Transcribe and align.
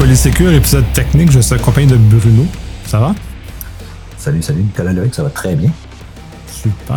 Polysécure, 0.00 0.50
épisode 0.54 0.90
technique. 0.94 1.30
Je 1.30 1.40
suis 1.40 1.54
accompagné 1.54 1.86
de 1.86 1.96
Bruno. 1.96 2.46
Ça 2.86 2.98
va? 2.98 3.14
Salut, 4.16 4.40
salut, 4.40 4.62
Nicolas 4.62 4.94
Loïc, 4.94 5.14
ça 5.14 5.22
va 5.22 5.28
très 5.28 5.54
bien. 5.54 5.70
Super. 6.50 6.96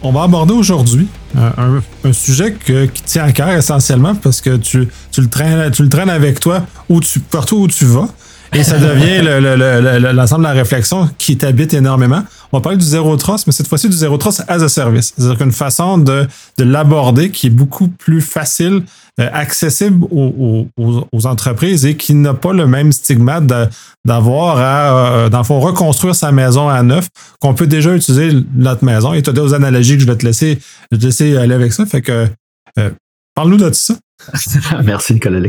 On 0.00 0.12
va 0.12 0.22
aborder 0.22 0.54
aujourd'hui 0.54 1.08
euh, 1.36 1.80
un, 2.04 2.12
sujet 2.12 2.54
qui 2.54 3.02
tient 3.02 3.24
à 3.24 3.32
cœur 3.32 3.48
essentiellement 3.48 4.14
parce 4.14 4.40
que 4.40 4.58
tu, 4.58 4.88
le, 5.18 5.28
traînes, 5.28 5.72
tu 5.72 5.82
le 5.82 5.88
traînes 5.88 6.08
avec 6.08 6.38
toi 6.38 6.64
où 6.88 7.00
tu, 7.00 7.18
partout 7.18 7.56
où 7.56 7.66
tu 7.66 7.84
vas. 7.84 8.06
Et 8.54 8.62
ça 8.62 8.78
devient 8.78 9.20
l'ensemble 10.14 10.42
de 10.42 10.48
la 10.48 10.54
réflexion 10.54 11.10
qui 11.18 11.36
t'habite 11.36 11.74
énormément. 11.74 12.22
On 12.52 12.58
va 12.58 12.62
parler 12.62 12.78
du 12.78 12.84
zéro 12.84 13.16
trust, 13.16 13.46
mais 13.46 13.52
cette 13.52 13.66
fois-ci 13.66 13.88
du 13.88 13.96
zéro 13.96 14.18
trust 14.18 14.44
as 14.46 14.62
a 14.62 14.68
service. 14.68 15.14
C'est-à-dire 15.16 15.38
qu'une 15.38 15.52
façon 15.52 15.96
de, 15.96 16.26
de 16.58 16.64
l'aborder 16.64 17.30
qui 17.30 17.46
est 17.46 17.50
beaucoup 17.50 17.88
plus 17.88 18.20
facile, 18.20 18.82
euh, 19.20 19.28
accessible 19.32 20.06
aux, 20.10 20.66
aux, 20.76 21.26
entreprises 21.26 21.86
et 21.86 21.96
qui 21.96 22.14
n'a 22.14 22.34
pas 22.34 22.52
le 22.52 22.66
même 22.66 22.92
stigmate 22.92 23.44
d'avoir 24.04 24.58
à, 24.58 25.24
euh, 25.24 25.28
dans 25.28 25.38
le 25.38 25.44
fond, 25.44 25.60
reconstruire 25.60 26.14
sa 26.14 26.30
maison 26.30 26.68
à 26.68 26.82
neuf, 26.82 27.08
qu'on 27.40 27.54
peut 27.54 27.66
déjà 27.66 27.94
utiliser 27.94 28.36
notre 28.54 28.84
maison. 28.84 29.14
Et 29.14 29.22
tu 29.22 29.30
as 29.30 29.32
des 29.32 29.54
analogies 29.54 29.96
que 29.96 30.02
je 30.02 30.06
vais 30.06 30.16
te 30.16 30.26
laisser, 30.26 30.58
je 30.90 30.96
vais 30.96 31.00
te 31.00 31.06
laisser 31.06 31.36
aller 31.36 31.54
avec 31.54 31.72
ça. 31.72 31.86
Fait 31.86 32.02
que, 32.02 32.28
euh, 32.78 32.90
parle-nous 33.34 33.56
de 33.56 33.72
ça. 33.72 33.94
Merci 34.84 35.14
Nicolas 35.14 35.40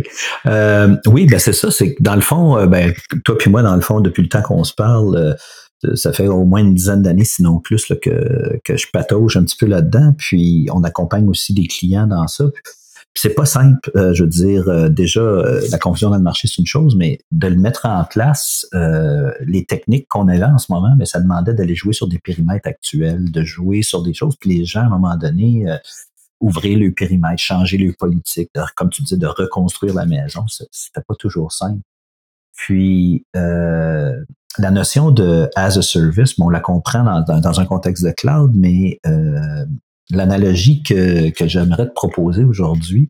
euh, 0.48 0.96
oui, 1.08 1.26
ben 1.26 1.40
c'est 1.40 1.54
ça, 1.54 1.72
c'est 1.72 1.94
que 1.94 2.02
dans 2.02 2.16
le 2.16 2.22
fond, 2.22 2.58
euh, 2.58 2.66
ben, 2.66 2.94
toi 3.24 3.38
puis 3.38 3.50
moi, 3.50 3.62
dans 3.62 3.76
le 3.76 3.82
fond, 3.82 4.00
depuis 4.00 4.24
le 4.24 4.30
temps 4.30 4.42
qu'on 4.42 4.64
se 4.64 4.74
parle, 4.74 5.16
euh, 5.16 5.34
ça 5.96 6.14
fait 6.14 6.28
au 6.28 6.46
moins 6.46 6.62
une 6.62 6.74
dizaine 6.74 7.02
d'années, 7.02 7.26
sinon 7.26 7.60
plus, 7.60 7.86
que, 8.02 8.60
que 8.64 8.78
je 8.78 8.88
patauge 8.92 9.38
un 9.38 9.44
petit 9.44 9.58
peu 9.58 9.66
là-dedans. 9.66 10.14
Puis 10.18 10.68
on 10.74 10.84
accompagne 10.84 11.28
aussi 11.28 11.54
des 11.54 11.68
clients 11.68 12.08
dans 12.08 12.28
ça. 12.28 12.46
C'est 13.16 13.36
pas 13.36 13.46
simple, 13.46 13.92
je 13.94 14.24
veux 14.24 14.30
dire, 14.30 14.90
déjà, 14.90 15.22
la 15.70 15.78
confusion 15.78 16.10
dans 16.10 16.18
le 16.18 16.24
marché, 16.24 16.48
c'est 16.48 16.58
une 16.58 16.66
chose, 16.66 16.96
mais 16.96 17.20
de 17.32 17.48
le 17.48 17.58
mettre 17.58 17.86
en 17.86 18.04
place, 18.06 18.66
les 19.46 19.66
techniques 19.66 20.08
qu'on 20.08 20.28
avait 20.30 20.44
en 20.46 20.58
ce 20.58 20.72
moment, 20.72 20.90
mais 20.94 21.00
ben, 21.00 21.06
ça 21.06 21.20
demandait 21.20 21.54
d'aller 21.54 21.76
jouer 21.76 21.94
sur 21.94 22.08
des 22.08 22.18
périmètres 22.18 22.68
actuels, 22.68 23.30
de 23.30 23.44
jouer 23.44 23.84
sur 23.84 24.02
des 24.02 24.16
choses. 24.16 24.36
Puis 24.36 24.58
les 24.58 24.66
gens, 24.66 24.82
à 24.82 24.86
un 24.86 24.90
moment 24.90 25.16
donné, 25.16 25.68
ouvrir 26.44 26.78
le 26.78 26.92
périmètre, 26.92 27.42
changer 27.42 27.78
le 27.78 27.94
politique, 27.94 28.50
comme 28.76 28.90
tu 28.90 29.02
disais, 29.02 29.18
de 29.18 29.28
reconstruire 29.28 29.94
la 29.94 30.06
maison. 30.06 30.46
C'était 30.48 31.02
pas 31.08 31.16
toujours 31.16 31.52
simple. 31.52 31.82
Puis 32.56 33.26
euh, 33.36 34.24
la 34.58 34.72
notion 34.72 35.12
de 35.12 35.50
as 35.56 35.78
a 35.78 35.82
service, 35.82 36.38
bon, 36.38 36.46
on 36.46 36.50
la 36.50 36.60
comprend 36.60 37.04
dans, 37.04 37.40
dans, 37.40 37.60
un 37.60 37.66
contexte 37.66 38.04
de 38.04 38.12
cloud, 38.12 38.52
mais 38.56 39.00
euh, 39.08 39.66
l'analogie 40.10 40.84
que, 40.84 41.30
que 41.32 41.48
j'aimerais 41.48 41.88
te 41.88 41.94
proposer 41.94 42.44
aujourd'hui, 42.44 43.10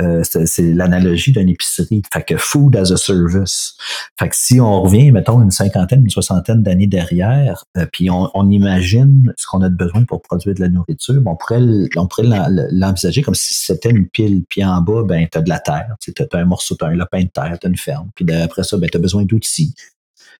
euh, 0.00 0.22
c'est 0.24 0.62
l'analogie 0.72 1.32
d'une 1.32 1.48
épicerie. 1.48 2.02
Fait 2.12 2.22
que 2.22 2.36
food 2.36 2.76
as 2.76 2.92
a 2.92 2.96
service. 2.96 3.74
Fait 4.18 4.28
que 4.28 4.36
si 4.36 4.60
on 4.60 4.82
revient, 4.82 5.12
mettons, 5.12 5.40
une 5.42 5.50
cinquantaine, 5.50 6.02
une 6.02 6.10
soixantaine 6.10 6.62
d'années 6.62 6.86
derrière, 6.86 7.64
euh, 7.76 7.86
puis 7.90 8.10
on, 8.10 8.30
on, 8.34 8.50
imagine 8.50 9.32
ce 9.36 9.46
qu'on 9.46 9.62
a 9.62 9.68
de 9.68 9.76
besoin 9.76 10.04
pour 10.04 10.20
produire 10.20 10.54
de 10.54 10.60
la 10.60 10.68
nourriture, 10.68 11.22
on 11.24 11.36
pourrait, 11.36 11.62
on 11.96 12.06
pourrait 12.06 12.28
l'envisager 12.70 13.22
comme 13.22 13.34
si 13.34 13.54
c'était 13.54 13.90
une 13.90 14.08
pile. 14.08 14.44
Puis 14.48 14.64
en 14.64 14.80
bas, 14.80 15.02
ben, 15.04 15.26
tu 15.30 15.38
as 15.38 15.42
de 15.42 15.48
la 15.48 15.60
terre. 15.60 15.94
Tu 16.00 16.12
as 16.18 16.36
un 16.36 16.44
morceau, 16.44 16.76
tu 16.76 16.84
un 16.84 16.90
lopin 16.90 17.22
de 17.22 17.28
terre, 17.28 17.58
tu 17.60 17.68
une 17.68 17.76
ferme. 17.76 18.10
Puis 18.14 18.30
après 18.32 18.64
ça, 18.64 18.76
ben, 18.76 18.88
tu 18.90 18.96
as 18.96 19.00
besoin 19.00 19.24
d'outils. 19.24 19.74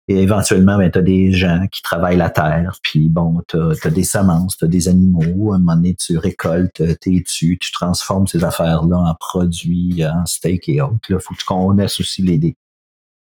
Et 0.08 0.20
éventuellement, 0.20 0.78
ben, 0.78 0.90
tu 0.90 0.98
as 0.98 1.02
des 1.02 1.32
gens 1.32 1.66
qui 1.70 1.80
travaillent 1.80 2.16
la 2.16 2.30
terre, 2.30 2.76
puis 2.82 3.08
bon, 3.08 3.40
tu 3.46 3.56
as, 3.56 3.90
des 3.90 4.04
semences, 4.04 4.56
tu 4.56 4.64
as 4.64 4.68
des 4.68 4.88
animaux. 4.88 5.52
À 5.52 5.56
un 5.56 5.58
moment 5.58 5.76
donné, 5.76 5.94
tu 5.94 6.18
récoltes 6.18 6.82
tes 6.98 7.22
tu, 7.22 7.56
tu 7.58 7.72
transformes 7.72 8.26
ces 8.26 8.42
affaires-là 8.42 8.98
en 8.98 9.14
produits, 9.14 10.04
en 10.04 10.26
steak 10.26 10.68
et 10.68 10.80
autres. 10.80 11.08
Il 11.08 11.18
faut 11.20 11.34
que 11.34 11.38
tu 11.38 11.46
connaisses 11.46 12.00
aussi 12.00 12.22
les, 12.22 12.56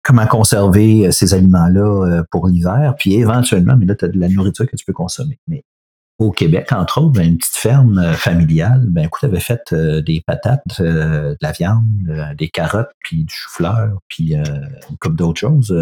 comment 0.06 0.28
conserver 0.28 1.08
euh, 1.08 1.12
ces 1.12 1.34
aliments-là 1.34 2.06
euh, 2.06 2.24
pour 2.31 2.48
l'hiver. 2.48 2.96
Puis 2.98 3.16
éventuellement, 3.16 3.75
mais 3.75 3.86
là, 3.86 3.96
tu 3.96 4.06
as 4.06 4.08
de 4.08 4.20
la 4.20 4.30
nourriture 4.30 4.68
que 4.68 4.75
tu 4.75 4.86
peux 4.86 4.94
consommer. 4.94 5.40
Mais 5.48 5.64
au 6.18 6.31
Québec, 6.31 6.72
entre 6.72 7.02
autres, 7.02 7.14
ben, 7.14 7.28
une 7.28 7.38
petite 7.38 7.56
ferme 7.56 7.98
euh, 7.98 8.14
familiale, 8.14 8.86
ben 8.88 9.06
écoute, 9.06 9.24
avait 9.26 9.42
fait 9.42 9.62
euh, 9.74 10.02
des 10.02 10.22
patates, 10.26 10.80
euh, 10.80 11.31
de 11.31 11.38
la 11.42 11.52
viande, 11.52 11.84
des 12.38 12.48
carottes, 12.48 12.92
puis 13.00 13.26
du 13.26 13.34
chou-fleur, 13.34 14.00
puis 14.08 14.34
une 14.36 14.98
couple 15.00 15.16
d'autres 15.16 15.40
choses. 15.40 15.75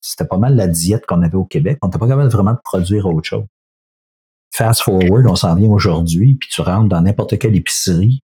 C'était 0.00 0.26
pas 0.26 0.38
mal 0.38 0.54
la 0.54 0.68
diète 0.68 1.06
qu'on 1.06 1.22
avait 1.22 1.36
au 1.36 1.44
Québec. 1.44 1.78
On 1.82 1.88
n'était 1.88 1.98
pas 1.98 2.08
capable 2.08 2.30
vraiment 2.30 2.52
de 2.52 2.60
produire 2.62 3.06
autre 3.06 3.28
chose. 3.28 3.44
Fast 4.52 4.82
forward, 4.82 5.26
on 5.26 5.36
s'en 5.36 5.54
vient 5.54 5.70
aujourd'hui, 5.70 6.34
puis 6.34 6.48
tu 6.50 6.60
rentres 6.60 6.88
dans 6.88 7.00
n'importe 7.00 7.38
quelle 7.38 7.56
épicerie, 7.56 8.20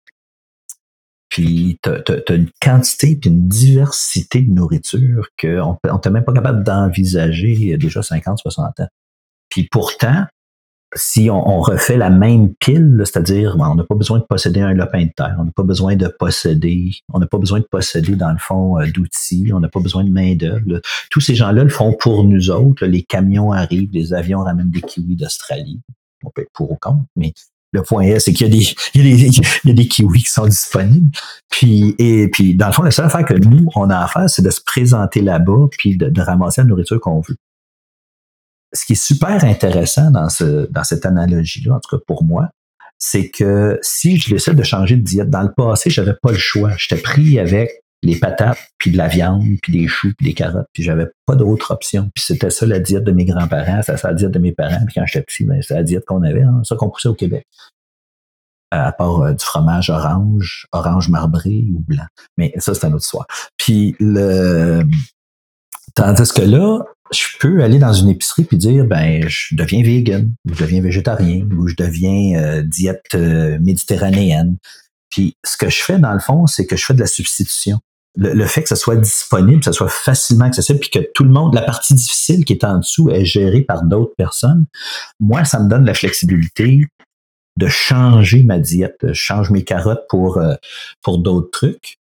puis 1.29 1.79
tu 1.81 1.89
as, 1.89 2.33
une 2.33 2.49
quantité 2.61 3.15
puis 3.15 3.29
une 3.29 3.47
diversité 3.47 4.41
de 4.41 4.51
nourriture 4.51 5.27
qu'on 5.39 5.77
n'était 5.83 6.09
même 6.09 6.23
pas 6.23 6.33
capable 6.33 6.63
d'envisager 6.63 7.77
déjà 7.77 8.01
50, 8.01 8.39
60 8.39 8.79
ans. 8.81 8.87
Puis 9.49 9.67
pourtant, 9.71 10.25
si 10.95 11.29
on, 11.29 11.59
refait 11.61 11.97
la 11.97 12.09
même 12.09 12.53
pile, 12.55 13.01
c'est-à-dire 13.05 13.55
on 13.59 13.75
n'a 13.75 13.83
pas 13.83 13.95
besoin 13.95 14.19
de 14.19 14.23
posséder 14.23 14.61
un 14.61 14.73
lopin 14.73 15.05
de 15.05 15.11
terre, 15.15 15.35
on 15.39 15.45
n'a 15.45 15.51
pas 15.51 15.63
besoin 15.63 15.95
de 15.95 16.07
posséder, 16.07 16.91
on 17.11 17.19
n'a 17.19 17.27
pas 17.27 17.37
besoin 17.37 17.59
de 17.59 17.65
posséder 17.65 18.15
dans 18.15 18.31
le 18.31 18.37
fond 18.37 18.79
euh, 18.79 18.87
d'outils, 18.91 19.51
on 19.53 19.59
n'a 19.59 19.69
pas 19.69 19.79
besoin 19.79 20.03
de 20.03 20.09
main 20.09 20.35
d'œuvre. 20.35 20.81
Tous 21.09 21.21
ces 21.21 21.35
gens-là 21.35 21.63
le 21.63 21.69
font 21.69 21.93
pour 21.93 22.23
nous 22.23 22.49
autres. 22.49 22.85
les 22.85 23.03
camions 23.03 23.51
arrivent, 23.51 23.91
les 23.93 24.13
avions 24.13 24.39
ramènent 24.39 24.69
des 24.69 24.81
kiwis 24.81 25.15
d'Australie. 25.15 25.81
On 26.23 26.29
peut 26.29 26.41
être 26.41 26.51
pour 26.53 26.71
ou 26.71 26.77
contre, 26.79 27.03
mais 27.15 27.33
le 27.71 27.81
point 27.81 28.03
est, 28.03 28.19
c'est 28.19 28.33
qu'il 28.33 28.53
y 28.53 28.75
il 28.93 29.07
y 29.65 29.71
a 29.71 29.73
des, 29.73 29.87
kiwis 29.87 30.23
qui 30.23 30.29
sont 30.29 30.45
disponibles. 30.45 31.09
Puis, 31.49 31.95
et 31.97 32.29
puis, 32.29 32.55
dans 32.55 32.67
le 32.67 32.73
fond, 32.73 32.83
la 32.83 32.91
seule 32.91 33.05
affaire 33.05 33.25
que 33.25 33.33
nous, 33.33 33.67
on 33.75 33.89
a 33.89 33.97
à 33.97 34.07
faire, 34.07 34.29
c'est 34.29 34.43
de 34.43 34.51
se 34.51 34.61
présenter 34.63 35.21
là-bas, 35.21 35.67
puis 35.71 35.97
de 35.97 36.21
ramasser 36.21 36.61
la 36.61 36.67
nourriture 36.67 36.99
qu'on 36.99 37.21
veut 37.21 37.35
ce 38.73 38.85
qui 38.85 38.93
est 38.93 39.03
super 39.03 39.43
intéressant 39.43 40.11
dans, 40.11 40.29
ce, 40.29 40.69
dans 40.71 40.83
cette 40.83 41.05
analogie-là, 41.05 41.75
en 41.75 41.79
tout 41.79 41.97
cas 41.97 42.03
pour 42.07 42.23
moi, 42.23 42.49
c'est 42.97 43.29
que 43.29 43.79
si 43.81 44.17
je 44.17 44.33
décide 44.33 44.55
de 44.55 44.63
changer 44.63 44.95
de 44.95 45.01
diète, 45.01 45.29
dans 45.29 45.41
le 45.41 45.51
passé, 45.51 45.89
j'avais 45.89 46.15
pas 46.21 46.31
le 46.31 46.37
choix. 46.37 46.71
J'étais 46.77 47.01
pris 47.01 47.37
avec 47.39 47.83
les 48.03 48.17
patates, 48.17 48.59
puis 48.77 48.91
de 48.91 48.97
la 48.97 49.07
viande, 49.07 49.43
puis 49.61 49.71
des 49.71 49.87
choux, 49.87 50.11
puis 50.17 50.27
des 50.27 50.33
carottes, 50.33 50.67
puis 50.73 50.83
j'avais 50.83 51.07
pas 51.25 51.35
d'autre 51.35 51.71
option. 51.71 52.09
Puis 52.13 52.23
c'était 52.25 52.49
ça 52.49 52.65
la 52.65 52.79
diète 52.79 53.03
de 53.03 53.11
mes 53.11 53.25
grands-parents, 53.25 53.81
ça 53.81 53.95
la 54.03 54.13
diète 54.13 54.31
de 54.31 54.39
mes 54.39 54.51
parents, 54.51 54.85
puis 54.85 54.95
quand 54.95 55.05
j'étais 55.05 55.23
petit, 55.23 55.45
ben, 55.45 55.61
c'était 55.61 55.75
la 55.75 55.83
diète 55.83 56.05
qu'on 56.05 56.21
avait, 56.21 56.43
hein, 56.43 56.61
ça 56.63 56.75
qu'on 56.75 56.89
poussait 56.89 57.09
au 57.09 57.13
Québec. 57.13 57.47
À 58.71 58.91
part 58.91 59.21
euh, 59.21 59.33
du 59.33 59.43
fromage 59.43 59.89
orange, 59.89 60.67
orange 60.71 61.07
marbré 61.07 61.65
ou 61.73 61.79
blanc. 61.79 62.05
Mais 62.37 62.53
ça, 62.57 62.73
c'est 62.73 62.85
un 62.85 62.93
autre 62.93 63.05
soir. 63.05 63.25
Puis 63.57 63.95
le... 63.99 64.83
Tandis 65.95 66.31
que 66.33 66.41
là, 66.41 66.79
je 67.11 67.25
peux 67.39 67.63
aller 67.63 67.79
dans 67.79 67.93
une 67.93 68.09
épicerie 68.09 68.43
puis 68.43 68.57
dire 68.57 68.85
ben 68.85 69.27
je 69.27 69.55
deviens 69.55 69.83
vegan 69.83 70.33
ou 70.45 70.53
je 70.53 70.63
deviens 70.63 70.81
végétarien 70.81 71.47
ou 71.55 71.67
je 71.67 71.75
deviens 71.75 72.41
euh, 72.41 72.63
diète 72.63 73.05
euh, 73.13 73.59
méditerranéenne. 73.59 74.57
Puis 75.09 75.35
ce 75.45 75.57
que 75.57 75.69
je 75.69 75.81
fais 75.81 75.99
dans 75.99 76.13
le 76.13 76.19
fond, 76.19 76.47
c'est 76.47 76.65
que 76.65 76.75
je 76.75 76.85
fais 76.85 76.95
de 76.95 76.99
la 76.99 77.07
substitution. 77.07 77.79
Le, 78.15 78.45
fait 78.45 78.61
que 78.61 78.69
ça 78.69 78.75
soit 78.75 78.95
disponible, 78.95 79.59
que 79.59 79.65
ça 79.65 79.73
soit 79.73 79.89
facilement 79.89 80.45
accessible, 80.45 80.79
puis 80.79 80.91
que 80.91 80.99
tout 81.15 81.23
le 81.23 81.31
monde, 81.31 81.55
la 81.55 81.63
partie 81.63 81.95
difficile 81.95 82.45
qui 82.45 82.53
est 82.53 82.63
en 82.63 82.77
dessous 82.77 83.09
est 83.09 83.25
gérée 83.25 83.61
par 83.61 83.83
d'autres 83.83 84.13
personnes, 84.15 84.65
moi, 85.19 85.45
ça 85.45 85.59
me 85.59 85.67
donne 85.67 85.83
la 85.85 85.95
flexibilité 85.95 86.85
de 87.57 87.67
changer 87.67 88.43
ma 88.43 88.59
diète. 88.59 88.99
Je 89.03 89.13
change 89.13 89.49
mes 89.49 89.63
carottes 89.63 90.05
pour, 90.09 90.37
euh, 90.37 90.53
pour 91.01 91.19
d'autres 91.19 91.49
trucs. 91.51 91.97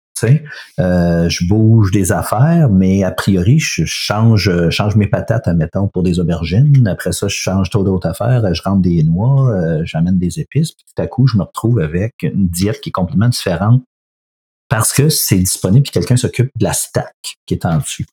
Euh, 0.80 1.28
je 1.28 1.46
bouge 1.46 1.90
des 1.90 2.12
affaires, 2.12 2.68
mais 2.70 3.04
a 3.04 3.10
priori, 3.10 3.58
je 3.58 3.84
change, 3.84 4.50
change 4.70 4.96
mes 4.96 5.06
patates, 5.06 5.48
admettons, 5.48 5.88
pour 5.88 6.02
des 6.02 6.18
aubergines. 6.18 6.86
Après 6.86 7.12
ça, 7.12 7.28
je 7.28 7.36
change 7.36 7.70
tout 7.70 7.82
d'autres 7.82 8.08
affaires. 8.08 8.54
Je 8.54 8.62
rentre 8.62 8.82
des 8.82 9.02
noix, 9.02 9.50
euh, 9.50 9.82
j'amène 9.84 10.18
des 10.18 10.40
épices. 10.40 10.72
Puis 10.72 10.84
tout 10.94 11.02
à 11.02 11.06
coup, 11.06 11.26
je 11.26 11.36
me 11.36 11.42
retrouve 11.42 11.80
avec 11.80 12.14
une 12.22 12.48
diète 12.48 12.80
qui 12.80 12.90
est 12.90 12.92
complètement 12.92 13.28
différente 13.28 13.82
parce 14.68 14.92
que 14.92 15.08
c'est 15.08 15.38
disponible 15.38 15.86
et 15.88 15.90
quelqu'un 15.90 16.16
s'occupe 16.16 16.50
de 16.56 16.64
la 16.64 16.72
stack 16.72 17.14
qui 17.46 17.54
est 17.54 17.64
en 17.64 17.78
dessus. 17.78 18.06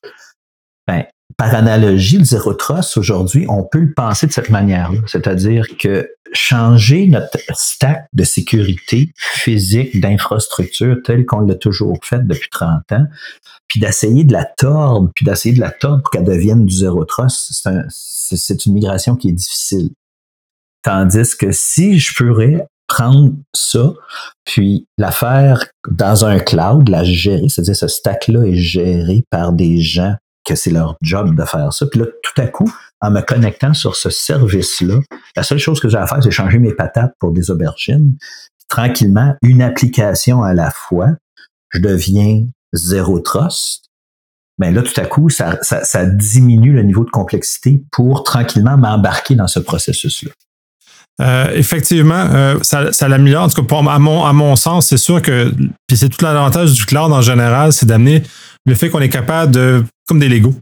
Ben, 0.86 1.04
par 1.36 1.54
analogie, 1.54 2.18
le 2.18 2.24
zéro 2.24 2.54
trust, 2.54 2.96
aujourd'hui, 2.96 3.46
on 3.48 3.62
peut 3.62 3.80
le 3.80 3.92
penser 3.92 4.26
de 4.26 4.32
cette 4.32 4.50
manière-là. 4.50 4.98
C'est-à-dire 5.06 5.66
que 5.78 6.08
changer 6.32 7.06
notre 7.08 7.38
stack 7.54 8.06
de 8.12 8.24
sécurité 8.24 9.12
physique, 9.16 10.00
d'infrastructure, 10.00 10.96
tel 11.04 11.26
qu'on 11.26 11.40
l'a 11.40 11.54
toujours 11.54 11.98
fait 12.02 12.26
depuis 12.26 12.48
30 12.50 12.92
ans, 12.92 13.06
puis 13.68 13.80
d'essayer 13.80 14.24
de 14.24 14.32
la 14.32 14.44
tordre, 14.44 15.10
puis 15.14 15.24
d'essayer 15.24 15.54
de 15.54 15.60
la 15.60 15.70
tordre 15.70 16.02
pour 16.02 16.10
qu'elle 16.10 16.24
devienne 16.24 16.64
du 16.64 16.74
zéro 16.74 17.04
trust, 17.04 17.68
c'est 17.90 18.66
une 18.66 18.72
migration 18.72 19.16
qui 19.16 19.28
est 19.28 19.32
difficile. 19.32 19.90
Tandis 20.82 21.36
que 21.36 21.52
si 21.52 21.98
je 21.98 22.14
pourrais 22.14 22.66
prendre 22.86 23.32
ça, 23.52 23.92
puis 24.44 24.86
la 24.96 25.10
faire 25.10 25.66
dans 25.90 26.24
un 26.24 26.38
cloud, 26.38 26.88
la 26.88 27.02
gérer, 27.02 27.48
c'est-à-dire 27.48 27.76
ce 27.76 27.88
stack-là 27.88 28.44
est 28.44 28.56
géré 28.56 29.24
par 29.30 29.52
des 29.52 29.80
gens 29.80 30.14
que 30.46 30.54
c'est 30.54 30.70
leur 30.70 30.96
job 31.02 31.34
de 31.34 31.44
faire 31.44 31.72
ça. 31.72 31.86
Puis 31.86 32.00
là, 32.00 32.06
tout 32.22 32.40
à 32.40 32.46
coup, 32.46 32.72
en 33.00 33.10
me 33.10 33.20
connectant 33.20 33.74
sur 33.74 33.96
ce 33.96 34.10
service-là, 34.10 35.00
la 35.36 35.42
seule 35.42 35.58
chose 35.58 35.80
que 35.80 35.88
j'ai 35.88 35.98
à 35.98 36.06
faire, 36.06 36.22
c'est 36.22 36.30
changer 36.30 36.58
mes 36.58 36.72
patates 36.72 37.12
pour 37.18 37.32
des 37.32 37.50
aubergines. 37.50 38.16
Tranquillement, 38.68 39.34
une 39.42 39.62
application 39.62 40.42
à 40.42 40.54
la 40.54 40.70
fois, 40.70 41.10
je 41.70 41.80
deviens 41.80 42.42
zéro 42.72 43.20
trust. 43.20 43.84
ben 44.58 44.74
là, 44.74 44.82
tout 44.82 44.98
à 44.98 45.04
coup, 45.04 45.28
ça, 45.28 45.58
diminue 46.06 46.72
le 46.72 46.82
niveau 46.82 47.04
de 47.04 47.10
complexité 47.10 47.82
pour 47.92 48.24
tranquillement 48.24 48.78
m'embarquer 48.78 49.34
dans 49.34 49.48
ce 49.48 49.58
processus-là. 49.58 50.30
Euh, 51.22 51.50
effectivement, 51.54 52.28
euh, 52.32 52.58
ça, 52.62 53.08
l'améliore. 53.08 53.44
En 53.44 53.48
tout 53.48 53.64
cas, 53.64 53.78
à 53.78 53.98
mon 53.98 54.56
sens, 54.56 54.88
c'est 54.88 54.98
sûr 54.98 55.22
que 55.22 55.50
puis 55.86 55.96
c'est 55.96 56.10
tout 56.10 56.22
l'avantage 56.22 56.72
du 56.74 56.84
cloud 56.84 57.10
en 57.12 57.22
général, 57.22 57.72
c'est 57.72 57.86
d'amener 57.86 58.22
le 58.66 58.74
fait 58.74 58.90
qu'on 58.90 59.00
est 59.00 59.08
capable 59.08 59.52
de, 59.52 59.84
comme 60.06 60.18
des 60.18 60.28
Legos, 60.28 60.54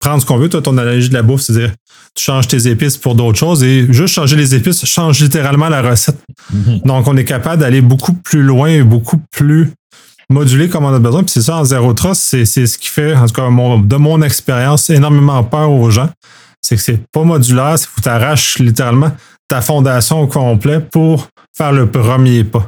prendre 0.00 0.20
ce 0.20 0.26
qu'on 0.26 0.36
veut. 0.36 0.48
Toi, 0.48 0.60
ton 0.60 0.76
analogie 0.76 1.08
de 1.08 1.14
la 1.14 1.22
bouffe, 1.22 1.42
c'est-à-dire 1.42 1.72
tu 2.14 2.22
changes 2.24 2.48
tes 2.48 2.68
épices 2.68 2.98
pour 2.98 3.14
d'autres 3.14 3.38
choses 3.38 3.62
et 3.62 3.86
juste 3.90 4.14
changer 4.14 4.36
les 4.36 4.54
épices 4.54 4.84
change 4.84 5.20
littéralement 5.20 5.68
la 5.68 5.80
recette. 5.80 6.18
Mm-hmm. 6.54 6.82
Donc, 6.84 7.08
on 7.08 7.16
est 7.16 7.24
capable 7.24 7.62
d'aller 7.62 7.80
beaucoup 7.80 8.12
plus 8.12 8.42
loin 8.42 8.68
et 8.68 8.82
beaucoup 8.82 9.20
plus 9.30 9.72
modulé 10.28 10.68
comme 10.68 10.84
on 10.84 10.92
a 10.92 10.98
besoin. 10.98 11.22
Puis 11.22 11.32
c'est 11.32 11.42
ça, 11.42 11.56
en 11.56 11.64
zéro 11.64 11.94
trust, 11.94 12.22
c'est, 12.22 12.44
ce 12.44 12.78
qui 12.78 12.88
fait, 12.88 13.14
en 13.14 13.26
tout 13.26 13.34
cas, 13.34 13.48
de 13.48 13.96
mon 13.96 14.22
expérience, 14.22 14.90
énormément 14.90 15.42
peur 15.44 15.70
aux 15.70 15.90
gens. 15.90 16.10
C'est 16.60 16.76
que 16.76 16.82
c'est 16.82 17.00
pas 17.12 17.22
modulaire, 17.24 17.78
c'est 17.78 17.88
que 17.88 18.00
tu 18.00 18.08
arraches 18.08 18.58
littéralement 18.58 19.12
ta 19.48 19.60
fondation 19.60 20.20
au 20.20 20.26
complet 20.26 20.80
pour 20.80 21.28
faire 21.56 21.72
le 21.72 21.90
premier 21.90 22.44
pas. 22.44 22.66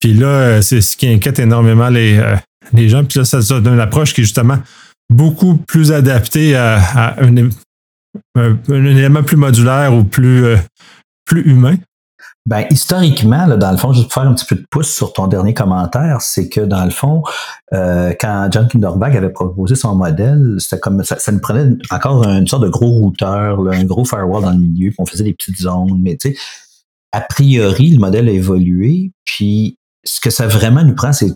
Puis 0.00 0.14
là, 0.14 0.26
euh, 0.26 0.62
c'est 0.62 0.80
ce 0.80 0.96
qui 0.96 1.08
inquiète 1.08 1.38
énormément 1.38 1.88
les, 1.88 2.18
euh, 2.18 2.36
les 2.72 2.88
gens. 2.88 3.04
Puis 3.04 3.18
là, 3.18 3.24
ça, 3.24 3.40
donne 3.40 3.74
une 3.74 3.80
approche 3.80 4.14
qui 4.14 4.22
est 4.22 4.24
justement 4.24 4.58
beaucoup 5.10 5.56
plus 5.56 5.92
adaptée 5.92 6.56
à, 6.56 7.16
un, 7.20 7.50
élément 8.68 9.22
plus 9.22 9.36
modulaire 9.36 9.94
ou 9.94 10.04
plus, 10.04 10.44
euh, 10.44 10.56
plus 11.24 11.42
humain. 11.42 11.76
Ben, 12.44 12.66
historiquement, 12.70 13.46
dans 13.56 13.70
le 13.70 13.76
fond, 13.76 13.92
juste 13.92 14.06
pour 14.06 14.14
faire 14.14 14.30
un 14.30 14.34
petit 14.34 14.46
peu 14.46 14.56
de 14.56 14.66
pouce 14.68 14.92
sur 14.92 15.12
ton 15.12 15.28
dernier 15.28 15.54
commentaire, 15.54 16.20
c'est 16.20 16.48
que 16.48 16.60
dans 16.60 16.84
le 16.84 16.90
fond, 16.90 17.22
euh, 17.72 18.12
quand 18.18 18.48
John 18.50 18.66
Kinderbach 18.66 19.14
avait 19.14 19.30
proposé 19.30 19.76
son 19.76 19.94
modèle, 19.94 20.56
comme 20.80 21.04
ça, 21.04 21.20
ça 21.20 21.30
nous 21.30 21.38
prenait 21.38 21.76
encore 21.90 22.24
une 22.26 22.48
sorte 22.48 22.64
de 22.64 22.68
gros 22.68 22.90
routeur, 22.90 23.60
un 23.70 23.84
gros 23.84 24.04
firewall 24.04 24.42
dans 24.42 24.50
le 24.50 24.58
milieu, 24.58 24.88
puis 24.88 24.96
on 24.98 25.06
faisait 25.06 25.22
des 25.22 25.34
petites 25.34 25.58
zones. 25.58 26.00
Mais 26.02 26.16
tu 26.16 26.32
sais, 26.32 26.38
a 27.12 27.20
priori, 27.20 27.90
le 27.90 28.00
modèle 28.00 28.28
a 28.28 28.32
évolué, 28.32 29.12
puis 29.24 29.76
ce 30.04 30.20
que 30.20 30.30
ça 30.30 30.48
vraiment 30.48 30.82
nous 30.82 30.96
prend, 30.96 31.12
c'est 31.12 31.32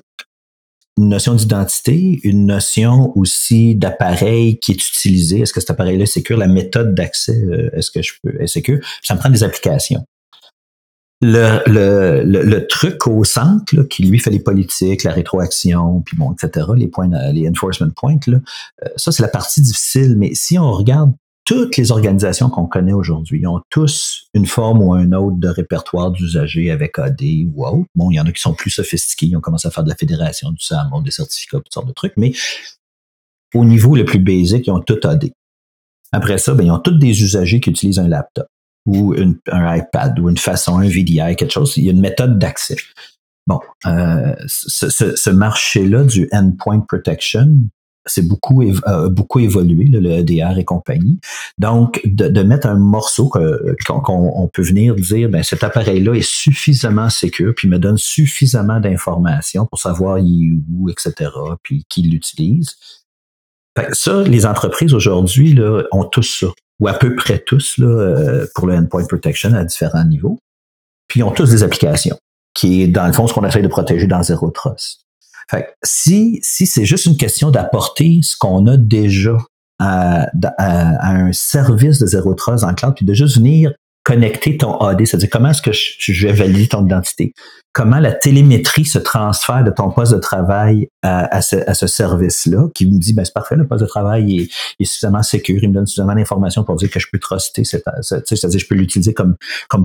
une 0.98 1.08
notion 1.08 1.34
d'identité, 1.34 2.20
une 2.25 2.46
notion 2.46 3.16
aussi 3.16 3.75
d'appareil 3.75 4.58
qui 4.58 4.72
est 4.72 4.88
utilisé? 4.88 5.40
Est-ce 5.40 5.52
que 5.52 5.60
cet 5.60 5.70
appareil-là 5.70 6.04
est 6.04 6.06
sécure? 6.06 6.38
La 6.38 6.48
méthode 6.48 6.94
d'accès, 6.94 7.37
euh, 7.37 7.70
est-ce 7.75 7.90
que 7.90 8.02
je 8.02 8.12
peux, 8.22 8.40
est 8.40 8.46
sécure? 8.46 8.78
Ça 9.02 9.14
me 9.14 9.19
prend 9.19 9.31
des 9.31 9.44
applications 9.44 10.06
le, 11.22 11.60
le, 11.66 12.43
le, 12.43 12.66
truc 12.66 13.06
au 13.06 13.25
centre, 13.25 13.82
qui 13.84 14.04
lui 14.04 14.19
fait 14.19 14.31
les 14.31 14.40
politiques, 14.40 15.02
la 15.02 15.12
rétroaction, 15.12 16.02
puis 16.02 16.16
bon, 16.16 16.32
etc., 16.32 16.66
les 16.76 16.88
points, 16.88 17.08
les 17.32 17.48
enforcement 17.48 17.90
points, 17.96 18.19
là, 18.26 18.38
euh, 18.84 18.88
ça 18.96 19.12
c'est 19.12 19.22
la 19.22 19.28
partie 19.28 19.62
difficile. 19.62 20.14
Mais 20.16 20.34
si 20.34 20.58
on 20.58 20.70
regarde 20.72 21.12
toutes 21.46 21.76
les 21.76 21.93
organisations 21.93 22.50
qu'on 22.50 22.66
connaît 22.66 22.93
aujourd'hui, 22.93 23.46
ont 23.46 23.62
tous 23.70 24.26
une 24.34 24.46
forme 24.46 24.82
ou 24.82 24.93
un 24.93 25.12
autre 25.12 25.37
de 25.38 25.48
répertoire 25.48 26.10
d'usagers 26.10 26.70
avec 26.72 26.98
AD 26.98 27.22
ou 27.54 27.64
autre. 27.64 27.87
Bon, 27.94 28.10
il 28.10 28.16
y 28.16 28.20
en 28.20 28.26
a 28.26 28.32
qui 28.32 28.43
sont 28.43 28.52
plus 28.52 28.70
sophistiqués, 28.70 29.26
ils 29.26 29.37
ont 29.37 29.40
commencé 29.40 29.69
à 29.69 29.70
faire 29.70 29.84
de 29.84 29.88
la 29.88 29.94
fédération 29.94 30.50
du 30.50 30.62
SAM, 30.62 30.90
des 31.04 31.12
certificats, 31.12 31.58
toutes 31.58 31.72
sortes 31.72 31.87
de 31.87 31.93
trucs, 31.93 32.14
mais 32.16 32.32
au 33.54 33.64
niveau 33.64 33.94
le 33.94 34.04
plus 34.04 34.19
basique, 34.19 34.66
ils 34.66 34.72
ont 34.72 34.81
tout 34.81 34.98
AD. 35.04 35.31
Après 36.12 36.38
ça, 36.38 36.52
ben, 36.54 36.64
ils 36.64 36.70
ont 36.70 36.81
tous 36.81 36.98
des 36.98 37.22
usagers 37.22 37.60
qui 37.60 37.70
utilisent 37.70 38.00
un 38.00 38.08
laptop 38.08 38.48
ou 38.84 39.14
un 39.14 39.76
iPad 39.76 40.19
ou 40.19 40.28
une 40.28 40.37
façon, 40.37 40.78
un 40.78 40.88
VDI, 40.88 41.37
quelque 41.37 41.52
chose. 41.52 41.76
Il 41.76 41.84
y 41.84 41.88
a 41.88 41.93
une 41.93 42.00
méthode 42.00 42.38
d'accès. 42.38 42.76
Bon, 43.46 43.60
euh, 43.87 44.34
ce, 44.48 44.88
ce, 44.90 45.31
marché-là 45.31 46.02
du 46.02 46.28
endpoint 46.32 46.81
protection, 46.81 47.48
c'est 48.06 48.26
beaucoup, 48.26 48.62
euh, 48.62 49.08
beaucoup 49.08 49.41
évolué, 49.41 49.85
le 49.85 50.11
EDR 50.11 50.58
et 50.58 50.64
compagnie. 50.64 51.19
Donc, 51.58 52.00
de, 52.05 52.29
de 52.29 52.43
mettre 52.43 52.67
un 52.67 52.76
morceau 52.76 53.29
qu'on 53.29 54.50
peut 54.53 54.62
venir 54.62 54.94
dire, 54.94 55.29
ben, 55.29 55.43
cet 55.43 55.64
appareil-là 55.64 56.14
est 56.14 56.29
suffisamment 56.29 57.11
sécur, 57.11 57.53
puis 57.56 57.69
me 57.69 57.79
donne 57.79 57.99
suffisamment 57.99 58.81
d'informations 58.81 59.67
pour 59.67 59.79
savoir 59.79 60.19
il 60.19 60.53
est 60.53 60.58
où, 60.73 60.88
etc., 60.88 61.31
puis 61.62 61.85
qui 61.88 62.03
l'utilise. 62.03 62.76
Ça, 63.93 64.23
les 64.23 64.47
entreprises 64.47 64.94
aujourd'hui 64.94 65.58
ont 65.93 66.05
tous 66.05 66.23
ça 66.41 66.47
ou 66.81 66.88
à 66.88 66.94
peu 66.94 67.14
près 67.14 67.38
tous 67.38 67.79
là, 67.79 67.87
euh, 67.87 68.47
pour 68.55 68.67
le 68.67 68.75
endpoint 68.75 69.05
protection 69.06 69.53
à 69.55 69.64
différents 69.64 70.05
niveaux. 70.05 70.38
Puis 71.08 71.20
ils 71.20 71.23
ont 71.23 71.31
tous 71.31 71.50
des 71.50 71.62
applications, 71.62 72.19
qui 72.55 72.82
est 72.82 72.88
dans 72.88 73.06
le 73.06 73.12
fond 73.12 73.26
ce 73.26 73.35
qu'on 73.35 73.44
essaie 73.44 73.62
de 73.62 73.69
protéger 73.69 74.06
dans 74.06 74.23
Zero 74.23 74.50
Trust. 74.50 75.06
Fait 75.50 75.75
si, 75.82 76.40
si 76.43 76.66
c'est 76.66 76.84
juste 76.84 77.06
une 77.06 77.16
question 77.16 77.50
d'apporter 77.50 78.20
ce 78.22 78.37
qu'on 78.37 78.66
a 78.66 78.76
déjà 78.76 79.37
à, 79.78 80.26
un 80.58 81.32
service 81.32 81.98
de 82.00 82.06
Zero 82.06 82.34
Trust 82.34 82.64
en 82.64 82.75
cloud, 82.75 82.94
puis 82.96 83.04
de 83.04 83.14
juste 83.14 83.37
venir 83.37 83.72
connecter 84.06 84.56
ton 84.56 84.79
AD, 84.79 85.05
c'est-à-dire 85.05 85.29
comment 85.29 85.50
est-ce 85.50 85.62
que 85.62 85.73
je, 85.73 86.26
vais 86.26 86.32
valider 86.32 86.69
ton 86.69 86.85
identité, 86.85 87.35
comment 87.73 87.99
la 87.99 88.12
télémétrie 88.12 88.85
se 88.85 89.00
transfère 89.00 89.64
de 89.64 89.73
ton 89.73 89.91
poste 89.91 90.12
de 90.12 90.19
travail 90.19 90.87
à, 91.03 91.43
ce, 91.43 91.87
service-là, 91.88 92.69
qui 92.73 92.87
me 92.87 93.00
dit, 93.00 93.14
ben 93.14 93.25
c'est 93.25 93.35
parfait, 93.35 93.56
le 93.56 93.67
poste 93.67 93.82
de 93.82 93.88
travail 93.88 94.49
est, 94.79 94.85
suffisamment 94.85 95.25
sécur, 95.25 95.58
il 95.61 95.70
me 95.70 95.75
donne 95.75 95.88
suffisamment 95.88 96.14
d'informations 96.14 96.62
pour 96.62 96.76
dire 96.76 96.88
que 96.88 97.00
je 97.00 97.08
peux 97.12 97.19
truster, 97.19 97.64
c'est-à-dire 97.64 98.61
je 98.61 98.67
peux 98.69 98.76
l'utiliser 98.76 99.12
comme, 99.12 99.35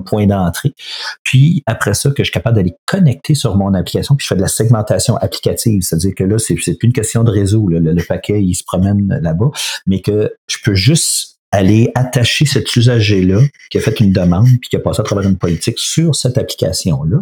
point 0.05 0.27
d'entrée. 0.27 0.75
Puis 1.23 1.63
après 1.65 1.95
ça, 1.95 2.11
que 2.11 2.17
je 2.19 2.25
suis 2.25 2.31
capable 2.31 2.57
d'aller 2.57 2.75
connecter 2.85 3.33
sur 3.33 3.57
mon 3.57 3.73
application, 3.73 4.15
puis 4.15 4.23
je 4.23 4.27
fais 4.27 4.35
de 4.35 4.41
la 4.41 4.49
segmentation 4.49 5.17
applicative, 5.17 5.81
c'est-à-dire 5.81 6.13
que 6.15 6.23
là, 6.23 6.37
c'est 6.37 6.53
plus 6.53 6.77
une 6.83 6.93
question 6.93 7.23
de 7.23 7.31
réseau, 7.31 7.67
le, 7.67 7.79
le 7.79 8.03
paquet, 8.03 8.43
il 8.43 8.53
se 8.53 8.63
promène 8.63 9.19
là-bas, 9.19 9.49
mais 9.87 9.99
que 10.01 10.31
je 10.47 10.57
peux 10.63 10.75
juste 10.75 11.30
aller 11.51 11.91
attacher 11.95 12.45
cet 12.45 12.75
usager-là 12.75 13.41
qui 13.69 13.77
a 13.77 13.81
fait 13.81 13.99
une 13.99 14.13
demande 14.13 14.47
puis 14.61 14.69
qui 14.69 14.75
a 14.75 14.79
passé 14.79 15.01
à 15.01 15.03
travers 15.03 15.27
une 15.27 15.37
politique 15.37 15.77
sur 15.77 16.15
cette 16.15 16.37
application-là, 16.37 17.17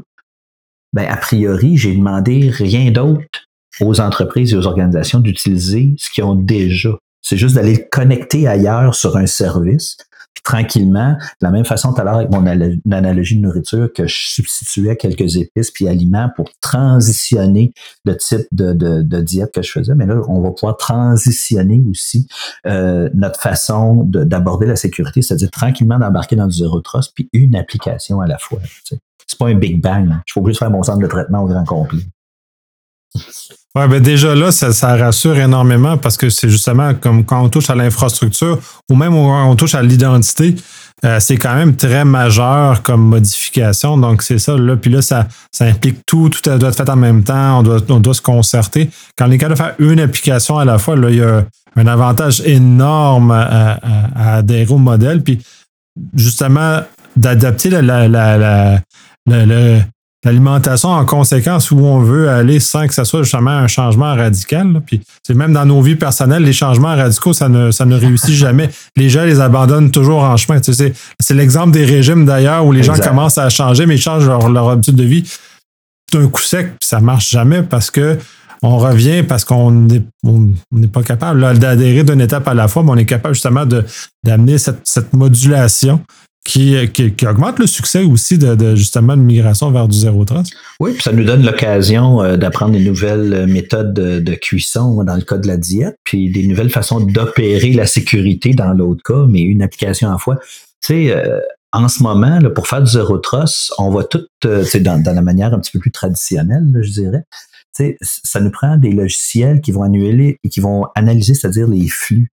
ben, 0.93 1.07
a 1.07 1.17
priori, 1.17 1.77
j'ai 1.77 1.95
demandé 1.95 2.49
rien 2.49 2.91
d'autre 2.91 3.47
aux 3.81 3.99
entreprises 4.01 4.53
et 4.53 4.57
aux 4.57 4.67
organisations 4.67 5.19
d'utiliser 5.19 5.93
ce 5.97 6.09
qu'ils 6.09 6.23
ont 6.23 6.35
déjà. 6.35 6.97
C'est 7.21 7.37
juste 7.37 7.55
d'aller 7.55 7.75
le 7.75 7.87
connecter 7.91 8.47
ailleurs 8.47 8.95
sur 8.95 9.17
un 9.17 9.25
service 9.25 9.97
tranquillement, 10.43 11.13
de 11.13 11.45
la 11.45 11.51
même 11.51 11.65
façon 11.65 11.93
tout 11.93 12.01
à 12.01 12.03
l'heure 12.03 12.15
avec 12.15 12.31
mon 12.31 12.43
analogie 12.91 13.38
de 13.38 13.41
nourriture 13.41 13.91
que 13.93 14.07
je 14.07 14.15
substituais 14.31 14.95
quelques 14.95 15.36
épices 15.36 15.69
puis 15.69 15.88
aliments 15.88 16.29
pour 16.36 16.50
transitionner 16.59 17.71
le 18.03 18.17
type 18.17 18.48
de, 18.51 18.74
de, 18.74 19.21
diète 19.21 19.51
que 19.53 19.62
je 19.62 19.71
faisais. 19.71 19.93
Mais 19.93 20.07
là, 20.07 20.21
on 20.27 20.41
va 20.41 20.51
pouvoir 20.51 20.77
transitionner 20.77 21.83
aussi 21.89 22.27
euh, 22.65 23.09
notre 23.13 23.39
façon 23.39 24.03
d'aborder 24.05 24.65
la 24.65 24.75
sécurité, 24.75 25.21
c'est-à-dire 25.21 25.51
tranquillement 25.51 26.00
d'embarquer 26.00 26.36
dans 26.36 26.48
du 26.48 26.57
zéro 26.57 26.81
trust 26.81 27.12
puis 27.13 27.29
une 27.31 27.55
application 27.55 28.19
à 28.19 28.25
la 28.25 28.39
fois. 28.39 28.59
C'est 28.83 29.38
pas 29.38 29.50
un 29.50 29.55
big 29.55 29.81
bang. 29.81 30.09
Je 30.25 30.31
suis 30.31 30.39
obligé 30.39 30.55
de 30.55 30.57
faire 30.57 30.71
mon 30.71 30.81
centre 30.81 31.00
de 31.00 31.07
traitement 31.07 31.43
au 31.43 31.48
grand 31.48 31.63
complet. 31.63 32.01
Ouais, 33.75 33.88
ben 33.88 34.01
déjà 34.01 34.36
là, 34.36 34.51
ça, 34.51 34.96
rassure 34.96 35.38
énormément 35.38 35.98
parce 35.98 36.18
que 36.18 36.30
c'est 36.30 36.50
justement 36.50 36.94
comme 36.94 37.24
quand 37.24 37.44
on 37.44 37.50
touche 37.50 37.70
à 37.70 37.75
l'infrastructure 37.75 38.60
ou 38.89 38.96
même 38.96 39.13
quand 39.13 39.50
on 39.50 39.56
touche 39.56 39.75
à 39.75 39.82
l'identité, 39.82 40.56
euh, 41.06 41.20
c'est 41.20 41.38
quand 41.38 41.56
même 41.56 41.75
très 41.75 42.04
majeur 42.04 42.82
comme 42.84 43.01
modification. 43.01 43.98
Donc, 43.98 44.22
c'est 44.22 44.39
ça. 44.39 44.58
Là, 44.58 44.75
puis 44.75 44.92
là, 44.92 45.01
ça, 45.01 45.28
ça 45.51 45.66
implique 45.66 46.06
tout. 46.06 46.30
Tout 46.30 46.42
doit 46.58 46.70
être 46.70 46.75
fait 46.75 46.89
en 46.89 46.96
même 46.98 47.24
temps. 47.24 47.60
On 47.60 47.63
doit, 47.63 48.13
se 48.13 48.22
concerter. 48.22 48.89
Quand 49.18 49.28
on 49.28 49.32
est 49.32 49.38
capable 49.38 49.58
de 49.58 49.63
faire 49.63 49.75
une 49.80 50.00
application 50.00 50.58
à 50.58 50.66
la 50.66 50.78
fois, 50.78 50.96
là, 50.96 51.10
il 51.10 51.18
y 51.18 51.22
a 51.22 51.46
un 51.75 51.88
avantage 51.88 52.42
énorme 52.42 53.32
à, 53.32 53.80
adhérer 54.38 54.74
au 54.74 54.78
modèle. 54.78 55.24
Puis, 55.24 55.42
justement, 56.16 56.82
d'adapter 57.16 57.70
la, 57.70 58.08
la 58.08 58.82
l'alimentation 60.25 60.89
en 60.89 61.05
conséquence 61.05 61.71
où 61.71 61.79
on 61.79 61.99
veut 61.99 62.29
aller 62.29 62.59
sans 62.59 62.88
que 62.88 62.93
ça 62.93 63.05
soit 63.05 63.23
justement 63.23 63.51
un 63.51 63.67
changement 63.67 64.15
radical. 64.15 64.81
Puis 64.85 65.01
c'est 65.23 65.33
même 65.33 65.53
dans 65.53 65.65
nos 65.65 65.81
vies 65.81 65.95
personnelles, 65.95 66.43
les 66.43 66.53
changements 66.53 66.95
radicaux, 66.95 67.33
ça 67.33 67.47
ne, 67.47 67.71
ça 67.71 67.85
ne 67.85 67.95
réussit 67.95 68.29
jamais. 68.35 68.69
Les 68.95 69.09
gens 69.09 69.23
les 69.23 69.39
abandonnent 69.39 69.91
toujours 69.91 70.23
en 70.23 70.35
chemin. 70.35 70.59
Tu 70.59 70.73
sais, 70.73 70.93
c'est 71.19 71.33
l'exemple 71.33 71.71
des 71.71 71.85
régimes 71.85 72.25
d'ailleurs 72.25 72.65
où 72.65 72.71
les 72.71 72.83
gens 72.83 72.97
commencent 72.97 73.38
à 73.38 73.49
changer, 73.49 73.85
mais 73.85 73.95
ils 73.95 74.01
changent 74.01 74.27
leur, 74.27 74.49
leur 74.49 74.69
habitude 74.69 74.95
de 74.95 75.03
vie 75.03 75.29
d'un 76.11 76.27
coup 76.27 76.41
sec, 76.41 76.79
puis 76.79 76.88
ça 76.88 76.99
marche 76.99 77.29
jamais 77.29 77.61
parce 77.61 77.91
que 77.91 78.17
on 78.61 78.77
revient 78.77 79.23
parce 79.23 79.45
qu'on 79.45 79.71
n'est 79.71 80.03
on, 80.23 80.51
pas 80.91 81.03
capable 81.03 81.57
d'adhérer 81.59 82.03
d'une 82.03 82.19
étape 82.19 82.47
à 82.47 82.53
la 82.53 82.67
fois, 82.67 82.83
mais 82.83 82.91
on 82.91 82.97
est 82.97 83.05
capable 83.05 83.33
justement 83.33 83.65
d'amener 84.23 84.57
cette, 84.57 84.81
cette 84.83 85.13
modulation 85.13 86.01
qui, 86.43 86.75
qui, 86.91 87.27
augmente 87.27 87.60
le 87.60 87.67
succès 87.67 88.03
aussi 88.03 88.38
de, 88.38 88.75
justement 88.75 89.15
de 89.15 89.22
migration 89.22 89.72
vers 89.72 89.88
du 89.88 89.98
zéro 89.98 90.25
trace. 90.25 90.50
Oui, 90.79 90.93
puis 90.93 91.03
ça 91.03 91.12
nous 91.12 91.24
donne 91.24 91.46
l'occasion 91.46 92.24
euh, 92.24 92.38
d'apprendre 92.38 92.74
des 92.74 92.84
nouvelles 92.84 93.46
méthodes 93.48 93.93
de, 93.93 94.36
cuisson 94.36 95.03
dans 95.03 95.15
le 95.15 95.22
cas 95.22 95.38
de 95.38 95.48
la 95.48 95.58
diète, 95.58 95.96
puis 96.03 96.31
des 96.31 96.48
nouvelles 96.48 96.69
façons 96.69 97.01
d'opérer 97.01 97.74
la 97.74 97.86
sécurité 97.86 98.53
dans 98.53 98.74
l'autre 98.74 99.03
cas, 99.03 99.25
mais 99.27 99.41
une 99.41 99.62
application 99.62 100.12
à 100.12 100.17
fois. 100.17 100.38
Tu 100.81 100.93
sais, 100.93 101.12
euh, 101.12 101.39
en 101.72 101.88
ce 101.88 102.01
moment, 102.01 102.39
pour 102.55 102.67
faire 102.67 102.81
du 102.81 102.91
zéro 102.91 103.17
trace, 103.19 103.72
on 103.77 103.91
va 103.91 104.03
tout, 104.03 104.25
euh, 104.46 104.65
dans, 104.79 105.03
dans 105.03 105.13
la 105.13 105.22
manière 105.22 105.53
un 105.53 105.60
petit 105.60 105.72
peu 105.72 105.79
plus 105.79 105.91
traditionnelle, 105.91 106.65
je 106.81 106.91
dirais, 106.91 107.24
ça 108.01 108.39
nous 108.39 108.51
prend 108.51 108.77
des 108.77 108.91
logiciels 108.91 109.62
qui 109.62 109.72
vont 109.72 109.84
annuler 109.84 110.38
et 110.43 110.50
qui 110.50 110.60
vont 110.60 110.86
analyser, 110.96 111.34
c'est-à-dire 111.34 111.67
les 111.67 111.88
flux 111.88 112.29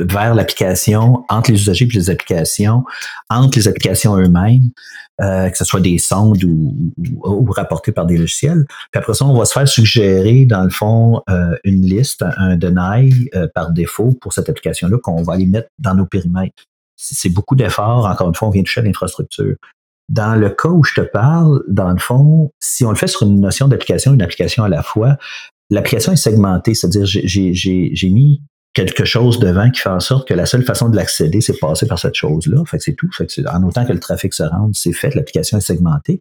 vers 0.00 0.34
l'application, 0.34 1.24
entre 1.28 1.52
les 1.52 1.60
usagers 1.60 1.84
et 1.84 1.96
les 1.96 2.10
applications, 2.10 2.84
entre 3.28 3.58
les 3.58 3.68
applications 3.68 4.16
eux-mêmes, 4.16 4.70
euh, 5.20 5.50
que 5.50 5.56
ce 5.56 5.64
soit 5.64 5.80
des 5.80 5.98
sondes 5.98 6.42
ou, 6.44 6.92
ou, 7.24 7.44
rapportés 7.52 7.92
par 7.92 8.06
des 8.06 8.16
logiciels. 8.16 8.64
Puis 8.90 8.98
après 8.98 9.12
ça, 9.12 9.26
on 9.26 9.36
va 9.36 9.44
se 9.44 9.52
faire 9.52 9.68
suggérer, 9.68 10.46
dans 10.46 10.64
le 10.64 10.70
fond, 10.70 11.20
euh, 11.28 11.56
une 11.64 11.82
liste, 11.82 12.24
un 12.38 12.56
deny 12.56 13.28
euh, 13.34 13.46
par 13.54 13.70
défaut 13.70 14.16
pour 14.20 14.32
cette 14.32 14.48
application-là 14.48 14.96
qu'on 15.02 15.22
va 15.22 15.34
aller 15.34 15.46
mettre 15.46 15.68
dans 15.78 15.94
nos 15.94 16.06
périmètres. 16.06 16.64
C'est 16.96 17.30
beaucoup 17.30 17.54
d'efforts. 17.54 18.06
Encore 18.06 18.28
une 18.28 18.34
fois, 18.34 18.48
on 18.48 18.50
vient 18.50 18.62
toucher 18.62 18.80
à 18.80 18.84
l'infrastructure. 18.84 19.56
Dans 20.08 20.34
le 20.34 20.50
cas 20.50 20.68
où 20.68 20.82
je 20.84 20.94
te 20.94 21.00
parle, 21.02 21.62
dans 21.68 21.90
le 21.90 21.98
fond, 21.98 22.50
si 22.58 22.84
on 22.84 22.90
le 22.90 22.96
fait 22.96 23.06
sur 23.06 23.22
une 23.22 23.40
notion 23.40 23.68
d'application, 23.68 24.14
une 24.14 24.22
application 24.22 24.64
à 24.64 24.68
la 24.68 24.82
fois, 24.82 25.16
l'application 25.70 26.12
est 26.12 26.16
segmentée, 26.16 26.74
c'est-à-dire 26.74 27.06
j'ai 27.06 28.10
mis 28.10 28.42
quelque 28.74 29.04
chose 29.04 29.38
devant 29.38 29.70
qui 29.70 29.80
fait 29.80 29.90
en 29.90 30.00
sorte 30.00 30.28
que 30.28 30.34
la 30.34 30.46
seule 30.46 30.64
façon 30.64 30.88
de 30.88 30.96
l'accéder, 30.96 31.40
c'est 31.40 31.58
passer 31.58 31.86
par 31.86 31.98
cette 31.98 32.14
chose-là. 32.14 32.64
Fait 32.66 32.78
que 32.78 32.84
c'est 32.84 32.94
tout. 32.94 33.10
Fait 33.12 33.26
que 33.26 33.48
en 33.48 33.62
autant 33.64 33.84
que 33.84 33.92
le 33.92 34.00
trafic 34.00 34.32
se 34.32 34.42
rende, 34.42 34.72
c'est 34.74 34.92
fait, 34.92 35.14
l'application 35.14 35.58
est 35.58 35.62
segmentée. 35.62 36.20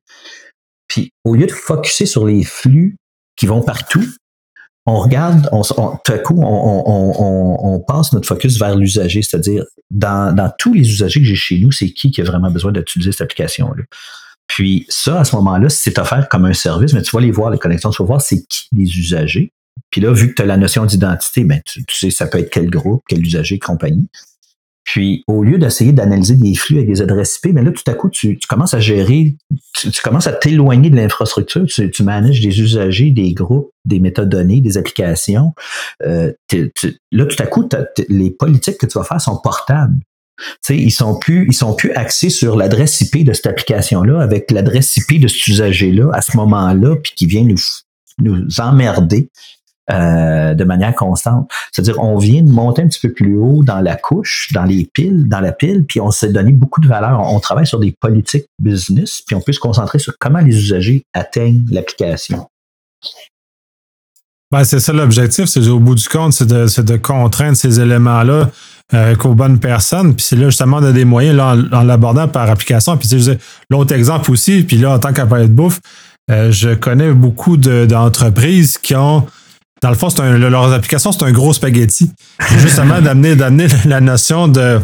Puis 0.87 1.11
au 1.23 1.35
lieu 1.35 1.45
de 1.45 1.51
focuser 1.51 2.05
sur 2.05 2.25
les 2.25 2.43
flux 2.43 2.97
qui 3.35 3.45
vont 3.45 3.61
partout, 3.61 4.03
on 4.85 4.99
regarde, 4.99 5.47
on, 5.51 5.61
tout 5.61 6.11
à 6.11 6.17
coup, 6.17 6.41
on, 6.41 7.83
passe 7.87 8.11
notre 8.13 8.27
focus 8.27 8.59
vers 8.59 8.75
l'usager, 8.75 9.21
c'est-à-dire 9.21 9.63
dans, 9.91 10.35
dans 10.35 10.51
tous 10.57 10.73
les 10.73 10.81
usagers 10.81 11.19
que 11.19 11.25
j'ai 11.25 11.35
chez 11.35 11.59
nous, 11.59 11.71
c'est 11.71 11.91
qui 11.91 12.11
qui 12.11 12.21
a 12.21 12.23
vraiment 12.23 12.49
besoin 12.49 12.71
d'utiliser 12.71 13.11
cette 13.11 13.21
application-là? 13.21 13.83
Puis 14.47 14.85
ça, 14.89 15.19
à 15.19 15.25
ce 15.25 15.35
moment-là, 15.35 15.69
c'est 15.69 15.97
offert 15.99 16.27
comme 16.27 16.45
un 16.45 16.53
service, 16.53 16.93
mais 16.93 17.03
tu 17.03 17.11
vas 17.15 17.21
les 17.21 17.31
voir, 17.31 17.51
les 17.51 17.59
connexions, 17.59 17.91
tu 17.91 18.01
vas 18.01 18.07
voir 18.07 18.21
c'est 18.21 18.43
qui 18.47 18.67
les 18.75 18.97
usagers. 18.97 19.51
Puis 19.91 20.01
là, 20.01 20.13
vu 20.13 20.29
que 20.29 20.35
tu 20.35 20.41
as 20.41 20.45
la 20.45 20.57
notion 20.57 20.85
d'identité, 20.85 21.43
ben, 21.43 21.61
tu, 21.65 21.83
sais, 21.91 22.11
ça 22.11 22.27
peut 22.27 22.39
être 22.39 22.49
quel 22.49 22.69
groupe, 22.69 23.03
quel 23.07 23.21
usager, 23.21 23.59
compagnie. 23.59 24.07
Puis, 24.83 25.23
au 25.27 25.43
lieu 25.43 25.59
d'essayer 25.59 25.91
d'analyser 25.91 26.35
des 26.35 26.55
flux 26.55 26.77
avec 26.77 26.87
des 26.87 27.01
adresses 27.01 27.37
IP, 27.37 27.47
mais 27.47 27.61
ben 27.61 27.65
là, 27.65 27.71
tout 27.71 27.83
à 27.85 27.93
coup, 27.93 28.09
tu, 28.09 28.39
commences 28.47 28.73
à 28.73 28.79
gérer, 28.79 29.35
tu, 29.73 30.01
commences 30.01 30.25
à 30.25 30.33
t'éloigner 30.33 30.89
de 30.89 30.95
l'infrastructure, 30.95 31.65
tu, 31.67 31.91
tu, 31.91 32.03
manages 32.03 32.41
des 32.41 32.59
usagers, 32.59 33.11
des 33.11 33.33
groupes, 33.33 33.71
des 33.85 33.99
métadonnées, 33.99 34.61
des 34.61 34.77
applications. 34.77 35.53
Euh, 36.03 36.33
là, 37.11 37.25
tout 37.25 37.43
à 37.43 37.45
coup, 37.45 37.69
les 38.07 38.31
politiques 38.31 38.79
que 38.79 38.87
tu 38.87 38.97
vas 38.97 39.03
faire 39.03 39.21
sont 39.21 39.37
portables. 39.37 39.99
sais, 40.61 40.77
ils 40.77 40.91
sont 40.91 41.19
plus, 41.19 41.45
ils 41.47 41.53
sont 41.53 41.75
plus 41.75 41.91
axés 41.91 42.31
sur 42.31 42.55
l'adresse 42.55 42.99
IP 43.01 43.23
de 43.23 43.33
cette 43.33 43.47
application-là 43.47 44.19
avec 44.21 44.49
l'adresse 44.49 44.97
IP 44.97 45.19
de 45.19 45.27
cet 45.27 45.45
usager-là 45.47 46.09
à 46.13 46.21
ce 46.21 46.35
moment-là, 46.35 46.95
puis 46.95 47.11
qui 47.15 47.27
vient 47.27 47.43
nous, 47.43 47.59
nous 48.17 48.59
emmerder 48.59 49.29
euh, 49.91 50.53
de 50.53 50.63
manière 50.63 50.93
constante. 50.93 51.49
C'est-à-dire, 51.71 51.99
on 51.99 52.17
vient 52.17 52.43
de 52.43 52.49
monter 52.51 52.83
un 52.83 52.87
petit 52.87 52.99
peu 52.99 53.11
plus 53.11 53.37
haut 53.37 53.63
dans 53.63 53.79
la 53.79 53.95
couche, 53.95 54.49
dans 54.53 54.63
les 54.63 54.87
piles, 54.93 55.27
dans 55.27 55.39
la 55.39 55.51
pile, 55.51 55.83
puis 55.83 55.99
on 55.99 56.11
s'est 56.11 56.31
donné 56.31 56.51
beaucoup 56.51 56.79
de 56.79 56.87
valeur. 56.87 57.19
On 57.21 57.39
travaille 57.39 57.67
sur 57.67 57.79
des 57.79 57.95
politiques 57.99 58.45
business, 58.61 59.21
puis 59.25 59.35
on 59.35 59.41
peut 59.41 59.51
se 59.51 59.59
concentrer 59.59 59.99
sur 59.99 60.13
comment 60.19 60.39
les 60.39 60.55
usagers 60.55 61.03
atteignent 61.13 61.65
l'application. 61.71 62.47
Ben, 64.51 64.63
c'est 64.63 64.79
ça 64.79 64.93
l'objectif, 64.93 65.45
c'est 65.45 65.67
au 65.67 65.79
bout 65.79 65.93
du 65.93 66.07
compte, 66.07 66.33
c'est 66.33 66.47
de, 66.47 66.97
contraindre 66.97 67.55
ces 67.55 67.79
éléments-là 67.79 68.49
euh, 68.95 69.15
qu'aux 69.15 69.35
bonnes 69.35 69.59
personnes. 69.59 70.15
Puis 70.15 70.25
c'est 70.27 70.35
là 70.35 70.45
justement 70.49 70.81
de 70.81 70.91
des 70.91 71.05
moyens 71.05 71.39
en, 71.71 71.83
l'abordant 71.83 72.27
par 72.27 72.49
application. 72.49 72.97
Puis 72.97 73.09
l'autre 73.69 73.93
exemple 73.93 74.31
aussi, 74.31 74.63
puis 74.63 74.77
là, 74.77 74.93
en 74.93 74.99
tant 74.99 75.13
qu'appareil 75.13 75.47
de 75.47 75.53
bouffe, 75.53 75.79
euh, 76.31 76.51
je 76.51 76.73
connais 76.73 77.11
beaucoup 77.13 77.57
d'entreprises 77.57 78.79
qui 78.79 78.95
ont 78.95 79.27
dans 79.81 79.89
le 79.89 79.95
fond, 79.95 80.09
c'est 80.09 80.21
un, 80.21 80.37
leurs 80.37 80.73
applications, 80.73 81.11
c'est 81.11 81.23
un 81.23 81.31
gros 81.31 81.53
spaghetti. 81.53 82.11
Justement, 82.57 83.01
d'amener, 83.01 83.35
d'amener 83.35 83.67
la 83.85 84.01
notion 84.01 84.47
de, 84.47 84.79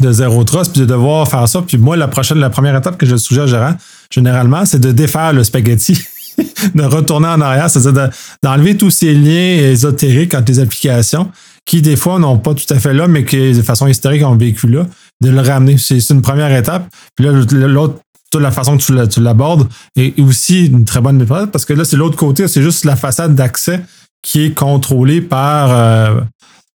de 0.00 0.12
zéro 0.12 0.44
trust, 0.44 0.72
puis 0.72 0.80
de 0.80 0.86
devoir 0.86 1.28
faire 1.28 1.48
ça. 1.48 1.62
Puis 1.62 1.78
moi, 1.78 1.96
la 1.96 2.08
prochaine, 2.08 2.38
la 2.38 2.50
première 2.50 2.76
étape 2.76 2.98
que 2.98 3.06
je 3.06 3.16
suggère 3.16 3.46
gérant, 3.46 3.74
généralement, 4.12 4.64
c'est 4.64 4.80
de 4.80 4.92
défaire 4.92 5.32
le 5.32 5.44
spaghetti, 5.44 5.98
de 6.74 6.82
retourner 6.82 7.28
en 7.28 7.40
arrière, 7.40 7.70
c'est-à-dire 7.70 8.10
d'enlever 8.42 8.76
tous 8.76 8.90
ces 8.90 9.14
liens 9.14 9.70
ésotériques 9.70 10.34
entre 10.34 10.50
les 10.50 10.60
applications 10.60 11.30
qui, 11.66 11.82
des 11.82 11.96
fois, 11.96 12.18
n'ont 12.18 12.38
pas 12.38 12.54
tout 12.54 12.72
à 12.72 12.78
fait 12.78 12.94
là, 12.94 13.06
mais 13.06 13.24
qui, 13.24 13.52
de 13.52 13.62
façon 13.62 13.86
historique, 13.86 14.24
ont 14.24 14.36
vécu 14.36 14.66
là, 14.66 14.86
de 15.22 15.30
le 15.30 15.40
ramener. 15.40 15.78
C'est, 15.78 15.98
une 16.10 16.22
première 16.22 16.52
étape. 16.56 16.88
Puis 17.14 17.26
là, 17.26 17.32
l'autre, 17.32 18.00
toute 18.30 18.42
la 18.42 18.50
façon 18.50 18.76
que 18.76 19.06
tu 19.06 19.20
l'abordes 19.20 19.68
est 19.96 20.18
aussi 20.20 20.66
une 20.66 20.84
très 20.84 21.00
bonne 21.00 21.16
méthode 21.16 21.50
parce 21.50 21.64
que 21.64 21.72
là, 21.72 21.84
c'est 21.84 21.96
l'autre 21.96 22.16
côté, 22.16 22.46
c'est 22.48 22.62
juste 22.62 22.84
la 22.84 22.96
façade 22.96 23.34
d'accès 23.34 23.80
qui 24.22 24.46
est 24.46 24.54
contrôlé 24.54 25.20
par, 25.20 25.70
euh, 25.72 26.20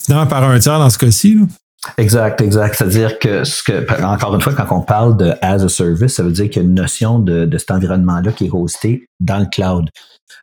par 0.07 0.43
un 0.43 0.59
tiers 0.59 0.79
dans 0.79 0.89
ce 0.89 0.97
cas-ci. 0.97 1.37
Exact, 1.97 2.39
exact. 2.41 2.75
C'est-à-dire 2.77 3.19
que, 3.19 3.43
ce 3.43 3.61
que, 3.61 4.03
encore 4.03 4.33
une 4.33 4.41
fois, 4.41 4.53
quand 4.53 4.67
on 4.71 4.81
parle 4.81 5.17
de 5.17 5.33
as 5.41 5.63
a 5.63 5.69
service, 5.69 6.15
ça 6.15 6.23
veut 6.23 6.31
dire 6.31 6.49
qu'il 6.49 6.61
y 6.61 6.65
a 6.65 6.67
une 6.67 6.75
notion 6.75 7.19
de, 7.19 7.45
de 7.45 7.57
cet 7.57 7.71
environnement-là 7.71 8.31
qui 8.31 8.45
est 8.45 8.51
hosté 8.51 9.05
dans 9.23 9.39
le 9.39 9.45
cloud. 9.45 9.89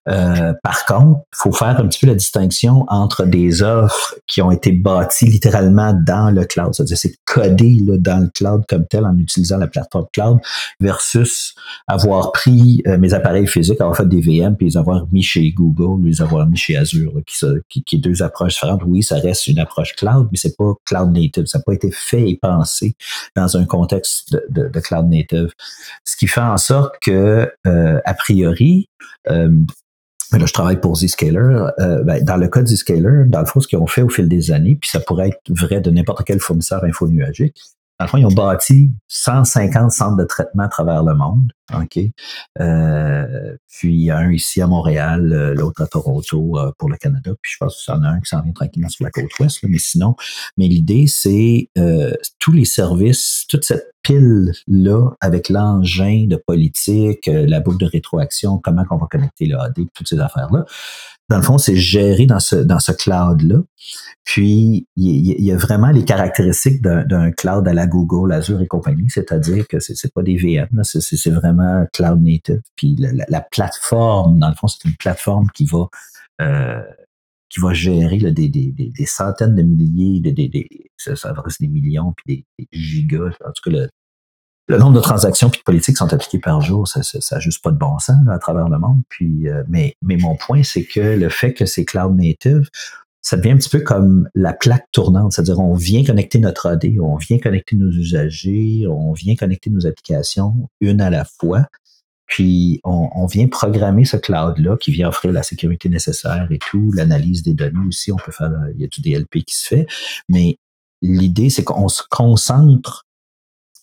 Euh, 0.08 0.54
par 0.62 0.86
contre, 0.86 1.20
il 1.32 1.36
faut 1.36 1.52
faire 1.52 1.78
un 1.78 1.86
petit 1.86 2.00
peu 2.00 2.06
la 2.06 2.14
distinction 2.14 2.84
entre 2.88 3.24
des 3.24 3.62
offres 3.62 4.14
qui 4.26 4.40
ont 4.40 4.50
été 4.50 4.72
bâties 4.72 5.26
littéralement 5.26 5.92
dans 5.92 6.30
le 6.30 6.44
cloud, 6.44 6.74
c'est-à-dire 6.74 6.96
c'est 6.96 7.16
codé 7.26 7.78
là, 7.84 7.98
dans 7.98 8.22
le 8.22 8.28
cloud 8.28 8.64
comme 8.68 8.86
tel 8.86 9.04
en 9.04 9.16
utilisant 9.18 9.58
la 9.58 9.66
plateforme 9.66 10.06
cloud, 10.12 10.38
versus 10.80 11.54
avoir 11.86 12.32
pris 12.32 12.82
euh, 12.86 12.98
mes 12.98 13.12
appareils 13.12 13.46
physiques, 13.46 13.80
avoir 13.80 13.96
fait 13.96 14.08
des 14.08 14.20
VM, 14.20 14.56
puis 14.56 14.66
les 14.66 14.76
avoir 14.76 15.06
mis 15.12 15.22
chez 15.22 15.52
Google, 15.52 16.06
les 16.06 16.22
avoir 16.22 16.46
mis 16.46 16.56
chez 16.56 16.76
Azure, 16.76 17.12
qui, 17.68 17.84
qui, 17.84 17.96
est 17.96 17.98
deux 17.98 18.22
approches 18.22 18.54
différentes. 18.54 18.82
Oui, 18.86 19.02
ça 19.02 19.16
reste 19.16 19.48
une 19.48 19.58
approche 19.58 19.94
cloud, 19.96 20.28
mais 20.32 20.38
c'est 20.38 20.56
pas 20.56 20.72
cloud 20.86 21.12
native. 21.12 21.44
Ça 21.46 21.58
n'a 21.58 21.64
pas 21.64 21.74
été 21.74 21.90
fait 21.90 22.28
et 22.28 22.38
pensé 22.40 22.94
dans 23.36 23.56
un 23.56 23.64
contexte 23.64 24.36
de, 24.48 24.68
cloud 24.80 25.08
native. 25.08 25.50
Ce 26.04 26.16
qui 26.16 26.26
fait 26.26 26.40
en 26.40 26.56
sorte 26.56 26.94
que, 27.02 27.52
euh, 27.66 28.00
a 28.04 28.14
priori, 28.14 28.69
là, 30.38 30.46
je 30.46 30.52
travaille 30.52 30.80
pour 30.80 30.96
Zscaler. 30.96 31.66
Euh, 31.78 32.02
ben, 32.04 32.22
dans 32.22 32.36
le 32.36 32.48
cas 32.48 32.62
de 32.62 32.68
Zscaler, 32.68 33.24
dans 33.26 33.40
le 33.40 33.46
fond, 33.46 33.60
ce 33.60 33.68
qu'ils 33.68 33.78
ont 33.78 33.86
fait 33.86 34.02
au 34.02 34.08
fil 34.08 34.28
des 34.28 34.52
années, 34.52 34.76
puis 34.80 34.90
ça 34.90 35.00
pourrait 35.00 35.28
être 35.28 35.40
vrai 35.50 35.80
de 35.80 35.90
n'importe 35.90 36.24
quel 36.24 36.40
fournisseur 36.40 36.84
info 36.84 37.08
nuagique, 37.08 37.60
dans 37.98 38.06
le 38.06 38.10
fond, 38.10 38.16
ils 38.16 38.24
ont 38.24 38.32
bâti 38.32 38.92
150 39.08 39.90
centres 39.90 40.16
de 40.16 40.24
traitement 40.24 40.62
à 40.62 40.68
travers 40.68 41.02
le 41.02 41.14
monde. 41.14 41.52
OK. 41.74 41.98
Euh, 42.60 43.56
puis 43.68 43.94
il 43.94 44.04
y 44.04 44.10
a 44.10 44.18
un 44.18 44.32
ici 44.32 44.60
à 44.60 44.66
Montréal, 44.66 45.32
euh, 45.32 45.54
l'autre 45.54 45.82
à 45.82 45.86
Toronto 45.86 46.58
euh, 46.58 46.72
pour 46.78 46.90
le 46.90 46.96
Canada. 46.96 47.32
Puis 47.40 47.52
je 47.52 47.56
pense 47.58 47.82
qu'il 47.82 47.94
y 47.94 47.96
en 47.96 48.02
a 48.02 48.08
un 48.08 48.20
qui 48.20 48.28
s'en 48.28 48.42
vient 48.42 48.52
tranquillement 48.52 48.88
sur 48.88 49.04
la 49.04 49.10
côte 49.10 49.38
ouest. 49.38 49.60
mais 49.64 49.78
sinon, 49.78 50.16
mais 50.56 50.66
l'idée, 50.66 51.06
c'est 51.06 51.68
tous 52.38 52.52
les 52.52 52.64
services, 52.64 53.44
toute 53.48 53.64
cette 53.64 53.92
pile-là 54.02 55.10
avec 55.20 55.48
l'engin 55.48 56.26
de 56.26 56.36
politique, 56.36 57.26
la 57.26 57.60
boucle 57.60 57.78
de 57.78 57.86
rétroaction, 57.86 58.58
comment 58.58 58.84
on 58.90 58.96
va 58.96 59.06
connecter 59.10 59.46
le 59.46 59.58
AD, 59.58 59.74
toutes 59.94 60.08
ces 60.08 60.18
affaires-là 60.18 60.64
dans 61.30 61.36
le 61.36 61.44
fond, 61.44 61.58
c'est 61.58 61.76
géré 61.76 62.26
dans 62.26 62.40
ce, 62.40 62.56
dans 62.56 62.80
ce 62.80 62.90
cloud-là. 62.90 63.58
Puis, 64.24 64.88
il 64.96 65.44
y, 65.44 65.52
a 65.52 65.56
vraiment 65.56 65.90
les 65.90 66.04
caractéristiques 66.04 66.82
d'un 66.82 67.30
cloud 67.30 67.66
à 67.68 67.72
la 67.72 67.86
Google, 67.86 68.32
Azure 68.32 68.60
et 68.60 68.66
compagnie, 68.66 69.08
c'est-à-dire 69.08 69.66
que 69.68 69.78
c'est 69.78 70.12
pas 70.12 70.22
des 70.22 70.36
VM, 70.36 70.82
c'est 70.82 71.30
vraiment 71.30 71.59
cloud 71.92 72.22
native. 72.22 72.62
Puis, 72.76 72.96
la, 72.96 73.40
plateforme, 73.40 74.38
dans 74.38 74.48
le 74.48 74.54
fond, 74.54 74.68
c'est 74.68 74.84
une 74.84 74.96
plateforme 74.96 75.48
qui 75.54 75.64
va 75.64 75.88
euh, 76.40 76.82
qui 77.48 77.60
va 77.60 77.74
gérer 77.74 78.18
des, 78.18 78.48
des, 78.48 78.72
des, 78.72 79.06
centaines 79.06 79.56
de 79.56 79.62
milliers, 79.62 80.20
des, 80.20 80.32
des, 80.32 80.68
ça, 80.96 81.14
des 81.58 81.68
millions, 81.68 82.14
puis 82.16 82.46
des, 82.58 82.66
gigas. 82.72 83.32
En 83.44 83.50
tout 83.52 83.70
cas, 83.70 83.70
le, 83.70 83.88
le 84.68 84.78
nombre 84.78 84.94
de 84.94 85.00
transactions 85.00 85.50
puis 85.50 85.58
de 85.58 85.64
politiques 85.64 85.96
sont 85.96 86.12
appliquées 86.12 86.38
par 86.38 86.60
jour, 86.60 86.86
ça 86.86 87.00
n'a 87.00 87.40
juste 87.40 87.62
pas 87.62 87.72
de 87.72 87.76
bon 87.76 87.98
sens 87.98 88.16
à 88.28 88.38
travers 88.38 88.68
le 88.68 88.78
monde. 88.78 89.02
Puis, 89.08 89.48
euh, 89.48 89.64
mais, 89.68 89.96
mais 90.00 90.16
mon 90.16 90.36
point, 90.36 90.62
c'est 90.62 90.84
que 90.84 91.00
le 91.00 91.28
fait 91.28 91.52
que 91.52 91.66
c'est 91.66 91.84
cloud 91.84 92.14
native, 92.14 92.70
ça 93.22 93.36
devient 93.36 93.50
un 93.50 93.56
petit 93.56 93.68
peu 93.68 93.80
comme 93.80 94.28
la 94.34 94.52
plaque 94.52 94.86
tournante, 94.92 95.32
c'est-à-dire 95.32 95.58
on 95.58 95.74
vient 95.74 96.04
connecter 96.04 96.38
notre 96.38 96.66
AD, 96.66 96.84
on 97.00 97.16
vient 97.16 97.38
connecter 97.38 97.76
nos 97.76 97.90
usagers, 97.90 98.86
on 98.88 99.12
vient 99.12 99.36
connecter 99.36 99.70
nos 99.70 99.86
applications 99.86 100.68
une 100.80 101.00
à 101.00 101.10
la 101.10 101.24
fois, 101.24 101.66
puis 102.26 102.80
on, 102.84 103.26
vient 103.26 103.48
programmer 103.48 104.04
ce 104.04 104.16
cloud-là 104.16 104.76
qui 104.76 104.92
vient 104.92 105.08
offrir 105.08 105.32
la 105.32 105.42
sécurité 105.42 105.88
nécessaire 105.88 106.46
et 106.50 106.58
tout, 106.58 106.92
l'analyse 106.92 107.42
des 107.42 107.54
données 107.54 107.86
aussi, 107.88 108.12
on 108.12 108.16
peut 108.16 108.30
faire, 108.30 108.52
il 108.72 108.80
y 108.80 108.84
a 108.84 108.86
du 108.86 109.00
DLP 109.00 109.44
qui 109.44 109.56
se 109.56 109.66
fait, 109.66 109.86
mais 110.28 110.56
l'idée, 111.02 111.50
c'est 111.50 111.64
qu'on 111.64 111.88
se 111.88 112.04
concentre 112.08 113.04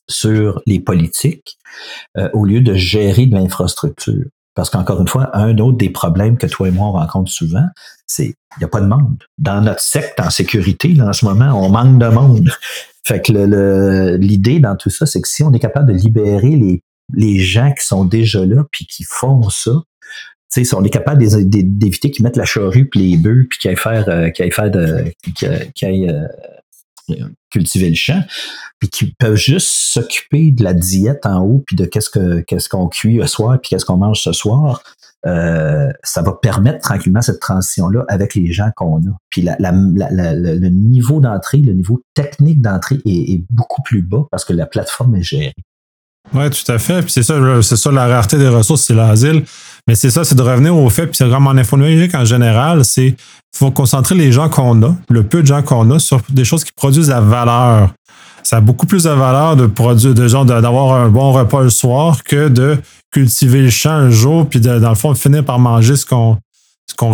sur 0.10 0.62
les 0.66 0.80
politiques 0.80 1.58
euh, 2.18 2.30
au 2.34 2.46
lieu 2.46 2.62
de 2.62 2.74
gérer 2.74 3.26
de 3.26 3.36
l'infrastructure. 3.36 4.26
Parce 4.58 4.70
qu'encore 4.70 5.00
une 5.00 5.08
fois, 5.08 5.30
un 5.38 5.58
autre 5.60 5.78
des 5.78 5.90
problèmes 5.90 6.38
que 6.38 6.48
toi 6.48 6.68
et 6.68 6.72
moi 6.72 6.88
on 6.88 6.92
rencontre 6.92 7.32
souvent, 7.32 7.66
c'est 8.06 8.26
il 8.26 8.60
n'y 8.60 8.66
a 8.66 8.68
pas 8.68 8.82
de 8.82 8.88
monde. 8.88 9.24
Dans 9.38 9.62
notre 9.62 9.82
secte 9.82 10.20
en 10.20 10.30
sécurité, 10.30 10.90
là, 10.90 11.08
en 11.08 11.14
ce 11.14 11.26
moment, 11.26 11.54
on 11.64 11.70
manque 11.70 12.00
de 12.00 12.08
monde. 12.08 12.50
Fait 13.06 13.22
que 13.22 13.32
l'idée 14.18 14.60
dans 14.60 14.76
tout 14.76 14.90
ça, 14.90 15.06
c'est 15.06 15.22
que 15.22 15.28
si 15.28 15.44
on 15.44 15.54
est 15.54 15.60
capable 15.60 15.94
de 15.94 15.98
libérer 15.98 16.50
les, 16.50 16.82
les 17.14 17.40
gens 17.40 17.72
qui 17.72 17.86
sont 17.86 18.04
déjà 18.04 18.46
là 18.46 18.66
puis 18.72 18.86
qui 18.86 19.04
font 19.04 19.48
ça, 19.50 19.72
sais, 20.50 20.76
on 20.76 20.84
est 20.84 20.90
capable 20.90 21.24
d'éviter 21.24 22.12
qu'ils 22.12 22.24
mettent 22.24 22.38
la 22.38 22.46
charrue 22.46 22.86
puis 22.86 23.12
les 23.12 23.18
bœufs 23.18 23.48
puis 23.50 23.60
qu'ils 23.60 23.70
aillent 23.70 23.78
faire, 23.78 24.10
euh, 24.10 24.30
de, 24.70 25.14
euh, 25.44 26.28
cultiver 27.50 27.90
le 27.90 27.96
champ, 27.96 28.22
puis 28.80 28.90
qu'ils 28.90 29.16
peuvent 29.16 29.36
juste 29.36 29.68
s'occuper 29.68 30.52
de 30.52 30.64
la 30.64 30.74
diète 30.74 31.26
en 31.26 31.42
haut 31.42 31.64
puis 31.66 31.76
de 31.76 31.86
qu'est-ce 31.86 32.10
que 32.10 32.42
qu'est-ce 32.42 32.70
qu'on 32.70 32.88
cuit 32.88 33.18
le 33.18 33.28
soir 33.28 33.60
puis 33.62 33.70
qu'est-ce 33.70 33.86
qu'on 33.86 33.98
mange 33.98 34.22
ce 34.22 34.32
soir. 34.32 34.84
Euh, 35.26 35.90
ça 36.04 36.22
va 36.22 36.34
permettre 36.34 36.80
tranquillement 36.80 37.22
cette 37.22 37.40
transition-là 37.40 38.06
avec 38.08 38.36
les 38.36 38.52
gens 38.54 38.70
qu'on 38.76 38.98
a. 38.98 39.18
Puis 39.30 39.42
la, 39.42 39.58
le 39.60 40.70
niveau 40.70 41.20
d'entrée, 41.20 41.58
le 41.58 41.74
niveau 41.74 42.02
technique 42.14 42.62
d'entrée 42.62 43.00
est, 43.06 43.34
est, 43.34 43.44
beaucoup 43.50 43.82
plus 43.82 44.04
bas 44.04 44.26
parce 44.32 44.46
que 44.46 44.54
la 44.54 44.68
plateforme 44.68 45.16
est 45.16 45.24
gérée. 45.24 45.56
Oui, 46.34 46.50
tout 46.50 46.72
à 46.72 46.78
fait. 46.78 47.02
Puis 47.02 47.12
c'est 47.12 47.24
ça, 47.24 47.36
c'est 47.62 47.78
ça 47.78 47.92
la 47.92 48.08
rareté 48.08 48.38
des 48.38 48.48
ressources, 48.48 48.84
c'est 48.84 48.94
l'asile. 48.94 49.44
Mais 49.88 49.96
c'est 49.96 50.10
ça, 50.10 50.24
c'est 50.24 50.36
de 50.36 50.42
revenir 50.42 50.76
au 50.76 50.90
fait, 50.90 51.08
puis 51.08 51.16
c'est 51.16 51.26
vraiment 51.26 51.52
en 51.52 51.58
informatique 51.58 52.14
en 52.14 52.26
général, 52.26 52.84
c'est 52.84 53.16
faut 53.56 53.72
concentrer 53.72 54.16
les 54.16 54.32
gens 54.32 54.50
qu'on 54.50 54.82
a, 54.84 54.96
le 55.10 55.24
peu 55.24 55.42
de 55.42 55.48
gens 55.48 55.64
qu'on 55.64 55.90
a, 55.92 56.00
sur 56.00 56.22
des 56.30 56.46
choses 56.46 56.64
qui 56.64 56.72
produisent 56.74 57.10
la 57.10 57.22
valeur. 57.22 57.94
Ça 58.44 58.58
a 58.58 58.62
beaucoup 58.62 58.86
plus 58.86 59.04
de 59.04 59.10
valeur 59.10 59.56
de 59.56 59.66
produire, 59.66 60.14
de 60.14 60.28
genre 60.28 60.46
d'avoir 60.46 60.94
un 60.94 61.10
bon 61.10 61.32
repas 61.32 61.64
le 61.64 61.70
soir 61.70 62.24
que 62.24 62.50
de 62.50 62.78
cultiver 63.12 63.62
le 63.62 63.70
champ 63.70 63.92
un 63.92 64.10
jour, 64.10 64.48
puis 64.48 64.60
dans 64.60 64.90
le 64.90 64.96
fond, 64.96 65.16
finir 65.16 65.44
par 65.44 65.60
manger 65.60 65.96
ce 65.96 66.06
qu'on 66.06 66.38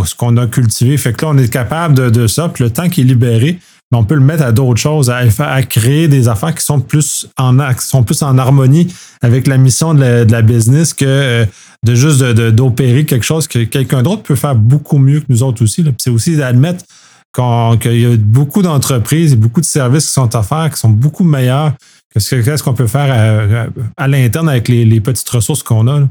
ce 0.06 0.16
qu'on 0.16 0.38
a 0.38 0.48
cultivé. 0.48 0.98
Fait 0.98 1.14
que 1.14 1.26
là, 1.26 1.32
on 1.34 1.38
est 1.38 1.52
capable 1.52 1.96
de, 1.96 2.10
de 2.10 2.28
ça, 2.28 2.50
puis 2.50 2.64
le 2.64 2.70
temps 2.70 2.90
qui 2.90 3.02
est 3.02 3.06
libéré, 3.06 3.60
on 3.96 4.04
peut 4.04 4.16
le 4.16 4.22
mettre 4.22 4.44
à 4.44 4.52
d'autres 4.52 4.80
choses, 4.80 5.10
à, 5.10 5.64
créer 5.64 6.08
des 6.08 6.28
affaires 6.28 6.54
qui 6.56 6.64
sont 6.64 6.80
plus 6.80 7.28
en 7.38 8.04
plus 8.04 8.24
en 8.24 8.38
harmonie 8.38 8.94
avec 9.22 9.48
la 9.48 9.58
mission 9.58 9.94
de 9.94 10.26
la, 10.30 10.42
business 10.42 10.94
que 10.94 11.06
euh, 11.06 11.46
de 11.84 11.96
juste 11.96 12.22
d'opérer 12.24 13.06
quelque 13.06 13.26
chose 13.26 13.48
que 13.48 13.64
quelqu'un 13.64 14.04
d'autre 14.04 14.24
peut 14.24 14.36
faire 14.36 14.56
beaucoup 14.56 14.98
mieux 14.98 15.20
que 15.20 15.26
nous 15.30 15.44
autres 15.44 15.64
aussi. 15.64 15.84
C'est 15.98 16.10
aussi 16.10 16.38
d'admettre 16.38 16.86
qu'il 17.34 18.00
y 18.00 18.06
a 18.06 18.16
beaucoup 18.18 18.62
d'entreprises 18.62 19.34
et 19.34 19.36
beaucoup 19.36 19.62
de 19.62 19.66
services 19.66 20.08
qui 20.08 20.14
sont 20.14 20.36
offerts 20.36 20.72
qui 20.72 20.80
sont 20.80 20.90
beaucoup 20.90 21.24
meilleurs 21.24 21.74
que 22.14 22.20
ce 22.20 22.64
qu'on 22.64 22.74
peut 22.74 22.88
faire 22.88 23.70
à, 23.98 24.08
l'interne 24.08 24.50
avec 24.50 24.68
les, 24.68 25.02
petites 25.02 25.30
ressources 25.30 25.64
qu'on 25.64 25.88
a. 25.88 26.08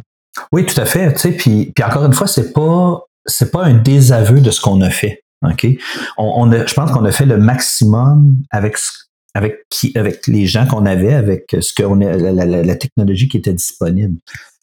Oui, 0.51 0.67
tout 0.67 0.81
à 0.81 0.85
fait. 0.85 1.15
puis, 1.39 1.73
encore 1.85 2.05
une 2.05 2.13
fois, 2.13 2.27
c'est 2.27 2.53
pas 2.53 3.05
pas 3.53 3.65
un 3.65 3.75
désaveu 3.75 4.41
de 4.41 4.51
ce 4.51 4.61
qu'on 4.61 4.81
a 4.81 4.91
fait. 4.91 5.22
OK? 5.43 5.67
On, 6.19 6.51
a, 6.53 6.67
je 6.67 6.75
pense 6.75 6.91
qu'on 6.91 7.05
a 7.05 7.13
fait 7.13 7.27
le 7.27 7.39
maximum 7.39 8.37
avec 8.51 8.77
avec 9.35 9.65
qui, 9.71 9.93
avec 9.97 10.27
les 10.27 10.47
gens 10.47 10.67
qu'on 10.67 10.85
avait, 10.85 11.15
avec 11.15 11.57
ce 11.59 11.73
qu'on 11.75 11.95
la, 11.95 12.17
la, 12.17 12.45
la, 12.45 12.77
technologie 12.77 13.29
qui 13.29 13.39
était 13.39 13.55
disponible. 13.55 14.19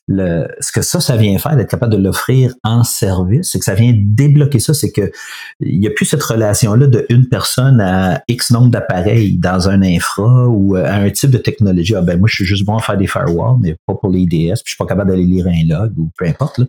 Le, 0.07 0.47
ce 0.59 0.71
que 0.71 0.81
ça, 0.81 0.99
ça 0.99 1.17
vient 1.17 1.37
faire, 1.37 1.55
d'être 1.55 1.69
capable 1.69 1.93
de 1.93 1.97
l'offrir 1.97 2.53
en 2.63 2.83
service, 2.83 3.51
c'est 3.51 3.59
que 3.59 3.65
ça 3.65 3.75
vient 3.75 3.93
débloquer 3.95 4.59
ça, 4.59 4.73
c'est 4.73 4.91
que 4.91 5.11
il 5.59 5.79
n'y 5.79 5.87
a 5.87 5.91
plus 5.91 6.05
cette 6.05 6.23
relation-là 6.23 6.87
de 6.87 7.05
une 7.09 7.27
personne 7.27 7.79
à 7.79 8.21
X 8.27 8.51
nombre 8.51 8.69
d'appareils 8.69 9.37
dans 9.37 9.69
un 9.69 9.81
infra 9.81 10.47
ou 10.47 10.75
à 10.75 10.93
un 10.93 11.09
type 11.11 11.29
de 11.29 11.37
technologie. 11.37 11.95
Ah 11.95 12.01
ben 12.01 12.19
moi, 12.19 12.27
je 12.27 12.35
suis 12.35 12.45
juste 12.45 12.65
bon 12.65 12.77
à 12.77 12.81
faire 12.81 12.97
des 12.97 13.07
firewalls, 13.07 13.57
mais 13.59 13.75
pas 13.87 13.95
pour 13.95 14.09
les 14.09 14.21
IDS, 14.21 14.53
puis 14.53 14.63
je 14.65 14.69
suis 14.71 14.77
pas 14.77 14.87
capable 14.87 15.11
d'aller 15.11 15.25
lire 15.25 15.47
un 15.47 15.67
log 15.67 15.93
ou 15.97 16.09
peu 16.17 16.25
importe. 16.25 16.59
Là 16.59 16.65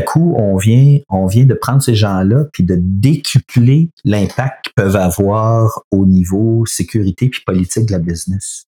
coup, 0.00 0.34
on 0.38 0.56
vient, 0.56 1.00
de 1.44 1.54
prendre 1.54 1.82
ces 1.82 1.94
gens-là 1.94 2.44
puis 2.52 2.64
de 2.64 2.76
décupler 2.78 3.90
l'impact 4.04 4.64
qu'ils 4.64 4.74
peuvent 4.74 4.96
avoir 4.96 5.82
au 5.90 6.06
niveau 6.06 6.64
sécurité 6.66 7.28
puis 7.28 7.42
politique 7.44 7.86
de 7.86 7.92
la 7.92 7.98
business. 7.98 8.66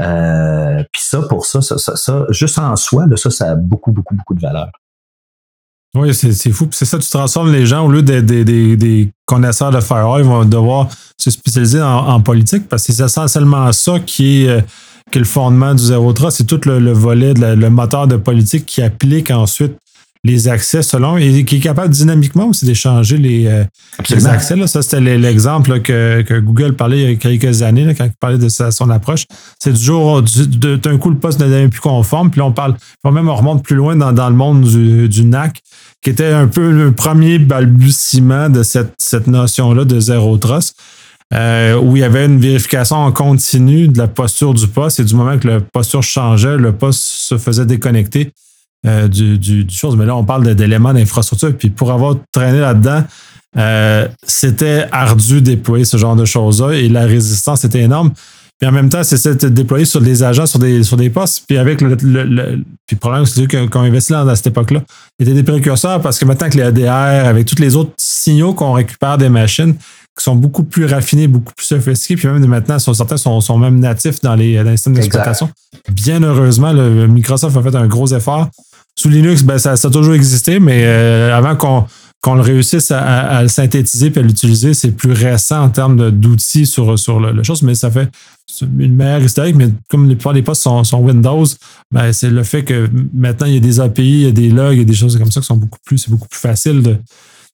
Euh, 0.00 0.82
puis 0.92 1.02
ça, 1.02 1.22
pour 1.22 1.46
ça, 1.46 1.60
ça, 1.60 1.78
ça, 1.78 2.26
juste 2.30 2.58
en 2.58 2.76
soi, 2.76 3.06
ça, 3.16 3.30
ça 3.30 3.50
a 3.50 3.54
beaucoup, 3.56 3.92
beaucoup, 3.92 4.14
beaucoup 4.14 4.34
de 4.34 4.40
valeur. 4.40 4.70
Oui, 5.94 6.14
c'est 6.14 6.52
fou. 6.52 6.68
C'est 6.70 6.86
ça, 6.86 6.98
tu 6.98 7.08
transformes 7.10 7.52
les 7.52 7.66
gens, 7.66 7.84
au 7.84 7.90
lieu 7.90 8.02
des, 8.02 8.22
des, 8.22 8.44
des, 8.44 9.10
connaisseurs 9.26 9.70
de 9.70 9.80
firewall, 9.80 10.22
ils 10.22 10.26
vont 10.26 10.44
devoir 10.44 10.88
se 11.18 11.30
spécialiser 11.30 11.82
en, 11.82 12.20
politique 12.20 12.66
parce 12.68 12.86
que 12.86 12.92
c'est 12.92 13.04
essentiellement 13.04 13.70
ça 13.72 13.98
qui 14.00 14.44
est, 14.44 14.48
euh, 14.48 14.60
qui 15.10 15.18
est 15.18 15.20
le 15.20 15.26
fondement 15.26 15.74
du 15.74 15.82
Zero 15.82 16.12
Trust. 16.14 16.38
C'est 16.38 16.46
tout 16.46 16.60
le, 16.64 16.92
volet, 16.92 17.34
le 17.34 17.68
moteur 17.68 18.06
de 18.06 18.16
politique 18.16 18.64
qui 18.64 18.80
applique 18.80 19.30
ensuite 19.30 19.76
les 20.24 20.46
accès 20.46 20.82
selon 20.82 21.16
et 21.16 21.44
qui 21.44 21.56
est 21.56 21.60
capable 21.60 21.92
dynamiquement 21.92 22.46
aussi 22.46 22.64
d'échanger 22.64 23.16
les, 23.16 23.46
euh, 23.46 23.64
accès. 23.98 24.54
Là. 24.54 24.68
Ça, 24.68 24.80
c'était 24.80 25.00
l'exemple 25.00 25.80
que, 25.80 26.22
que, 26.22 26.38
Google 26.38 26.74
parlait 26.74 27.02
il 27.02 27.10
y 27.10 27.12
a 27.12 27.16
quelques 27.16 27.62
années 27.62 27.84
là, 27.84 27.94
quand 27.94 28.04
il 28.04 28.12
parlait 28.20 28.38
de 28.38 28.48
son 28.48 28.90
approche. 28.90 29.24
C'est 29.58 29.72
du 29.72 29.82
jour 29.82 30.22
d'un 30.22 30.98
coup 30.98 31.10
le 31.10 31.18
poste 31.18 31.40
ne 31.40 31.46
devient 31.46 31.68
plus 31.68 31.80
conforme. 31.80 32.30
Puis 32.30 32.40
on 32.40 32.52
parle, 32.52 32.76
même 33.04 33.28
on 33.28 33.34
remonte 33.34 33.64
plus 33.64 33.74
loin 33.74 33.96
dans, 33.96 34.12
dans 34.12 34.30
le 34.30 34.36
monde 34.36 34.62
du, 34.62 35.08
du, 35.08 35.24
NAC, 35.24 35.60
qui 36.00 36.10
était 36.10 36.32
un 36.32 36.46
peu 36.46 36.70
le 36.70 36.92
premier 36.92 37.40
balbutiement 37.40 38.48
de 38.48 38.62
cette, 38.62 38.94
cette 38.98 39.26
notion-là 39.26 39.84
de 39.84 39.98
zéro 39.98 40.36
trust. 40.38 40.76
Euh, 41.34 41.80
où 41.80 41.96
il 41.96 42.00
y 42.00 42.04
avait 42.04 42.26
une 42.26 42.38
vérification 42.38 42.96
en 42.96 43.10
continu 43.10 43.88
de 43.88 43.96
la 43.96 44.06
posture 44.06 44.52
du 44.52 44.68
poste 44.68 45.00
et 45.00 45.04
du 45.04 45.14
moment 45.14 45.38
que 45.38 45.48
la 45.48 45.60
posture 45.60 46.02
changeait, 46.02 46.58
le 46.58 46.72
poste 46.72 47.00
se 47.00 47.38
faisait 47.38 47.64
déconnecter 47.64 48.32
euh, 48.86 49.06
du, 49.08 49.38
du, 49.38 49.66
chose. 49.70 49.96
Mais 49.96 50.06
là, 50.06 50.16
on 50.16 50.24
parle 50.24 50.54
d'éléments 50.54 50.92
d'infrastructure. 50.92 51.56
Puis 51.56 51.70
pour 51.70 51.92
avoir 51.92 52.16
traîné 52.32 52.60
là-dedans, 52.60 53.04
euh, 53.56 54.08
c'était 54.26 54.86
ardu 54.90 55.40
déployer 55.42 55.84
ce 55.84 55.96
genre 55.96 56.16
de 56.16 56.24
choses-là 56.24 56.72
et 56.72 56.88
la 56.88 57.04
résistance 57.04 57.64
était 57.64 57.80
énorme. 57.80 58.12
Puis 58.58 58.68
en 58.68 58.72
même 58.72 58.88
temps, 58.88 59.02
c'est 59.02 59.44
de 59.44 59.48
déployer 59.48 59.84
sur 59.84 60.00
des 60.00 60.22
agents, 60.22 60.46
sur 60.46 60.58
des, 60.58 60.84
sur 60.84 60.96
des 60.96 61.10
postes. 61.10 61.44
Puis 61.48 61.58
avec 61.58 61.80
le, 61.80 61.96
le, 62.00 62.62
puis 62.86 62.94
le 62.94 62.98
problème, 62.98 63.26
c'est 63.26 63.46
qu'on 63.68 63.80
investit 63.80 64.12
là, 64.12 64.20
à 64.20 64.36
cette 64.36 64.48
époque-là. 64.48 64.82
Il 65.18 65.26
y 65.26 65.30
était 65.30 65.42
des 65.42 65.48
précurseurs 65.48 66.00
parce 66.00 66.18
que 66.18 66.24
maintenant 66.24 66.48
que 66.48 66.56
les 66.56 66.62
ADR, 66.62 67.26
avec 67.26 67.46
tous 67.46 67.60
les 67.60 67.74
autres 67.76 67.92
signaux 67.96 68.54
qu'on 68.54 68.72
récupère 68.72 69.18
des 69.18 69.28
machines, 69.28 69.74
qui 70.16 70.24
sont 70.24 70.36
beaucoup 70.36 70.62
plus 70.62 70.84
raffinés, 70.84 71.26
beaucoup 71.26 71.52
plus 71.56 71.66
sophistiqués, 71.66 72.16
puis 72.16 72.28
même 72.28 72.44
maintenant, 72.46 72.78
certains 72.78 73.16
sont, 73.16 73.40
sont 73.40 73.58
même 73.58 73.80
natifs 73.80 74.20
dans 74.20 74.34
les, 74.34 74.56
dans 74.56 74.70
les 74.70 74.76
systèmes 74.76 74.94
d'exploitation. 74.94 75.50
Bien 75.90 76.22
heureusement, 76.22 76.72
le, 76.72 77.06
Microsoft 77.06 77.56
a 77.56 77.62
fait 77.62 77.74
un 77.74 77.86
gros 77.86 78.08
effort 78.08 78.48
sous 78.96 79.08
Linux, 79.08 79.42
ben, 79.42 79.58
ça, 79.58 79.72
a 79.72 79.90
toujours 79.90 80.14
existé, 80.14 80.60
mais 80.60 80.84
euh, 80.84 81.36
avant 81.36 81.56
qu'on 81.56 82.34
le 82.34 82.40
réussisse 82.40 82.90
à, 82.90 83.42
le 83.42 83.48
synthétiser 83.48 84.12
et 84.14 84.18
à 84.18 84.22
l'utiliser, 84.22 84.74
c'est 84.74 84.92
plus 84.92 85.12
récent 85.12 85.62
en 85.62 85.70
termes 85.70 86.10
d'outils 86.10 86.66
sur, 86.66 86.98
sur 86.98 87.18
le, 87.18 87.42
chose, 87.42 87.62
mais 87.62 87.74
ça 87.74 87.90
fait 87.90 88.10
une 88.60 88.94
meilleure 88.94 89.22
historique. 89.22 89.56
Mais 89.56 89.68
comme 89.88 90.08
les 90.08 90.14
plupart 90.14 90.34
des 90.34 90.42
postes 90.42 90.62
sont, 90.62 90.98
Windows, 90.98 91.46
ben, 91.90 92.12
c'est 92.12 92.30
le 92.30 92.42
fait 92.42 92.64
que 92.64 92.88
maintenant 93.14 93.46
il 93.46 93.54
y 93.54 93.56
a 93.56 93.60
des 93.60 93.80
API, 93.80 94.02
il 94.02 94.22
y 94.22 94.26
a 94.26 94.30
des 94.30 94.50
logs, 94.50 94.76
il 94.76 94.84
des 94.84 94.94
choses 94.94 95.18
comme 95.18 95.30
ça 95.30 95.40
qui 95.40 95.46
sont 95.46 95.56
beaucoup 95.56 95.80
plus, 95.84 95.98
c'est 95.98 96.10
beaucoup 96.10 96.28
plus 96.28 96.40
facile 96.40 96.82
de, 96.82 96.98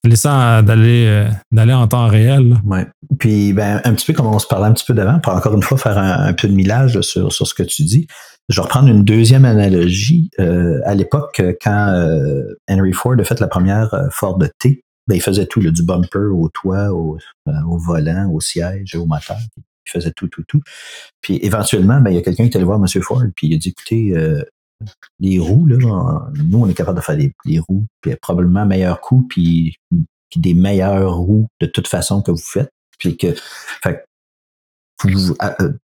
euh, 0.06 1.30
d'aller 1.52 1.72
en 1.72 1.86
temps 1.86 2.08
réel. 2.08 2.56
Oui. 2.64 2.80
Puis 3.18 3.52
ben, 3.52 3.80
un 3.84 3.94
petit 3.94 4.06
peu 4.06 4.12
comme 4.12 4.26
on 4.26 4.38
se 4.38 4.46
parlait 4.46 4.66
un 4.66 4.72
petit 4.72 4.84
peu 4.84 4.94
d'avant, 4.94 5.20
pour 5.20 5.34
encore 5.34 5.54
une 5.54 5.62
fois 5.62 5.78
faire 5.78 5.98
un, 5.98 6.32
peu 6.32 6.48
de 6.48 6.54
millage 6.54 7.00
sur, 7.00 7.32
sur 7.32 7.46
ce 7.46 7.54
que 7.54 7.62
tu 7.62 7.84
dis. 7.84 8.06
Je 8.48 8.56
vais 8.56 8.62
reprendre 8.62 8.88
une 8.88 9.04
deuxième 9.04 9.44
analogie. 9.44 10.30
Euh, 10.38 10.80
à 10.84 10.94
l'époque, 10.94 11.42
quand 11.60 11.88
euh, 11.88 12.54
Henry 12.68 12.92
Ford 12.92 13.14
a 13.18 13.24
fait 13.24 13.40
la 13.40 13.48
première 13.48 13.92
euh, 13.92 14.08
Ford 14.10 14.38
T, 14.58 14.82
ben, 15.06 15.14
il 15.14 15.20
faisait 15.20 15.46
tout, 15.46 15.60
du 15.60 15.82
bumper 15.82 16.32
au 16.32 16.48
toit, 16.48 16.90
au, 16.92 17.18
volant, 17.46 18.30
au 18.30 18.40
siège, 18.40 18.94
au 18.94 19.06
moteur. 19.06 19.36
Il 19.56 19.90
faisait 19.90 20.12
tout, 20.12 20.28
tout, 20.28 20.44
tout. 20.46 20.60
Puis 21.20 21.38
éventuellement, 21.42 22.00
ben, 22.00 22.10
il 22.10 22.14
y 22.14 22.18
a 22.18 22.22
quelqu'un 22.22 22.44
qui 22.44 22.50
est 22.50 22.56
allé 22.56 22.64
voir 22.64 22.78
M. 22.78 23.02
Ford, 23.02 23.22
puis 23.34 23.48
il 23.48 23.54
a 23.54 23.58
dit, 23.58 23.70
écoutez, 23.70 24.14
les 25.18 25.38
roues, 25.38 25.66
là, 25.66 25.76
nous, 26.34 26.58
on 26.58 26.68
est 26.68 26.74
capable 26.74 26.98
de 26.98 27.02
faire 27.02 27.16
des, 27.16 27.58
roues, 27.58 27.86
puis 28.00 28.14
probablement 28.16 28.66
meilleur 28.66 29.00
coût, 29.00 29.26
puis, 29.28 29.76
des 30.36 30.52
meilleures 30.52 31.16
roues 31.16 31.48
de 31.60 31.66
toute 31.66 31.88
façon 31.88 32.20
que 32.20 32.30
vous 32.30 32.36
faites. 32.36 32.70
Puis 32.98 33.16
que, 33.16 33.34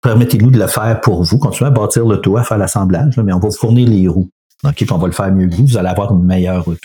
permettez-nous 0.02 0.52
de 0.52 0.60
le 0.60 0.68
faire 0.68 1.02
pour 1.02 1.24
vous, 1.24 1.38
continuez 1.38 1.70
à 1.70 1.72
bâtir 1.72 2.06
le 2.06 2.18
toit, 2.22 2.42
à 2.42 2.44
faire 2.44 2.58
l'assemblage, 2.58 3.18
mais 3.18 3.34
on 3.34 3.40
va 3.40 3.50
vous 3.50 3.56
fournir 3.56 3.88
les 3.88 4.08
roues. 4.08 4.30
OK, 4.64 4.76
puis 4.76 4.92
on 4.92 4.98
va 4.98 5.08
le 5.08 5.14
faire 5.14 5.32
mieux 5.32 5.48
que 5.48 5.56
vous, 5.56 5.66
vous 5.66 5.78
allez 5.78 5.88
avoir 5.88 6.14
une 6.14 6.24
meilleure 6.24 6.66
route. 6.66 6.84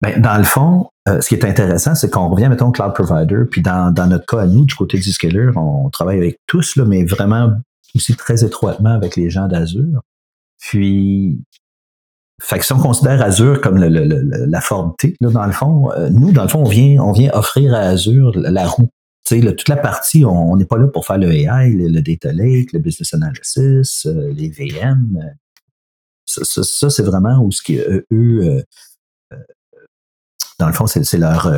Ben, 0.00 0.20
dans 0.20 0.36
le 0.36 0.44
fond, 0.44 0.88
euh, 1.08 1.20
ce 1.20 1.28
qui 1.28 1.34
est 1.34 1.44
intéressant, 1.44 1.94
c'est 1.94 2.10
qu'on 2.10 2.28
revient, 2.28 2.48
mettons, 2.48 2.72
cloud 2.72 2.92
provider, 2.94 3.44
puis 3.48 3.62
dans, 3.62 3.92
dans 3.92 4.08
notre 4.08 4.26
cas 4.26 4.40
à 4.42 4.46
nous, 4.46 4.64
du 4.64 4.74
côté 4.74 4.98
du 4.98 5.12
scaler, 5.12 5.50
on 5.54 5.90
travaille 5.90 6.18
avec 6.18 6.38
tous, 6.46 6.74
là, 6.76 6.84
mais 6.84 7.04
vraiment 7.04 7.52
aussi 7.94 8.16
très 8.16 8.44
étroitement 8.44 8.90
avec 8.90 9.14
les 9.14 9.30
gens 9.30 9.46
d'Azure. 9.46 10.02
Puis, 10.58 11.40
fait 12.40 12.62
si 12.62 12.72
on 12.72 12.78
considère 12.78 13.22
Azure 13.22 13.60
comme 13.60 13.78
le, 13.78 13.88
le, 13.88 14.46
la 14.46 14.60
Ford 14.60 14.96
T, 14.98 15.16
là, 15.20 15.30
dans 15.30 15.46
le 15.46 15.52
fond, 15.52 15.92
euh, 15.92 16.10
nous, 16.10 16.32
dans 16.32 16.42
le 16.42 16.48
fond, 16.48 16.60
on 16.60 16.68
vient, 16.68 17.00
on 17.00 17.12
vient 17.12 17.30
offrir 17.34 17.74
à 17.74 17.80
Azure 17.80 18.32
la 18.34 18.66
roue 18.66 18.90
toute 19.24 19.68
la 19.68 19.76
partie, 19.76 20.24
on 20.24 20.56
n'est 20.56 20.64
pas 20.64 20.78
là 20.78 20.88
pour 20.88 21.06
faire 21.06 21.18
le 21.18 21.32
AI, 21.32 21.70
le, 21.70 22.00
data 22.00 22.32
lake, 22.32 22.72
le 22.72 22.78
business 22.78 23.14
analysis, 23.14 24.06
euh, 24.06 24.32
les 24.32 24.50
VM. 24.50 25.18
Euh, 25.22 26.44
ça, 26.44 26.90
c'est 26.90 27.02
vraiment 27.02 27.42
où 27.42 27.50
ce 27.50 27.62
qui, 27.62 27.78
eux, 27.78 28.04
euh, 28.12 28.62
dans 30.58 30.66
le 30.66 30.72
fond, 30.72 30.86
c'est 30.86 31.18
leur 31.18 31.50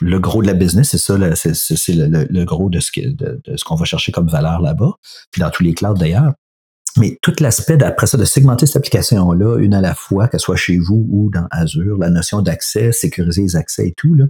le, 0.00 0.18
gros 0.18 0.42
de 0.42 0.46
la 0.46 0.54
business, 0.54 0.90
c'est 0.90 0.98
ça, 0.98 1.16
c'est 1.36 1.94
le, 1.94 2.44
gros 2.44 2.70
de 2.70 2.80
ce 2.80 3.64
qu'on 3.64 3.76
va 3.76 3.84
chercher 3.84 4.10
comme 4.10 4.28
valeur 4.28 4.60
là-bas, 4.60 4.94
puis 5.30 5.40
dans 5.40 5.50
tous 5.50 5.62
les 5.62 5.74
clouds 5.74 5.94
d'ailleurs. 5.94 6.32
Mais 6.96 7.18
tout 7.22 7.34
l'aspect 7.40 7.76
d'après 7.76 8.06
ça, 8.06 8.16
de 8.16 8.24
segmenter 8.24 8.66
cette 8.66 8.76
application-là, 8.76 9.58
une 9.58 9.74
à 9.74 9.80
la 9.80 9.94
fois, 9.94 10.28
qu'elle 10.28 10.40
soit 10.40 10.56
chez 10.56 10.78
vous 10.78 11.06
ou 11.10 11.30
dans 11.30 11.46
Azure, 11.50 11.98
la 11.98 12.08
notion 12.08 12.40
d'accès, 12.40 12.92
sécuriser 12.92 13.42
les 13.42 13.56
accès 13.56 13.88
et 13.88 13.94
tout, 13.96 14.14
là, 14.14 14.26
euh, 14.26 14.28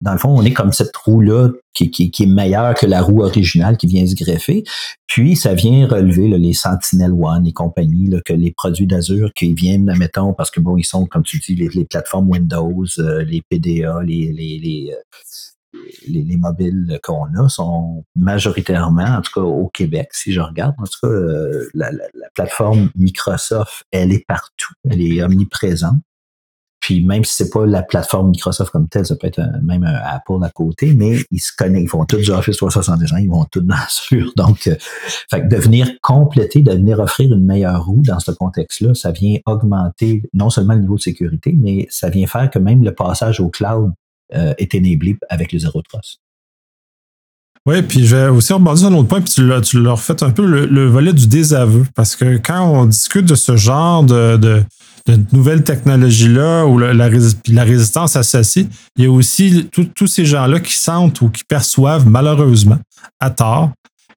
dans 0.00 0.12
le 0.12 0.18
fond, 0.18 0.30
on 0.30 0.42
est 0.42 0.52
comme 0.52 0.72
cette 0.72 0.96
roue-là 0.96 1.50
qui, 1.72 1.90
est 2.18 2.26
meilleure 2.26 2.74
que 2.74 2.86
la 2.86 3.02
roue 3.02 3.22
originale 3.22 3.76
qui 3.76 3.86
vient 3.86 4.06
se 4.06 4.14
greffer. 4.14 4.62
Puis, 5.06 5.36
ça 5.36 5.54
vient 5.54 5.88
relever 5.88 6.28
les 6.28 6.52
Sentinel 6.52 7.12
One 7.12 7.46
et 7.46 7.52
compagnie, 7.52 8.10
que 8.24 8.32
les 8.32 8.52
produits 8.52 8.86
d'Azure 8.86 9.32
qui 9.34 9.52
viennent, 9.54 9.92
mettons, 9.98 10.32
parce 10.32 10.50
que 10.50 10.60
bon, 10.60 10.76
ils 10.76 10.84
sont, 10.84 11.06
comme 11.06 11.24
tu 11.24 11.38
dis, 11.38 11.54
les, 11.54 11.84
plateformes 11.84 12.30
Windows, 12.30 12.84
euh, 12.98 13.24
les 13.24 13.42
PDA, 13.42 13.96
euh, 13.96 14.02
les, 14.02 14.92
les 16.06 16.36
mobiles 16.36 17.00
qu'on 17.02 17.26
a 17.34 17.48
sont 17.48 18.04
majoritairement, 18.14 19.16
en 19.16 19.22
tout 19.22 19.32
cas 19.34 19.46
au 19.46 19.68
Québec, 19.68 20.08
si 20.12 20.32
je 20.32 20.40
regarde, 20.40 20.74
en 20.78 20.84
tout 20.84 20.98
cas, 21.02 21.12
la, 21.74 21.90
la 21.90 22.28
plateforme 22.34 22.90
Microsoft, 22.94 23.84
elle 23.90 24.12
est 24.12 24.24
partout, 24.26 24.72
elle 24.88 25.02
est 25.02 25.22
omniprésente. 25.22 26.00
Puis 26.84 27.02
même 27.02 27.24
si 27.24 27.32
c'est 27.36 27.48
pas 27.48 27.64
la 27.64 27.82
plateforme 27.82 28.28
Microsoft 28.28 28.70
comme 28.70 28.88
telle, 28.88 29.06
ça 29.06 29.16
peut 29.16 29.26
être 29.26 29.40
même 29.62 29.84
un 29.84 29.94
Apple 29.94 30.44
à 30.44 30.50
côté, 30.50 30.92
mais 30.92 31.16
ils 31.30 31.38
se 31.38 31.50
connaissent, 31.56 31.84
ils 31.84 31.88
font 31.88 32.04
tous 32.04 32.18
du 32.18 32.30
Office 32.30 32.58
365, 32.58 33.20
ils 33.22 33.30
vont 33.30 33.46
tous 33.50 33.62
dans 33.62 33.74
Azure. 33.86 34.30
Donc, 34.36 34.66
euh, 34.66 34.74
fait 35.30 35.40
que 35.40 35.46
de 35.46 35.56
venir 35.56 35.88
compléter, 36.02 36.60
de 36.60 36.72
venir 36.72 36.98
offrir 36.98 37.32
une 37.32 37.46
meilleure 37.46 37.86
roue 37.86 38.02
dans 38.04 38.20
ce 38.20 38.32
contexte-là, 38.32 38.92
ça 38.92 39.12
vient 39.12 39.38
augmenter 39.46 40.24
non 40.34 40.50
seulement 40.50 40.74
le 40.74 40.80
niveau 40.80 40.96
de 40.96 41.00
sécurité, 41.00 41.56
mais 41.58 41.86
ça 41.88 42.10
vient 42.10 42.26
faire 42.26 42.50
que 42.50 42.58
même 42.58 42.84
le 42.84 42.92
passage 42.92 43.40
au 43.40 43.48
cloud 43.48 43.94
euh, 44.34 44.52
est 44.58 44.74
énablé 44.74 45.16
avec 45.30 45.52
le 45.52 45.60
Zero 45.60 45.80
Trust. 45.80 46.20
Oui, 47.66 47.80
puis 47.80 48.06
je 48.06 48.14
vais 48.14 48.28
aussi 48.28 48.52
rebondir 48.52 48.78
sur 48.78 48.88
un 48.88 48.94
autre 48.94 49.08
point, 49.08 49.22
puis 49.22 49.32
tu, 49.32 49.50
tu 49.62 49.80
leur 49.80 49.98
fait 49.98 50.22
un 50.22 50.30
peu 50.30 50.44
le, 50.44 50.66
le, 50.66 50.86
volet 50.86 51.14
du 51.14 51.26
désaveu. 51.26 51.86
Parce 51.94 52.14
que 52.14 52.36
quand 52.36 52.62
on 52.62 52.84
discute 52.84 53.24
de 53.24 53.34
ce 53.34 53.56
genre 53.56 54.04
de 54.04 54.62
nouvelles 55.32 55.64
technologies-là 55.64 56.66
ou 56.66 56.78
la, 56.78 56.92
la, 56.92 57.08
la, 57.48 57.64
résistance 57.64 58.16
associée, 58.16 58.68
il 58.96 59.04
y 59.04 59.06
a 59.06 59.10
aussi 59.10 59.70
tous 59.94 60.06
ces 60.06 60.26
gens-là 60.26 60.60
qui 60.60 60.74
sentent 60.74 61.22
ou 61.22 61.30
qui 61.30 61.44
perçoivent 61.44 62.06
malheureusement, 62.06 62.78
à 63.18 63.30
tort, 63.30 63.70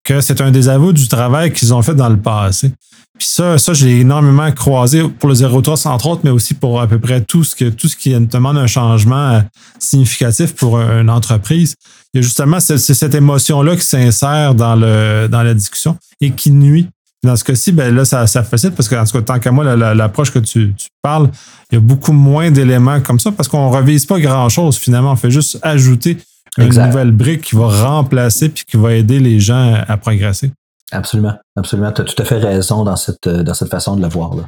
que 0.04 0.20
c'est 0.20 0.42
un 0.42 0.52
désaveu 0.52 0.92
du 0.92 1.08
travail 1.08 1.54
qu'ils 1.54 1.74
ont 1.74 1.82
fait 1.82 1.96
dans 1.96 2.10
le 2.10 2.18
passé. 2.18 2.72
Puis 3.18 3.28
ça, 3.28 3.58
ça, 3.58 3.74
j'ai 3.74 4.02
énormément 4.02 4.52
croisé 4.52 5.04
pour 5.20 5.30
le 5.30 5.36
03 5.36 5.88
entre 5.88 6.08
autres, 6.08 6.22
mais 6.24 6.30
aussi 6.30 6.54
pour 6.54 6.80
à 6.80 6.88
peu 6.88 7.00
près 7.00 7.22
tout 7.22 7.44
ce, 7.44 7.56
que, 7.56 7.70
tout 7.70 7.88
ce 7.88 7.96
qui 7.96 8.14
demande 8.14 8.58
un 8.58 8.68
changement 8.68 9.30
euh, 9.32 9.42
significatif 9.80 10.56
pour 10.56 10.80
une 10.80 11.10
entreprise. 11.10 11.76
Il 12.14 12.18
y 12.18 12.20
a 12.20 12.22
justement 12.22 12.60
cette, 12.60 12.80
cette 12.80 13.16
émotion-là 13.16 13.76
qui 13.76 13.86
s'insère 13.86 14.56
dans, 14.56 14.76
le, 14.76 15.28
dans 15.28 15.44
la 15.44 15.54
discussion 15.54 15.98
et 16.22 16.32
qui 16.32 16.52
nuit 16.52 16.88
dans 17.24 17.36
ce 17.36 17.44
cas-ci, 17.44 17.72
ben 17.72 17.94
là, 17.94 18.06
ça, 18.06 18.28
ça 18.28 18.44
facilite 18.44 18.76
parce 18.76 18.88
que, 18.88 18.96
en 18.96 19.04
tout 19.04 19.12
cas, 19.14 19.22
tant 19.22 19.40
qu'à 19.40 19.52
moi, 19.52 19.76
l'approche 19.76 20.32
que 20.32 20.40
tu, 20.40 20.74
tu, 20.78 20.88
parles, 21.02 21.30
il 21.72 21.76
y 21.76 21.78
a 21.78 21.82
beaucoup 21.82 22.14
moins 22.14 22.52
d'éléments 22.52 23.02
comme 23.02 23.20
ça 23.20 23.32
parce 23.32 23.50
qu'on 23.50 23.70
ne 23.70 23.76
revise 23.76 24.06
pas 24.06 24.20
grand-chose 24.20 24.78
finalement. 24.78 25.12
On 25.12 25.16
fait 25.16 25.32
juste 25.32 25.60
ajouter 25.62 26.18
une 26.58 26.68
nouvelle 26.68 27.12
brique 27.12 27.42
qui 27.42 27.56
va 27.56 27.68
remplacer 27.68 28.50
puis 28.50 28.64
qui 28.66 28.78
va 28.78 28.94
aider 28.94 29.20
les 29.20 29.40
gens 29.40 29.76
à 29.88 29.98
progresser. 29.98 30.52
Absolument, 30.92 31.34
absolument. 31.56 31.92
Tu 31.92 32.02
as 32.02 32.06
tout 32.06 32.22
à 32.22 32.26
fait 32.26 32.38
raison 32.38 32.84
dans 32.84 32.96
cette, 32.96 33.28
dans 33.28 33.54
cette 33.54 33.70
façon 33.70 33.96
de 33.96 34.02
le 34.02 34.08
voir. 34.08 34.36
Là. 34.36 34.44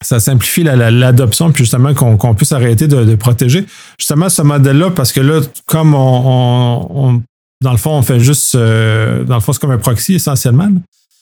Ça 0.00 0.18
simplifie 0.18 0.64
l'adoption, 0.64 1.46
la, 1.46 1.52
puis 1.52 1.64
justement 1.64 1.94
qu'on 1.94 2.16
qu 2.16 2.34
puisse 2.34 2.52
arrêter 2.52 2.88
de, 2.88 3.04
de, 3.04 3.14
protéger. 3.14 3.66
Justement, 3.98 4.28
ce 4.28 4.42
modèle-là, 4.42 4.90
parce 4.90 5.12
que 5.12 5.20
là, 5.20 5.40
comme 5.66 5.94
on, 5.94 6.88
on, 6.90 7.22
dans 7.60 7.72
le 7.72 7.78
fond, 7.78 7.92
on 7.92 8.02
fait 8.02 8.18
juste, 8.18 8.54
euh, 8.54 9.24
dans 9.24 9.36
le 9.36 9.40
fond, 9.40 9.52
c'est 9.52 9.60
comme 9.60 9.70
un 9.70 9.78
proxy 9.78 10.14
essentiellement, 10.14 10.64
là, 10.64 10.80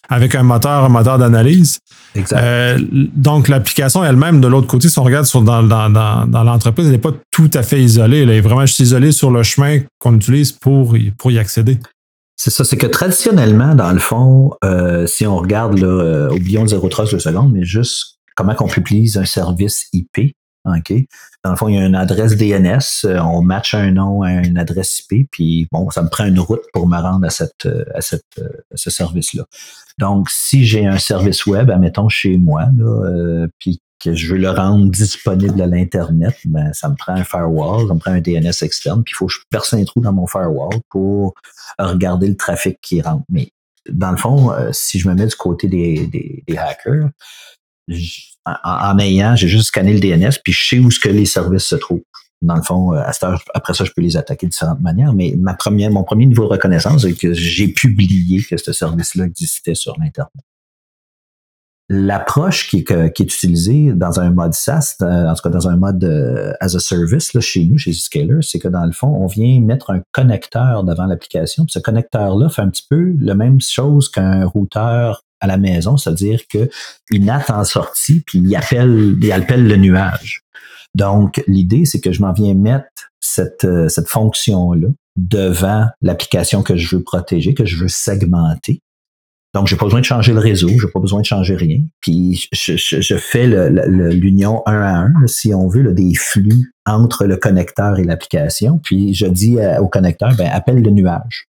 avec 0.09 0.35
un 0.35 0.43
moteur, 0.43 0.85
un 0.85 0.89
moteur 0.89 1.19
d'analyse. 1.19 1.79
Euh, 2.33 2.79
donc, 3.15 3.49
l'application 3.49 4.05
elle-même, 4.05 4.41
de 4.41 4.49
l'autre 4.49 4.67
côté, 4.67 4.89
si 4.89 4.99
on 4.99 5.05
regarde 5.05 5.27
sur, 5.27 5.43
dans, 5.43 5.63
dans, 5.63 5.91
dans, 5.91 6.27
dans 6.27 6.43
l'entreprise, 6.43 6.87
elle 6.87 6.93
n'est 6.93 6.99
pas 6.99 7.13
tout 7.31 7.51
à 7.55 7.63
fait 7.63 7.81
isolée. 7.81 8.23
Elle 8.23 8.31
est 8.31 8.41
vraiment 8.41 8.67
juste 8.67 8.81
isolée 8.81 9.13
sur 9.13 9.31
le 9.31 9.43
chemin 9.43 9.81
qu'on 9.99 10.17
utilise 10.17 10.53
pour, 10.53 10.97
pour 11.19 11.31
y 11.31 11.39
accéder. 11.39 11.79
C'est 12.43 12.49
ça, 12.49 12.65
c'est 12.65 12.79
que 12.79 12.87
traditionnellement, 12.87 13.75
dans 13.75 13.93
le 13.93 13.99
fond, 13.99 14.53
euh, 14.65 15.07
si 15.07 15.27
on 15.27 15.37
regarde, 15.37 15.77
là, 15.77 15.87
euh, 15.87 16.31
oublions 16.31 16.63
le 16.63 16.69
0,3 16.69 17.13
de 17.13 17.19
seconde, 17.19 17.53
mais 17.53 17.65
juste 17.65 18.19
comment 18.35 18.55
on 18.61 18.67
utilise 18.67 19.19
un 19.19 19.27
service 19.27 19.91
IP? 19.93 20.35
Dans 20.65 21.51
le 21.51 21.57
fond, 21.57 21.69
il 21.69 21.75
y 21.75 21.79
a 21.79 21.85
une 21.85 21.95
adresse 21.95 22.39
DNS, 22.39 22.81
euh, 23.05 23.21
on 23.21 23.43
match 23.43 23.75
un 23.75 23.91
nom 23.91 24.23
à 24.23 24.33
une 24.33 24.57
adresse 24.57 25.01
IP, 25.01 25.29
puis 25.31 25.69
bon, 25.71 25.91
ça 25.91 26.03
me 26.03 26.09
prend 26.09 26.25
une 26.25 26.41
route 26.41 26.63
pour 26.73 26.89
me 26.89 26.97
rendre 26.97 27.27
à, 27.27 27.31
cette, 27.31 27.67
euh, 27.67 27.85
à, 27.95 28.01
cette, 28.01 28.41
ce 28.75 28.89
service-là. 28.89 29.45
Donc, 29.99 30.31
si 30.31 30.65
j'ai 30.65 30.87
un 30.87 30.97
service 30.97 31.45
web, 31.45 31.71
admettons 31.71 32.09
chez 32.09 32.39
moi, 32.39 32.69
là, 32.75 33.49
puis 33.59 33.83
que 34.01 34.15
je 34.15 34.33
veux 34.33 34.39
le 34.39 34.51
rendre 34.51 34.91
disponible 34.91 35.61
à 35.61 35.67
l'Internet, 35.67 36.37
ben, 36.45 36.73
ça 36.73 36.89
me 36.89 36.97
prend 36.97 37.13
un 37.13 37.25
firewall, 37.25 37.87
ça 37.87 37.95
me 37.95 37.99
prend 37.99 38.13
un 38.13 38.21
DNS 38.21 38.51
externe, 38.63 39.05
puis 39.05 39.13
il 39.15 39.17
faut 39.17 39.27
que 39.27 39.33
je 39.33 39.39
perce 39.51 39.75
un 39.75 39.85
trou 39.85 40.01
dans 40.01 40.13
mon 40.13 40.27
firewall 40.27 40.81
pour 40.89 41.35
regarder 41.79 42.29
le 42.29 42.37
trafic 42.37 42.79
qui 42.81 43.01
rentre. 43.03 43.25
Mais 43.29 43.53
dans 43.89 44.11
le 44.11 44.17
fond, 44.17 44.53
si 44.73 44.99
je 44.99 45.09
me 45.09 45.15
mets 45.15 45.27
du 45.27 45.37
côté 45.37 45.69
des, 45.69 46.07
des, 46.07 46.57
hackers, 46.57 47.11
en, 48.47 48.55
en, 48.65 48.99
ayant, 48.99 49.37
j'ai 49.37 49.49
juste 49.49 49.69
scanné 49.69 49.93
le 49.93 50.01
DNS, 50.01 50.41
puis 50.43 50.53
je 50.53 50.69
sais 50.69 50.79
où 50.79 50.91
ce 50.91 51.01
que 51.01 51.09
les 51.09 51.27
services 51.27 51.65
se 51.65 51.77
trouvent. 51.77 52.03
Dans 52.43 52.57
le 52.57 52.63
fond, 52.63 52.93
à 52.93 53.13
cette 53.13 53.25
heure, 53.25 53.43
après 53.53 53.75
ça, 53.75 53.85
je 53.85 53.93
peux 53.95 54.01
les 54.01 54.17
attaquer 54.17 54.47
de 54.47 54.53
différentes 54.53 54.81
manières, 54.81 55.13
mais 55.13 55.35
ma 55.37 55.53
première, 55.53 55.91
mon 55.91 56.05
premier 56.05 56.25
niveau 56.25 56.45
de 56.45 56.49
reconnaissance, 56.49 57.03
c'est 57.03 57.13
que 57.13 57.35
j'ai 57.35 57.69
publié 57.69 58.43
que 58.43 58.57
ce 58.57 58.73
service-là 58.73 59.27
existait 59.27 59.75
sur 59.75 59.95
l'Internet. 59.99 60.43
L'approche 61.93 62.69
qui, 62.69 62.85
qui, 62.85 62.93
est 62.93 63.21
utilisée 63.21 63.93
dans 63.93 64.21
un 64.21 64.31
mode 64.31 64.55
SaaS, 64.55 64.95
en 65.01 65.35
tout 65.35 65.43
cas 65.43 65.49
dans 65.49 65.67
un 65.67 65.77
mode 65.77 66.05
euh, 66.05 66.53
as 66.61 66.77
a 66.77 66.79
service 66.79 67.35
là, 67.35 67.41
chez 67.41 67.65
nous, 67.65 67.79
chez 67.79 67.93
Zscaler, 67.93 68.43
c'est 68.43 68.61
que 68.61 68.69
dans 68.69 68.87
le 68.87 68.93
fond, 68.93 69.09
on 69.09 69.27
vient 69.27 69.61
mettre 69.61 69.91
un 69.91 70.01
connecteur 70.13 70.85
devant 70.85 71.07
l'application. 71.07 71.65
Ce 71.69 71.81
connecteur-là 71.81 72.49
fait 72.49 72.63
un 72.63 72.69
petit 72.69 72.87
peu 72.89 73.15
la 73.21 73.35
même 73.35 73.61
chose 73.61 74.09
qu'un 74.09 74.47
routeur 74.47 75.25
à 75.41 75.49
la 75.49 75.59
maison, 75.59 75.97
c'est-à-dire 75.97 76.47
qu'il 76.47 77.25
NAT 77.25 77.47
en 77.49 77.65
sortie, 77.65 78.23
puis 78.25 78.39
il 78.39 78.55
appelle, 78.55 79.17
il 79.21 79.33
appelle 79.33 79.67
le 79.67 79.77
nuage. 79.77 80.45
Donc, 80.95 81.43
l'idée, 81.49 81.87
c'est 81.87 82.01
que 82.01 82.13
je 82.13 82.23
m'en 82.23 82.33
viens 82.33 82.55
mettre 82.55 83.11
cette, 83.19 83.65
euh, 83.65 83.89
cette 83.89 84.09
fonction-là 84.09 84.89
devant 85.17 85.89
l'application 86.03 86.63
que 86.63 86.77
je 86.77 86.95
veux 86.95 87.03
protéger, 87.03 87.53
que 87.55 87.65
je 87.65 87.77
veux 87.83 87.89
segmenter. 87.89 88.81
Donc, 89.53 89.67
j'ai 89.67 89.77
pas 89.77 89.87
besoin 89.87 90.01
de 90.01 90.05
changer 90.05 90.33
le 90.33 90.39
réseau, 90.39 90.69
j'ai 90.69 90.89
pas 90.93 91.01
besoin 91.01 91.21
de 91.21 91.27
changer 91.27 91.57
rien. 91.57 91.81
Puis, 92.01 92.49
je, 92.53 92.77
je, 92.77 93.01
je 93.01 93.17
fais 93.17 93.47
l'union 93.47 94.63
un 94.67 94.81
à 94.81 94.97
un, 94.99 95.27
si 95.27 95.53
on 95.53 95.67
veut, 95.67 95.83
là, 95.83 95.93
des 95.93 96.15
flux 96.15 96.73
entre 96.87 97.27
le 97.27 97.37
connecteur 97.37 97.99
et 97.99 98.05
l'application. 98.05 98.79
Puis, 98.79 99.13
je 99.13 99.27
dis 99.27 99.59
au 99.81 99.89
connecteur, 99.89 100.35
ben, 100.37 100.49
appelle 100.53 100.83
le 100.83 100.91
nuage. 100.91 101.51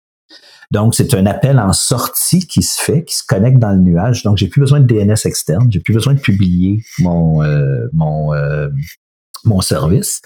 Donc, 0.70 0.94
c'est 0.94 1.14
un 1.14 1.24
appel 1.24 1.58
en 1.58 1.72
sortie 1.72 2.46
qui 2.46 2.62
se 2.62 2.78
fait, 2.80 3.04
qui 3.04 3.16
se 3.16 3.22
connecte 3.26 3.58
dans 3.58 3.72
le 3.72 3.78
nuage. 3.78 4.22
Donc, 4.22 4.36
j'ai 4.36 4.48
plus 4.48 4.60
besoin 4.60 4.80
de 4.80 4.86
DNS 4.86 5.16
externe, 5.24 5.66
j'ai 5.70 5.80
plus 5.80 5.94
besoin 5.94 6.12
de 6.12 6.20
publier 6.20 6.82
mon 6.98 7.42
euh, 7.42 7.88
mon 7.94 8.34
euh, 8.34 8.68
mon 9.44 9.60
service. 9.60 10.20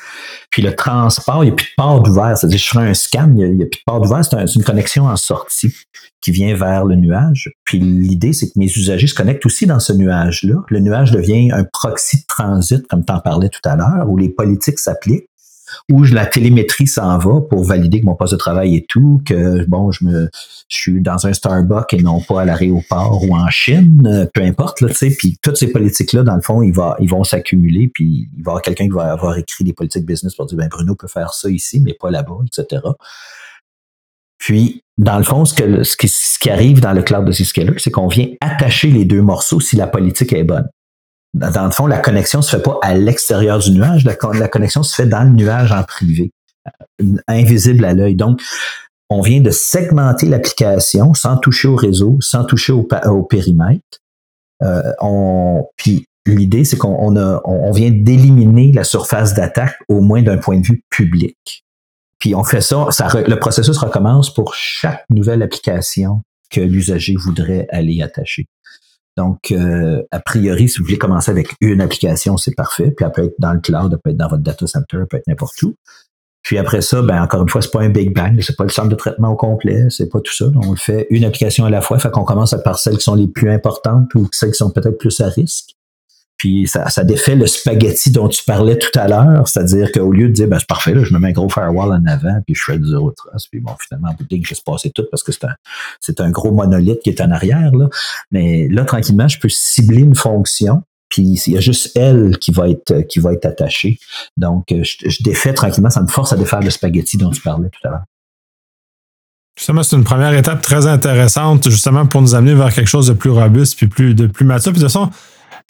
Puis 0.50 0.62
le 0.62 0.74
transport, 0.74 1.44
il 1.44 1.48
n'y 1.48 1.52
a 1.52 1.56
plus 1.56 1.66
de 1.66 1.74
port 1.76 2.02
d'ouvert. 2.02 2.36
C'est-à-dire, 2.36 2.58
je 2.58 2.68
ferai 2.68 2.88
un 2.88 2.94
scan, 2.94 3.32
il 3.36 3.56
n'y 3.56 3.62
a, 3.62 3.66
plus 3.66 3.78
de 3.78 3.84
port 3.84 4.00
d'ouvert. 4.00 4.24
C'est 4.24 4.36
un, 4.36 4.46
une 4.46 4.64
connexion 4.64 5.06
en 5.06 5.16
sortie 5.16 5.74
qui 6.20 6.30
vient 6.30 6.54
vers 6.56 6.84
le 6.84 6.96
nuage. 6.96 7.50
Puis 7.64 7.78
l'idée, 7.78 8.32
c'est 8.32 8.46
que 8.46 8.52
mes 8.56 8.66
usagers 8.66 9.08
se 9.08 9.14
connectent 9.14 9.44
aussi 9.44 9.66
dans 9.66 9.80
ce 9.80 9.92
nuage-là. 9.92 10.54
Le 10.68 10.80
nuage 10.80 11.10
devient 11.10 11.50
un 11.52 11.64
proxy 11.64 12.18
de 12.18 12.26
transit, 12.26 12.86
comme 12.86 13.04
tu 13.04 13.12
en 13.12 13.20
parlais 13.20 13.48
tout 13.48 13.60
à 13.68 13.76
l'heure, 13.76 14.08
où 14.08 14.16
les 14.16 14.28
politiques 14.28 14.78
s'appliquent 14.78 15.26
où 15.90 16.04
la 16.04 16.26
télémétrie 16.26 16.86
s'en 16.86 17.18
va 17.18 17.40
pour 17.40 17.64
valider 17.64 18.00
que 18.00 18.06
mon 18.06 18.14
poste 18.14 18.32
de 18.32 18.38
travail 18.38 18.76
est 18.76 18.86
tout, 18.88 19.22
que 19.24 19.64
bon, 19.66 19.90
je 19.90 20.04
me 20.04 20.30
suis 20.68 21.00
dans 21.00 21.26
un 21.26 21.32
Starbucks 21.32 21.94
et 21.94 22.02
non 22.02 22.20
pas 22.20 22.42
à 22.42 22.44
l'aéroport 22.44 23.22
ou 23.24 23.34
en 23.34 23.48
Chine, 23.48 24.06
euh, 24.06 24.26
peu 24.32 24.42
importe, 24.42 24.78
tu 24.78 25.10
puis 25.10 25.38
toutes 25.42 25.56
ces 25.56 25.68
politiques-là, 25.68 26.22
dans 26.22 26.36
le 26.36 26.40
fond, 26.40 26.62
ils, 26.62 26.72
va, 26.72 26.96
ils 27.00 27.08
vont 27.08 27.24
s'accumuler, 27.24 27.90
puis 27.92 28.28
il 28.36 28.42
va 28.42 28.50
y 28.50 28.52
avoir 28.52 28.62
quelqu'un 28.62 28.84
qui 28.84 28.94
va 28.94 29.12
avoir 29.12 29.36
écrit 29.36 29.64
des 29.64 29.72
politiques 29.72 30.06
business 30.06 30.34
pour 30.34 30.46
dire, 30.46 30.58
ben 30.58 30.68
Bruno 30.68 30.94
peut 30.94 31.08
faire 31.08 31.32
ça 31.34 31.50
ici, 31.50 31.80
mais 31.80 31.94
pas 31.94 32.10
là-bas, 32.10 32.38
etc. 32.46 32.82
Puis, 34.38 34.82
dans 34.98 35.18
le 35.18 35.24
fond, 35.24 35.44
ce, 35.44 35.54
que, 35.54 35.84
ce, 35.84 35.96
qui, 35.96 36.08
ce 36.08 36.38
qui 36.38 36.50
arrive 36.50 36.80
dans 36.80 36.92
le 36.92 37.02
cloud 37.02 37.24
de 37.24 37.32
Zscaler, 37.32 37.74
c'est 37.78 37.90
qu'on 37.90 38.08
vient 38.08 38.28
attacher 38.40 38.90
les 38.90 39.04
deux 39.04 39.22
morceaux 39.22 39.60
si 39.60 39.76
la 39.76 39.86
politique 39.86 40.32
est 40.32 40.44
bonne 40.44 40.68
dans 41.34 41.64
le 41.64 41.70
fond, 41.70 41.86
la 41.86 41.98
connexion 41.98 42.42
se 42.42 42.56
fait 42.56 42.62
pas 42.62 42.78
à 42.82 42.94
l'extérieur 42.94 43.58
du 43.58 43.70
nuage, 43.72 44.04
la, 44.04 44.14
connexion 44.48 44.82
se 44.82 44.94
fait 44.94 45.06
dans 45.06 45.22
le 45.22 45.30
nuage 45.30 45.72
en 45.72 45.82
privé, 45.82 46.30
euh, 47.00 47.16
invisible 47.26 47.84
à 47.84 47.94
l'œil. 47.94 48.16
Donc, 48.16 48.40
on 49.08 49.20
vient 49.20 49.40
de 49.40 49.50
segmenter 49.50 50.28
l'application 50.28 51.14
sans 51.14 51.36
toucher 51.36 51.68
au 51.68 51.76
réseau, 51.76 52.18
sans 52.20 52.44
toucher 52.44 52.72
au, 52.72 53.22
périmètre. 53.22 54.00
Euh, 54.62 54.92
on, 55.00 55.66
puis 55.76 56.06
l'idée, 56.26 56.64
c'est 56.64 56.76
qu'on 56.76 57.16
on 57.16 57.70
vient 57.72 57.90
d'éliminer 57.90 58.72
la 58.72 58.84
surface 58.84 59.34
d'attaque 59.34 59.76
au 59.88 60.00
moins 60.00 60.22
d'un 60.22 60.38
point 60.38 60.60
de 60.60 60.66
vue 60.66 60.82
public. 60.88 61.64
Puis 62.18 62.34
on 62.34 62.44
fait 62.44 62.60
ça, 62.60 62.86
ça, 62.90 63.08
le 63.20 63.38
processus 63.38 63.76
recommence 63.76 64.32
pour 64.32 64.54
chaque 64.54 65.04
nouvelle 65.10 65.42
application 65.42 66.22
que 66.50 66.60
l'usager 66.60 67.16
voudrait 67.16 67.66
aller 67.70 68.00
attacher. 68.00 68.46
Donc, 69.16 69.52
euh, 69.52 70.02
a 70.10 70.20
priori, 70.20 70.68
si 70.68 70.78
vous 70.78 70.84
voulez 70.84 70.98
commencer 70.98 71.30
avec 71.30 71.48
une 71.60 71.80
application, 71.80 72.36
c'est 72.36 72.54
parfait. 72.54 72.90
Puis 72.90 73.04
elle 73.04 73.12
peut 73.12 73.24
être 73.24 73.34
dans 73.38 73.52
le 73.52 73.60
cloud, 73.60 73.92
elle 73.92 73.98
peut 73.98 74.10
être 74.10 74.16
dans 74.16 74.28
votre 74.28 74.42
data 74.42 74.66
center, 74.66 74.98
elle 75.00 75.06
peut 75.06 75.18
être 75.18 75.26
n'importe 75.26 75.62
où. 75.62 75.74
Puis 76.42 76.58
après 76.58 76.80
ça, 76.80 77.02
ben 77.02 77.22
encore 77.22 77.42
une 77.42 77.48
fois, 77.48 77.62
c'est 77.62 77.70
pas 77.70 77.82
un 77.82 77.88
big 77.88 78.14
bang, 78.14 78.40
c'est 78.40 78.56
pas 78.56 78.64
le 78.64 78.70
centre 78.70 78.88
de 78.88 78.96
traitement 78.96 79.28
au 79.28 79.36
complet, 79.36 79.86
c'est 79.90 80.08
pas 80.08 80.20
tout 80.20 80.32
ça. 80.32 80.46
Donc, 80.46 80.64
on 80.66 80.76
fait 80.76 81.06
une 81.10 81.24
application 81.24 81.64
à 81.64 81.70
la 81.70 81.80
fois, 81.80 81.98
fait 81.98 82.10
qu'on 82.10 82.24
commence 82.24 82.54
par 82.64 82.78
celles 82.78 82.96
qui 82.96 83.04
sont 83.04 83.14
les 83.14 83.28
plus 83.28 83.50
importantes 83.50 84.12
ou 84.14 84.28
celles 84.32 84.50
qui 84.50 84.56
sont 84.56 84.70
peut-être 84.70 84.98
plus 84.98 85.20
à 85.20 85.28
risque. 85.28 85.76
Puis 86.42 86.66
ça, 86.66 87.04
défait 87.04 87.36
le 87.36 87.46
spaghetti 87.46 88.10
dont 88.10 88.26
tu 88.26 88.42
parlais 88.42 88.76
tout 88.76 88.98
à 88.98 89.06
l'heure, 89.06 89.46
c'est-à-dire 89.46 89.92
qu'au 89.92 90.10
lieu 90.10 90.26
de 90.26 90.32
dire 90.32 90.48
ben 90.48 90.58
c'est 90.58 90.66
parfait, 90.66 90.92
là, 90.92 91.04
je 91.04 91.14
me 91.14 91.20
mets 91.20 91.28
un 91.28 91.32
gros 91.32 91.48
firewall 91.48 91.92
en 91.92 92.04
avant, 92.04 92.40
puis 92.44 92.56
je 92.56 92.64
fais 92.64 92.80
du 92.80 92.88
zero 92.88 93.12
trust, 93.12 93.46
puis 93.48 93.60
bon, 93.60 93.70
finalement, 93.78 94.08
en 94.08 94.14
bout 94.14 94.24
de 94.24 94.28
ligne, 94.28 94.42
je 94.44 94.56
se 94.56 94.60
passer 94.60 94.90
tout 94.90 95.04
parce 95.08 95.22
que 95.22 95.30
c'est 95.30 95.44
un, 95.44 95.54
c'est 96.00 96.20
un 96.20 96.32
gros 96.32 96.50
monolithe 96.50 96.98
qui 96.98 97.10
est 97.10 97.20
en 97.20 97.30
arrière. 97.30 97.70
Là. 97.76 97.88
Mais 98.32 98.66
là, 98.68 98.84
tranquillement, 98.84 99.28
je 99.28 99.38
peux 99.38 99.48
cibler 99.48 100.00
une 100.00 100.16
fonction, 100.16 100.82
puis 101.08 101.40
il 101.46 101.52
y 101.52 101.56
a 101.56 101.60
juste 101.60 101.96
elle 101.96 102.36
qui 102.38 102.50
va 102.50 102.68
être 102.68 103.02
qui 103.02 103.20
va 103.20 103.34
être 103.34 103.46
attachée. 103.46 104.00
Donc, 104.36 104.64
je, 104.70 104.82
je 104.82 105.22
défais 105.22 105.54
tranquillement, 105.54 105.90
ça 105.90 106.02
me 106.02 106.08
force 106.08 106.32
à 106.32 106.36
défaire 106.36 106.60
le 106.60 106.70
spaghetti 106.70 107.18
dont 107.18 107.30
tu 107.30 107.40
parlais 107.40 107.68
tout 107.68 107.86
à 107.86 107.90
l'heure. 107.92 108.04
Justement, 109.56 109.82
c'est 109.84 109.94
une 109.94 110.02
première 110.02 110.34
étape 110.34 110.62
très 110.62 110.86
intéressante, 110.88 111.68
justement, 111.68 112.06
pour 112.06 112.20
nous 112.20 112.34
amener 112.34 112.54
vers 112.54 112.74
quelque 112.74 112.88
chose 112.88 113.06
de 113.06 113.12
plus 113.12 113.30
robuste 113.30 113.76
puis 113.76 113.86
plus, 113.86 114.14
de 114.14 114.26
plus 114.26 114.44
mature. 114.44 114.72
Puis 114.72 114.80
de 114.80 114.86
toute 114.86 114.92
façon, 114.92 115.10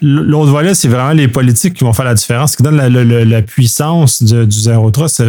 L'autre 0.05 0.51
volet, 0.51 0.75
c'est 0.75 0.89
vraiment 0.89 1.13
les 1.13 1.29
politiques 1.29 1.75
qui 1.75 1.85
vont 1.85 1.93
faire 1.93 2.03
la 2.03 2.13
différence, 2.13 2.57
qui 2.57 2.63
donnent 2.63 2.75
la, 2.75 3.41
puissance 3.41 4.21
du 4.21 4.59
zéro 4.59 4.91
trust. 4.91 5.23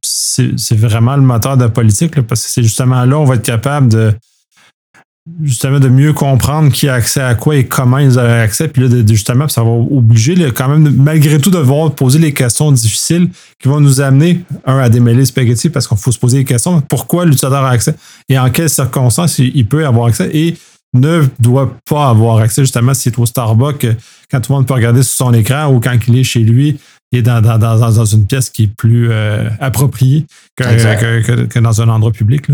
C'est 0.00 0.76
vraiment 0.76 1.16
le 1.16 1.22
moteur 1.22 1.56
de 1.56 1.64
la 1.64 1.68
politique, 1.68 2.20
parce 2.22 2.44
que 2.44 2.50
c'est 2.50 2.62
justement 2.62 3.04
là 3.04 3.18
où 3.18 3.22
on 3.22 3.24
va 3.24 3.34
être 3.34 3.42
capable 3.42 3.88
de 3.88 4.14
justement 5.42 5.80
de 5.80 5.88
mieux 5.88 6.12
comprendre 6.12 6.70
qui 6.70 6.88
a 6.88 6.94
accès 6.94 7.20
à 7.20 7.34
quoi 7.34 7.56
et 7.56 7.66
comment 7.66 7.98
ils 7.98 8.18
ont 8.18 8.22
accès. 8.22 8.68
Puis 8.68 8.88
là, 8.88 8.96
justement, 9.08 9.48
ça 9.48 9.62
va 9.62 9.70
obliger 9.70 10.36
quand 10.54 10.68
même, 10.68 10.94
malgré 10.96 11.40
tout, 11.40 11.50
de 11.50 11.56
devoir 11.56 11.92
poser 11.92 12.18
les 12.18 12.32
questions 12.32 12.70
difficiles 12.70 13.28
qui 13.60 13.68
vont 13.68 13.80
nous 13.80 14.00
amener, 14.00 14.42
un, 14.64 14.78
à 14.78 14.88
démêler 14.88 15.18
le 15.18 15.24
spaghetti 15.24 15.68
parce 15.68 15.88
qu'il 15.88 15.98
faut 15.98 16.12
se 16.12 16.18
poser 16.18 16.38
les 16.38 16.44
questions. 16.44 16.80
Pourquoi 16.88 17.24
l'utilisateur 17.24 17.64
a 17.64 17.70
accès 17.70 17.96
et 18.28 18.38
en 18.38 18.50
quelles 18.50 18.70
circonstances 18.70 19.38
il 19.40 19.66
peut 19.66 19.84
avoir 19.84 20.06
accès 20.06 20.30
et 20.32 20.56
ne 20.96 21.24
doit 21.38 21.76
pas 21.88 22.08
avoir 22.08 22.38
accès 22.38 22.62
justement 22.62 22.94
s'il 22.94 23.12
est 23.12 23.18
au 23.18 23.26
Starbucks, 23.26 23.86
quand 24.30 24.40
tout 24.40 24.52
le 24.52 24.58
monde 24.58 24.66
peut 24.66 24.74
regarder 24.74 25.02
sur 25.02 25.26
son 25.26 25.34
écran 25.34 25.72
ou 25.72 25.80
quand 25.80 25.96
il 26.08 26.18
est 26.18 26.24
chez 26.24 26.40
lui, 26.40 26.78
il 27.12 27.20
est 27.20 27.22
dans, 27.22 27.40
dans, 27.40 28.04
une 28.04 28.26
pièce 28.26 28.50
qui 28.50 28.64
est 28.64 28.76
plus 28.76 29.10
euh, 29.10 29.48
appropriée 29.60 30.26
que, 30.56 31.58
dans 31.58 31.80
un 31.80 31.88
endroit 31.88 32.10
public. 32.10 32.46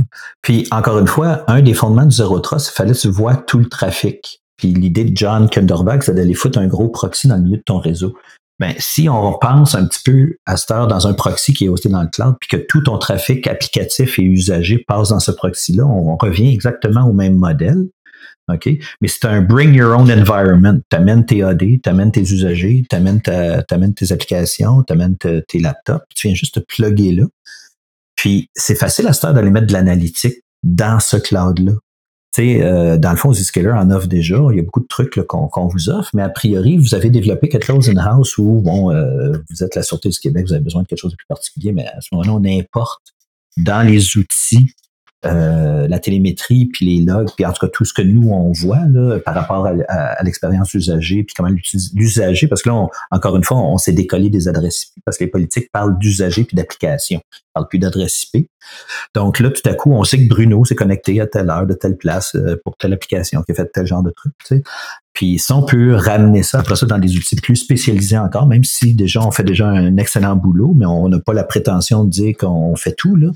Puis, 0.42 0.66
encore 0.70 0.98
une 0.98 1.06
fois, 1.06 1.44
un 1.48 1.62
des 1.62 1.74
fondements 1.74 2.04
du 2.04 2.14
Zero 2.14 2.38
Trust, 2.40 2.70
il 2.72 2.74
fallait 2.74 2.92
que 2.92 2.98
tu 2.98 3.08
vois 3.08 3.36
tout 3.36 3.58
le 3.58 3.68
trafic. 3.68 4.40
Puis 4.58 4.68
l'idée 4.68 5.04
de 5.04 5.16
John 5.16 5.48
Kunderbach, 5.48 6.02
c'est 6.02 6.14
d'aller 6.14 6.34
foutre 6.34 6.58
un 6.58 6.66
gros 6.66 6.88
proxy 6.88 7.26
dans 7.26 7.36
le 7.36 7.42
milieu 7.42 7.56
de 7.56 7.62
ton 7.62 7.78
réseau. 7.78 8.14
Mais 8.60 8.74
ben, 8.74 8.76
si 8.78 9.08
on 9.08 9.36
pense 9.40 9.74
un 9.74 9.86
petit 9.86 10.02
peu 10.04 10.36
à 10.46 10.56
cette 10.56 10.70
heure 10.70 10.86
dans 10.86 11.08
un 11.08 11.14
proxy 11.14 11.52
qui 11.52 11.64
est 11.64 11.68
hosté 11.68 11.88
dans 11.88 12.02
le 12.02 12.08
cloud, 12.08 12.36
puis 12.38 12.48
que 12.48 12.64
tout 12.68 12.82
ton 12.82 12.98
trafic 12.98 13.46
applicatif 13.48 14.18
et 14.20 14.22
usager 14.22 14.78
passe 14.86 15.08
dans 15.08 15.18
ce 15.18 15.32
proxy-là, 15.32 15.84
on 15.84 16.16
revient 16.16 16.52
exactement 16.52 17.08
au 17.08 17.12
même 17.12 17.36
modèle. 17.36 17.88
OK? 18.48 18.68
Mais 19.00 19.08
c'est 19.08 19.24
un 19.24 19.40
bring 19.40 19.74
your 19.74 19.96
own 19.96 20.10
environment. 20.10 20.80
Tu 20.90 20.96
amènes 20.96 21.24
tes 21.24 21.42
AD, 21.42 21.58
tu 21.58 21.88
amènes 21.88 22.12
tes 22.12 22.22
usagers, 22.22 22.84
tu 22.88 22.96
amènes, 22.96 23.20
tes 23.20 24.12
applications, 24.12 24.82
tu 24.82 24.92
amènes 24.92 25.16
tes 25.16 25.58
laptops, 25.58 26.04
tu 26.14 26.28
viens 26.28 26.34
juste 26.34 26.54
te 26.56 26.60
plugger 26.60 27.12
là. 27.12 27.24
Puis 28.16 28.50
c'est 28.54 28.74
facile 28.74 29.06
à 29.06 29.12
ce 29.12 29.22
temps 29.22 29.32
d'aller 29.32 29.50
mettre 29.50 29.66
de 29.66 29.72
l'analytique 29.72 30.42
dans 30.62 31.00
ce 31.00 31.16
cloud-là. 31.16 31.72
Tu 32.34 32.42
sais, 32.42 32.62
euh, 32.62 32.96
dans 32.96 33.10
le 33.10 33.16
fond, 33.16 33.32
Zscaler 33.32 33.72
en 33.72 33.90
offre 33.90 34.06
déjà. 34.06 34.36
Il 34.50 34.56
y 34.56 34.60
a 34.60 34.62
beaucoup 34.62 34.80
de 34.80 34.86
trucs 34.86 35.20
qu'on 35.26 35.66
vous 35.66 35.90
offre, 35.90 36.10
mais 36.14 36.22
a 36.22 36.30
priori, 36.30 36.78
vous 36.78 36.94
avez 36.94 37.10
développé 37.10 37.48
quelque 37.48 37.66
chose 37.66 37.90
in-house 37.90 38.38
où, 38.38 38.62
bon, 38.62 38.90
euh, 38.90 39.32
vous 39.50 39.62
êtes 39.62 39.74
la 39.74 39.82
Sûreté 39.82 40.08
du 40.08 40.18
Québec, 40.18 40.46
vous 40.46 40.54
avez 40.54 40.62
besoin 40.62 40.82
de 40.82 40.86
quelque 40.86 41.00
chose 41.00 41.10
de 41.10 41.16
plus 41.16 41.26
particulier, 41.26 41.72
mais 41.72 41.86
à 41.86 42.00
ce 42.00 42.08
moment-là, 42.12 42.32
on 42.32 42.58
importe 42.58 43.02
dans 43.58 43.86
les 43.86 44.16
outils 44.16 44.72
euh, 45.24 45.86
la 45.86 46.00
télémétrie, 46.00 46.66
puis 46.66 46.84
les 46.84 47.04
logs, 47.04 47.28
puis 47.36 47.46
en 47.46 47.52
tout 47.52 47.64
cas 47.64 47.70
tout 47.72 47.84
ce 47.84 47.94
que 47.94 48.02
nous 48.02 48.30
on 48.30 48.50
voit 48.50 48.80
là, 48.90 49.20
par 49.20 49.34
rapport 49.34 49.66
à, 49.66 50.22
l'expérience 50.24 50.74
usagée, 50.74 51.22
puis 51.22 51.32
comment 51.36 51.50
l'usager, 51.94 52.48
parce 52.48 52.60
que 52.60 52.70
là, 52.70 52.88
encore 53.12 53.36
une 53.36 53.44
fois, 53.44 53.58
on, 53.58 53.78
s'est 53.78 53.92
décollé 53.92 54.30
des 54.30 54.48
adresses 54.48 54.84
IP, 54.96 55.04
parce 55.04 55.18
que 55.18 55.24
les 55.24 55.30
politiques 55.30 55.70
parlent 55.70 55.96
d'usager 55.98 56.42
puis 56.42 56.56
d'application, 56.56 57.20
ils 57.32 57.52
parlent 57.54 57.68
plus 57.68 57.78
d'adresse 57.78 58.24
IP. 58.34 58.48
Donc 59.14 59.38
là, 59.38 59.50
tout 59.50 59.68
à 59.68 59.74
coup, 59.74 59.92
on 59.92 60.02
sait 60.02 60.18
que 60.18 60.28
Bruno 60.28 60.64
s'est 60.64 60.74
connecté 60.74 61.20
à 61.20 61.28
telle 61.28 61.50
heure, 61.50 61.66
de 61.66 61.74
telle 61.74 61.96
place, 61.96 62.34
euh, 62.34 62.60
pour 62.64 62.76
telle 62.76 62.92
application, 62.92 63.42
qui 63.42 63.52
a 63.52 63.54
fait 63.54 63.70
tel 63.72 63.86
genre 63.86 64.02
de 64.02 64.10
truc. 64.10 64.34
Puis 65.12 65.38
si 65.38 65.52
on 65.52 65.62
peut 65.62 65.94
ramener 65.94 66.42
ça 66.42 66.58
après 66.58 66.74
ça 66.74 66.86
dans 66.86 66.98
des 66.98 67.16
outils 67.16 67.36
plus 67.36 67.56
spécialisés 67.56 68.18
encore, 68.18 68.46
même 68.46 68.64
si 68.64 68.94
déjà 68.94 69.24
on 69.24 69.30
fait 69.30 69.44
déjà 69.44 69.68
un 69.68 69.96
excellent 69.98 70.34
boulot, 70.34 70.74
mais 70.76 70.86
on 70.86 71.08
n'a 71.08 71.20
pas 71.20 71.32
la 71.32 71.44
prétention 71.44 72.02
de 72.02 72.10
dire 72.10 72.36
qu'on 72.36 72.74
fait 72.74 72.94
tout, 72.94 73.14
là. 73.14 73.28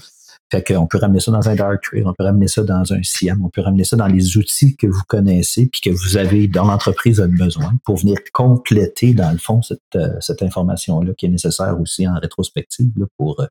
Fait 0.53 0.63
qu'on 0.63 0.87
peut 0.87 0.99
ramener 0.99 1.19
ça 1.19 1.33
dans 1.33 1.49
un 1.49 1.57
dark 1.57 1.83
trade, 1.83 2.05
on 2.07 2.15
peut 2.15 2.23
ramener 2.23 2.47
ça 2.47 2.63
dans 2.63 2.93
un 2.93 3.03
CIEM, 3.03 3.45
on 3.45 3.51
peut 3.51 3.63
ramener 3.63 3.83
ça 3.83 3.97
dans 3.97 4.07
les 4.07 4.37
outils 4.37 4.77
que 4.77 4.87
vous 4.87 5.03
connaissez 5.09 5.67
puis 5.67 5.81
que 5.81 5.91
vous 5.91 6.17
avez 6.17 6.47
dans 6.47 6.65
l'entreprise 6.65 7.21
besoin 7.21 7.73
pour 7.85 7.97
venir 7.97 8.19
compléter, 8.33 9.13
dans 9.13 9.33
le 9.33 9.39
fond, 9.39 9.61
cette, 9.63 9.81
euh, 9.97 10.15
cette 10.21 10.43
information-là 10.43 11.15
qui 11.15 11.27
est 11.27 11.31
nécessaire 11.31 11.81
aussi 11.81 12.07
en 12.07 12.15
rétrospective 12.15 13.09
pour 13.17 13.41
euh, 13.41 13.47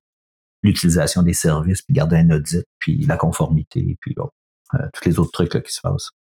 l'utilisation 0.63 1.21
des 1.21 1.33
services, 1.33 1.81
puis 1.81 1.93
garder 1.93 2.15
un 2.15 2.29
audit, 2.31 2.65
puis 2.79 3.05
la 3.05 3.17
conformité, 3.17 3.97
puis 3.99 4.13
bon, 4.15 4.29
euh, 4.75 4.87
tous 4.93 5.09
les 5.09 5.19
autres 5.19 5.31
trucs 5.31 5.53
là, 5.53 5.59
qui 5.59 5.73
se 5.73 5.81
passent. 5.81 6.11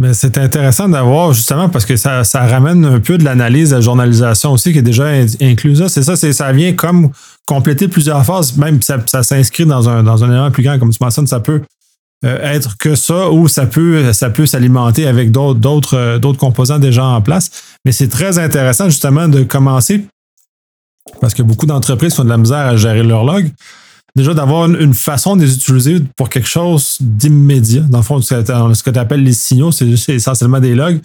Mais 0.00 0.14
c'est 0.14 0.38
intéressant 0.38 0.88
d'avoir 0.88 1.34
justement 1.34 1.68
parce 1.68 1.84
que 1.84 1.94
ça, 1.96 2.24
ça 2.24 2.46
ramène 2.46 2.86
un 2.86 3.00
peu 3.00 3.18
de 3.18 3.24
l'analyse 3.24 3.68
de 3.68 3.74
la 3.74 3.80
journalisation 3.82 4.52
aussi 4.52 4.72
qui 4.72 4.78
est 4.78 4.82
déjà 4.82 5.08
incluse. 5.42 5.86
C'est 5.88 6.02
ça, 6.02 6.16
ça 6.16 6.52
vient 6.52 6.72
comme 6.72 7.10
compléter 7.44 7.86
plusieurs 7.86 8.24
phases, 8.24 8.56
même 8.56 8.80
ça, 8.80 8.96
ça 9.04 9.22
s'inscrit 9.22 9.66
dans 9.66 9.90
un, 9.90 10.02
dans 10.02 10.24
un 10.24 10.30
élément 10.30 10.50
plus 10.50 10.62
grand, 10.62 10.78
comme 10.78 10.90
tu 10.90 10.96
mentionnes, 11.02 11.26
ça 11.26 11.40
peut 11.40 11.60
euh, 12.24 12.38
être 12.54 12.78
que 12.78 12.94
ça 12.94 13.30
ou 13.30 13.46
ça 13.46 13.66
peut, 13.66 14.14
ça 14.14 14.30
peut 14.30 14.46
s'alimenter 14.46 15.06
avec 15.06 15.32
d'autres, 15.32 15.96
euh, 15.98 16.18
d'autres 16.18 16.38
composants 16.38 16.78
déjà 16.78 17.04
en 17.04 17.20
place. 17.20 17.50
Mais 17.84 17.92
c'est 17.92 18.08
très 18.08 18.38
intéressant 18.38 18.86
justement 18.86 19.28
de 19.28 19.42
commencer 19.42 20.06
parce 21.20 21.34
que 21.34 21.42
beaucoup 21.42 21.66
d'entreprises 21.66 22.18
ont 22.18 22.24
de 22.24 22.30
la 22.30 22.38
misère 22.38 22.66
à 22.66 22.76
gérer 22.76 23.02
leur 23.02 23.24
log 23.24 23.50
déjà 24.16 24.34
d'avoir 24.34 24.66
une, 24.66 24.94
façon 24.94 25.36
de 25.36 25.42
les 25.42 25.54
utiliser 25.54 26.00
pour 26.16 26.28
quelque 26.28 26.48
chose 26.48 26.98
d'immédiat. 27.00 27.82
Dans 27.82 27.98
le 27.98 28.04
fond, 28.04 28.20
ce 28.20 28.82
que 28.82 28.90
tu 28.90 28.98
appelles 28.98 29.22
les 29.22 29.32
signaux, 29.32 29.72
c'est 29.72 29.86
essentiellement 30.08 30.60
des 30.60 30.74
logs. 30.74 31.00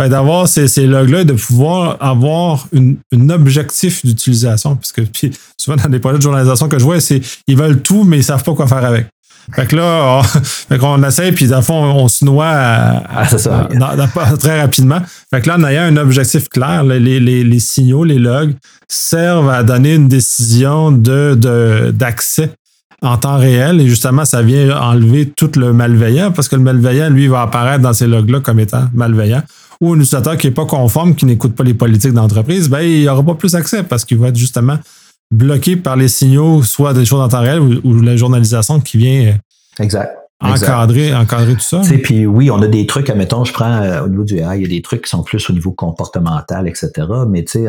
Fait 0.00 0.08
d'avoir 0.08 0.46
ces, 0.46 0.68
ces 0.68 0.86
logs-là 0.86 1.22
et 1.22 1.24
de 1.24 1.32
pouvoir 1.32 1.96
avoir 2.00 2.68
une, 2.72 2.98
un 3.12 3.30
objectif 3.30 4.04
d'utilisation. 4.04 4.76
Parce 4.76 4.92
que 4.92 5.02
souvent 5.56 5.76
dans 5.76 5.88
des 5.88 5.98
projets 5.98 6.18
de 6.18 6.22
journalisation 6.22 6.68
que 6.68 6.78
je 6.78 6.84
vois, 6.84 7.00
c'est 7.00 7.20
ils 7.46 7.56
veulent 7.56 7.82
tout, 7.82 8.04
mais 8.04 8.18
ils 8.18 8.24
savent 8.24 8.44
pas 8.44 8.54
quoi 8.54 8.66
faire 8.68 8.84
avec. 8.84 9.08
Fait 9.54 9.66
que 9.66 9.76
là, 9.76 10.18
on, 10.18 10.22
fait 10.42 10.78
qu'on 10.78 11.02
essaie, 11.02 11.32
puis 11.32 11.46
dans 11.46 11.56
le 11.56 11.62
fond, 11.62 11.82
on 11.82 12.08
se 12.08 12.24
noie 12.24 12.48
à, 12.48 13.02
ah, 13.22 14.36
très 14.38 14.60
rapidement. 14.60 15.00
Fait 15.30 15.40
que 15.40 15.48
là, 15.48 15.56
en 15.56 15.64
ayant 15.64 15.82
un 15.82 15.96
objectif 15.96 16.48
clair, 16.48 16.84
les, 16.84 17.00
les, 17.00 17.44
les, 17.44 17.60
signaux, 17.60 18.04
les 18.04 18.18
logs 18.18 18.54
servent 18.88 19.50
à 19.50 19.62
donner 19.62 19.94
une 19.94 20.08
décision 20.08 20.92
de, 20.92 21.90
d'accès 21.92 22.50
en 23.02 23.16
temps 23.16 23.38
réel. 23.38 23.80
Et 23.80 23.88
justement, 23.88 24.24
ça 24.24 24.42
vient 24.42 24.76
enlever 24.80 25.30
tout 25.34 25.50
le 25.56 25.72
malveillant, 25.72 26.32
parce 26.32 26.48
que 26.48 26.56
le 26.56 26.62
malveillant, 26.62 27.10
lui, 27.10 27.28
va 27.28 27.42
apparaître 27.42 27.82
dans 27.82 27.92
ces 27.92 28.06
logs-là 28.06 28.40
comme 28.40 28.60
étant 28.60 28.84
malveillant. 28.94 29.42
Ou 29.80 29.92
un 29.92 29.96
utilisateur 29.96 30.36
qui 30.36 30.48
n'est 30.48 30.54
pas 30.54 30.66
conforme, 30.66 31.14
qui 31.14 31.24
n'écoute 31.24 31.54
pas 31.54 31.62
les 31.62 31.74
politiques 31.74 32.12
d'entreprise, 32.12 32.68
ben, 32.68 32.80
il 32.80 33.04
n'aura 33.04 33.22
pas 33.22 33.34
plus 33.34 33.54
accès 33.54 33.84
parce 33.84 34.04
qu'il 34.04 34.18
va 34.18 34.28
être 34.28 34.36
justement 34.36 34.78
bloqué 35.30 35.76
par 35.76 35.96
les 35.96 36.08
signaux, 36.08 36.62
soit 36.62 36.94
des 36.94 37.04
choses 37.04 37.20
en 37.20 37.28
temps 37.28 37.40
réel 37.40 37.60
ou, 37.60 38.00
la 38.00 38.16
journalisation 38.16 38.80
qui 38.80 38.98
vient 38.98 39.32
euh, 39.32 39.82
exact. 39.82 40.14
Encadrer, 40.40 41.12
encadrer 41.14 41.54
tout 41.54 41.60
ça. 41.60 41.82
Puis 42.02 42.24
oui, 42.24 42.48
on 42.50 42.62
a 42.62 42.68
des 42.68 42.86
trucs, 42.86 43.10
admettons, 43.10 43.44
je 43.44 43.52
prends 43.52 43.82
euh, 43.82 44.04
au 44.04 44.08
niveau 44.08 44.22
du 44.22 44.38
AI, 44.38 44.58
il 44.58 44.62
y 44.62 44.64
a 44.66 44.68
des 44.68 44.82
trucs 44.82 45.02
qui 45.02 45.10
sont 45.10 45.24
plus 45.24 45.50
au 45.50 45.52
niveau 45.52 45.72
comportemental, 45.72 46.68
etc. 46.68 46.90
Mais 47.28 47.44
tu 47.44 47.64
sais, 47.64 47.68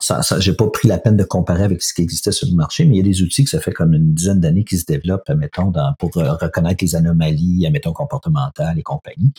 ça, 0.00 0.22
ça 0.22 0.40
j'ai 0.40 0.54
pas 0.54 0.66
pris 0.68 0.88
la 0.88 0.98
peine 0.98 1.16
de 1.16 1.24
comparer 1.24 1.62
avec 1.62 1.82
ce 1.82 1.94
qui 1.94 2.02
existait 2.02 2.32
sur 2.32 2.48
le 2.48 2.54
marché, 2.54 2.84
mais 2.84 2.94
il 2.94 2.96
y 2.96 3.00
a 3.00 3.04
des 3.04 3.22
outils 3.22 3.44
que 3.44 3.50
ça 3.50 3.60
fait 3.60 3.72
comme 3.72 3.92
une 3.92 4.14
dizaine 4.14 4.40
d'années 4.40 4.64
qui 4.64 4.78
se 4.78 4.84
développent, 4.84 5.28
admettons, 5.28 5.70
dans, 5.70 5.94
pour 5.98 6.16
euh, 6.16 6.32
reconnaître 6.32 6.82
les 6.82 6.96
anomalies, 6.96 7.66
admettons, 7.66 7.92
comportementales 7.92 8.78
et 8.78 8.82
compagnie. 8.82 9.32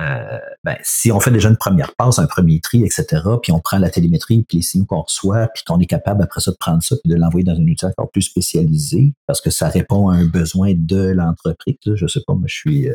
Euh, 0.00 0.38
ben, 0.64 0.76
si 0.82 1.12
on 1.12 1.20
fait 1.20 1.30
déjà 1.30 1.48
une 1.48 1.56
première 1.56 1.94
passe, 1.94 2.18
un 2.18 2.26
premier 2.26 2.60
tri, 2.60 2.84
etc., 2.84 3.04
puis 3.42 3.52
on 3.52 3.60
prend 3.60 3.78
la 3.78 3.90
télémétrie, 3.90 4.44
puis 4.48 4.58
les 4.58 4.62
signaux 4.62 4.86
qu'on 4.86 5.02
reçoit, 5.02 5.48
puis 5.48 5.62
qu'on 5.64 5.78
est 5.78 5.86
capable 5.86 6.22
après 6.22 6.40
ça 6.40 6.50
de 6.52 6.56
prendre 6.56 6.82
ça, 6.82 6.96
puis 7.02 7.12
de 7.12 7.16
l'envoyer 7.16 7.44
dans 7.44 7.54
un 7.54 7.66
outil 7.66 7.84
encore 7.84 8.10
plus 8.10 8.22
spécialisé, 8.22 9.14
parce 9.26 9.40
que 9.40 9.50
ça 9.50 9.68
répond 9.68 10.08
à 10.08 10.14
un 10.14 10.24
besoin 10.24 10.72
de 10.74 11.10
l'entreprise. 11.10 11.76
Je 11.94 12.06
sais 12.06 12.20
pas, 12.26 12.34
moi 12.34 12.44
je 12.46 12.54
suis 12.54 12.88
euh, 12.88 12.94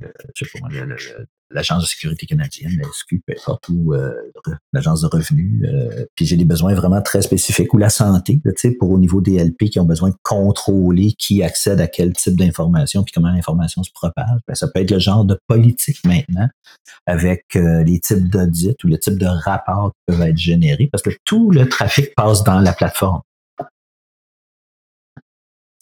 pas, 0.00 0.68
l'Agence 1.52 1.82
de 1.82 1.88
sécurité 1.88 2.26
canadienne, 2.26 2.76
la 2.80 2.88
SQ, 2.92 3.22
peu 3.26 3.34
importe, 3.36 3.70
euh, 3.70 4.14
l'Agence 4.72 5.02
de 5.02 5.08
revenus. 5.08 5.68
Euh, 5.68 6.06
puis 6.14 6.24
j'ai 6.24 6.36
des 6.36 6.44
besoins 6.44 6.74
vraiment 6.74 7.02
très 7.02 7.22
spécifiques, 7.22 7.74
ou 7.74 7.78
la 7.78 7.90
santé, 7.90 8.40
tu 8.44 8.52
sais, 8.56 8.70
pour 8.72 8.90
au 8.90 8.98
niveau 8.98 9.20
des 9.20 9.42
LP 9.42 9.70
qui 9.70 9.80
ont 9.80 9.84
besoin 9.84 10.10
de 10.10 10.16
contrôler 10.22 11.12
qui 11.18 11.42
accède 11.42 11.80
à 11.80 11.88
quel 11.88 12.12
type 12.12 12.36
d'information, 12.36 13.02
puis 13.02 13.12
comment 13.12 13.32
l'information 13.32 13.82
se 13.82 13.90
propage. 13.92 14.38
Ben, 14.46 14.54
ça 14.54 14.68
peut 14.68 14.80
être 14.80 14.90
le 14.90 15.00
genre 15.00 15.24
de 15.24 15.38
politique 15.48 15.98
maintenant, 16.04 16.48
avec 17.06 17.44
euh, 17.56 17.82
les 17.82 17.98
types 17.98 18.28
d'audits 18.28 18.76
ou 18.84 18.86
le 18.86 18.98
type 18.98 19.18
de 19.18 19.26
rapports 19.26 19.92
qui 19.92 20.14
peuvent 20.14 20.28
être 20.28 20.38
générés, 20.38 20.88
parce 20.90 21.02
que 21.02 21.10
tout 21.24 21.50
le 21.50 21.68
trafic 21.68 22.14
passe 22.14 22.44
dans 22.44 22.60
la 22.60 22.72
plateforme. 22.72 23.22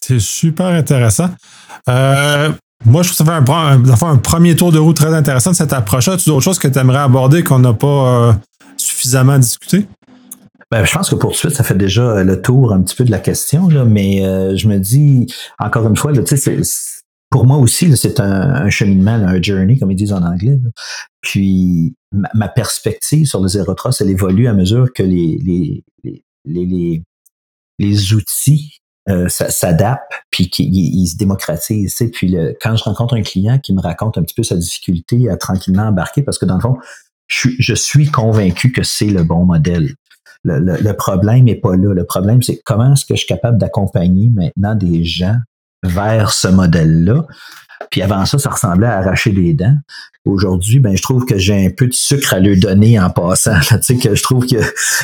C'est 0.01 0.19
super 0.19 0.65
intéressant. 0.67 1.29
Euh, 1.87 2.51
moi, 2.85 3.03
je 3.03 3.13
trouve 3.13 3.27
que 3.27 3.33
ça 3.33 3.95
fait 3.97 4.05
un, 4.05 4.09
un, 4.09 4.17
premier 4.17 4.55
tour 4.55 4.71
de 4.71 4.79
roue 4.79 4.93
très 4.93 5.13
intéressant 5.13 5.51
de 5.51 5.55
cette 5.55 5.73
approche-là. 5.73 6.17
Tu 6.17 6.29
as 6.29 6.33
d'autres 6.33 6.43
choses 6.43 6.59
que 6.59 6.67
tu 6.67 6.79
aimerais 6.79 6.99
aborder 6.99 7.43
qu'on 7.43 7.59
n'a 7.59 7.73
pas 7.73 8.29
euh, 8.29 8.33
suffisamment 8.77 9.37
discuté? 9.37 9.85
Ben, 10.71 10.85
je 10.85 10.93
pense 10.93 11.09
que 11.09 11.15
pour 11.15 11.31
tout 11.31 11.35
de 11.35 11.39
suite, 11.39 11.55
ça 11.55 11.63
fait 11.63 11.77
déjà 11.77 12.23
le 12.23 12.41
tour 12.41 12.73
un 12.73 12.81
petit 12.81 12.95
peu 12.95 13.03
de 13.03 13.11
la 13.11 13.19
question, 13.19 13.67
là, 13.67 13.85
mais 13.85 14.25
euh, 14.25 14.55
je 14.55 14.67
me 14.67 14.77
dis, 14.77 15.27
encore 15.57 15.87
une 15.87 15.95
fois, 15.95 16.11
là, 16.11 16.21
pour 17.31 17.45
moi 17.45 17.57
aussi, 17.57 17.95
c'est 17.97 18.19
un, 18.19 18.69
cheminement, 18.69 19.11
un 19.11 19.41
journey, 19.41 19.77
comme 19.77 19.91
ils 19.91 19.95
disent 19.95 20.13
en 20.13 20.23
anglais. 20.23 20.57
Puis 21.21 21.95
ma, 22.11 22.47
perspective 22.47 23.25
sur 23.25 23.41
le 23.41 23.47
zéro 23.47 23.73
trust, 23.73 24.01
elle 24.01 24.09
évolue 24.09 24.47
à 24.47 24.53
mesure 24.53 24.93
que 24.93 25.03
les, 25.03 25.37
les, 25.43 25.83
les, 26.03 26.23
les, 26.45 27.03
les 27.77 28.13
outils 28.13 28.79
euh, 29.09 29.27
s'adapte 29.29 30.11
puis 30.31 30.49
qu'il 30.49 31.07
se 31.07 31.17
démocratise. 31.17 32.01
Puis 32.13 32.35
quand 32.61 32.75
je 32.75 32.83
rencontre 32.83 33.15
un 33.15 33.21
client 33.21 33.59
qui 33.59 33.73
me 33.73 33.81
raconte 33.81 34.17
un 34.17 34.23
petit 34.23 34.35
peu 34.35 34.43
sa 34.43 34.55
difficulté 34.55 35.29
à 35.29 35.37
tranquillement 35.37 35.83
embarquer, 35.83 36.21
parce 36.21 36.37
que 36.37 36.45
dans 36.45 36.55
le 36.55 36.61
fond, 36.61 36.77
je, 37.29 37.73
suis 37.75 38.07
convaincu 38.07 38.71
que 38.71 38.83
c'est 38.83 39.09
le 39.09 39.23
bon 39.23 39.45
modèle. 39.45 39.93
Le, 40.43 40.91
problème 40.93 41.45
n'est 41.45 41.59
pas 41.59 41.75
là. 41.75 41.93
Le 41.93 42.05
problème, 42.05 42.41
c'est 42.41 42.61
comment 42.65 42.93
est-ce 42.93 43.05
que 43.05 43.15
je 43.15 43.19
suis 43.19 43.27
capable 43.27 43.57
d'accompagner 43.57 44.29
maintenant 44.33 44.75
des 44.75 45.03
gens 45.03 45.35
vers 45.83 46.31
ce 46.31 46.47
modèle-là? 46.47 47.25
Puis 47.91 48.01
avant 48.01 48.25
ça, 48.25 48.37
ça 48.37 48.49
ressemblait 48.49 48.87
à 48.87 48.97
arracher 48.97 49.31
des 49.31 49.53
dents. 49.53 49.77
Aujourd'hui, 50.25 50.79
ben, 50.79 50.95
je 50.95 51.01
trouve 51.01 51.25
que 51.25 51.37
j'ai 51.37 51.65
un 51.65 51.69
peu 51.69 51.87
de 51.87 51.93
sucre 51.93 52.33
à 52.33 52.39
lui 52.39 52.59
donner 52.59 52.99
en 52.99 53.09
passant. 53.09 53.59
tu 53.59 53.77
sais, 53.81 53.97
que 53.97 54.15
je 54.15 54.23
trouve 54.23 54.45
qu'il 54.45 54.59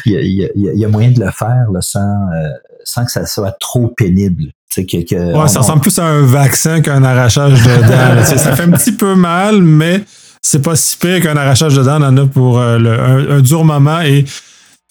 y, 0.06 0.50
y, 0.56 0.86
a 0.86 0.88
moyen 0.88 1.12
de 1.12 1.20
le 1.20 1.32
faire 1.32 1.68
sans, 1.82 2.00
euh, 2.00 2.50
sans 2.86 3.04
que 3.04 3.12
ça 3.12 3.26
soit 3.26 3.56
trop 3.60 3.89
pénible. 3.89 4.45
Que, 4.76 5.38
ouais, 5.38 5.48
ça 5.48 5.60
ressemble 5.60 5.82
plus 5.82 5.98
à 6.00 6.06
un 6.06 6.21
vaccin 6.24 6.82
qu'un 6.82 7.02
arrachage 7.04 7.63
de 7.63 7.82
dents. 7.82 8.24
ça 8.26 8.56
fait 8.58 8.63
un 8.63 8.71
petit 8.71 8.91
peu 8.91 9.15
mal, 9.15 9.62
mais 9.62 10.04
c'est 10.41 10.62
pas 10.62 10.76
si 10.76 10.98
pire 10.98 11.21
qu'un 11.21 11.38
arrachage 11.38 11.76
de 11.76 11.84
dents. 11.84 12.02
On 12.02 12.08
en 12.08 12.17
a 12.17 12.26
pour 12.26 12.60
euh, 12.60 13.38
un, 13.38 13.39
dur 13.39 13.63
moment 13.63 14.02
et 14.02 14.26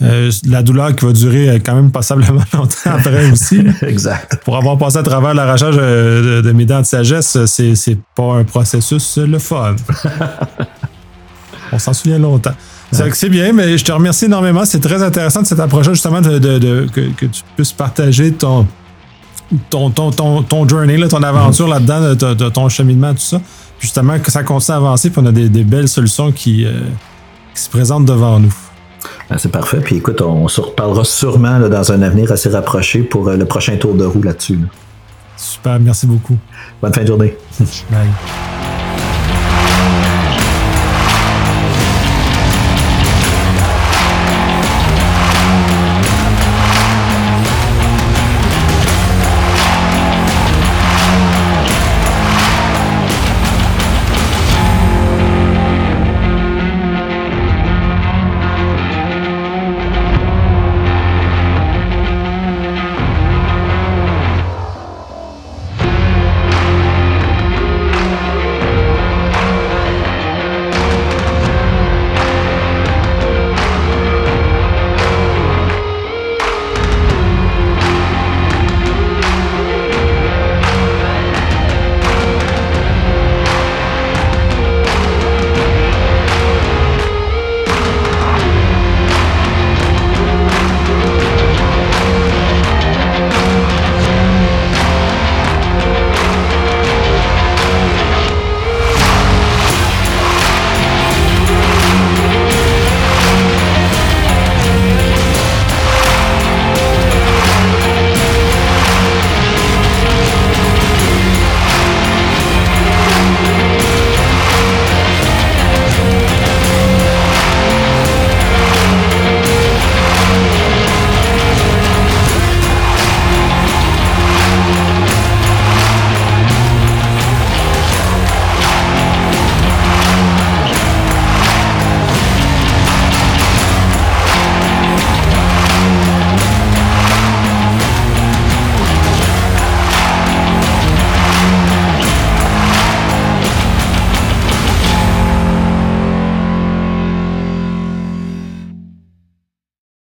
euh, 0.02 0.30
la 0.48 0.62
douleur 0.62 0.96
qui 0.96 1.04
va 1.04 1.12
durer 1.12 1.60
quand 1.64 1.74
même 1.74 1.92
passablement 1.92 2.42
longtemps 2.54 2.92
après 2.92 3.30
aussi. 3.30 3.62
exact. 3.82 4.42
Pour 4.42 4.56
avoir 4.56 4.78
passé 4.78 4.96
à 4.96 5.02
travers 5.02 5.34
l'arrachage 5.34 5.76
euh, 5.78 6.40
de, 6.40 6.52
mes 6.52 6.64
dents 6.64 6.80
de 6.80 6.86
sagesse, 6.86 7.44
c'est 7.44 7.98
pas 8.14 8.36
un 8.36 8.44
processus 8.44 9.18
le 9.18 9.38
fun. 9.38 9.76
On 11.72 11.78
s'en 11.78 11.92
souvient 11.92 12.18
longtemps. 12.18 12.54
C'est 12.94 13.28
bien, 13.28 13.52
mais 13.52 13.76
je 13.76 13.84
te 13.84 13.92
remercie 13.92 14.26
énormément. 14.26 14.64
C'est 14.64 14.80
très 14.80 15.02
intéressant 15.02 15.42
de 15.42 15.46
cette 15.46 15.60
approche 15.60 15.88
justement 15.88 16.20
de, 16.20 16.86
que, 16.92 17.26
tu 17.26 17.42
puisses 17.56 17.72
partager 17.72 18.32
ton, 18.32 18.66
ton, 19.70 19.90
ton, 19.90 20.42
ton, 20.42 20.68
journey, 20.68 21.06
ton 21.08 21.22
aventure 21.22 21.68
là-dedans, 21.68 22.14
de, 22.14 22.48
ton 22.48 22.68
cheminement, 22.68 23.12
tout 23.12 23.20
ça. 23.20 23.40
justement, 23.78 24.18
que 24.18 24.30
ça 24.30 24.42
continue 24.42 24.74
à 24.74 24.78
avancer, 24.78 25.10
puis 25.10 25.20
on 25.22 25.26
a 25.26 25.32
des, 25.32 25.64
belles 25.64 25.88
solutions 25.88 26.32
qui, 26.32 26.64
euh, 26.64 26.80
qui, 27.54 27.62
se 27.62 27.68
présentent 27.68 28.06
devant 28.06 28.38
nous. 28.38 28.54
Ben, 29.28 29.38
c'est 29.38 29.50
parfait. 29.50 29.80
Puis 29.80 29.96
écoute, 29.96 30.20
on, 30.22 30.48
se 30.48 30.60
reparlera 30.60 31.04
sûrement 31.04 31.60
dans 31.60 31.92
un 31.92 32.02
avenir 32.02 32.32
assez 32.32 32.48
rapproché 32.48 33.00
pour 33.00 33.28
euh, 33.28 33.36
le 33.36 33.44
prochain 33.44 33.76
tour 33.76 33.94
de 33.94 34.04
roue 34.04 34.22
là-dessus. 34.22 34.58
Super, 35.36 35.80
merci 35.80 36.06
beaucoup. 36.06 36.36
Bonne 36.80 36.94
fin 36.94 37.02
de 37.02 37.08
journée. 37.08 37.36
Bye. 37.90 38.53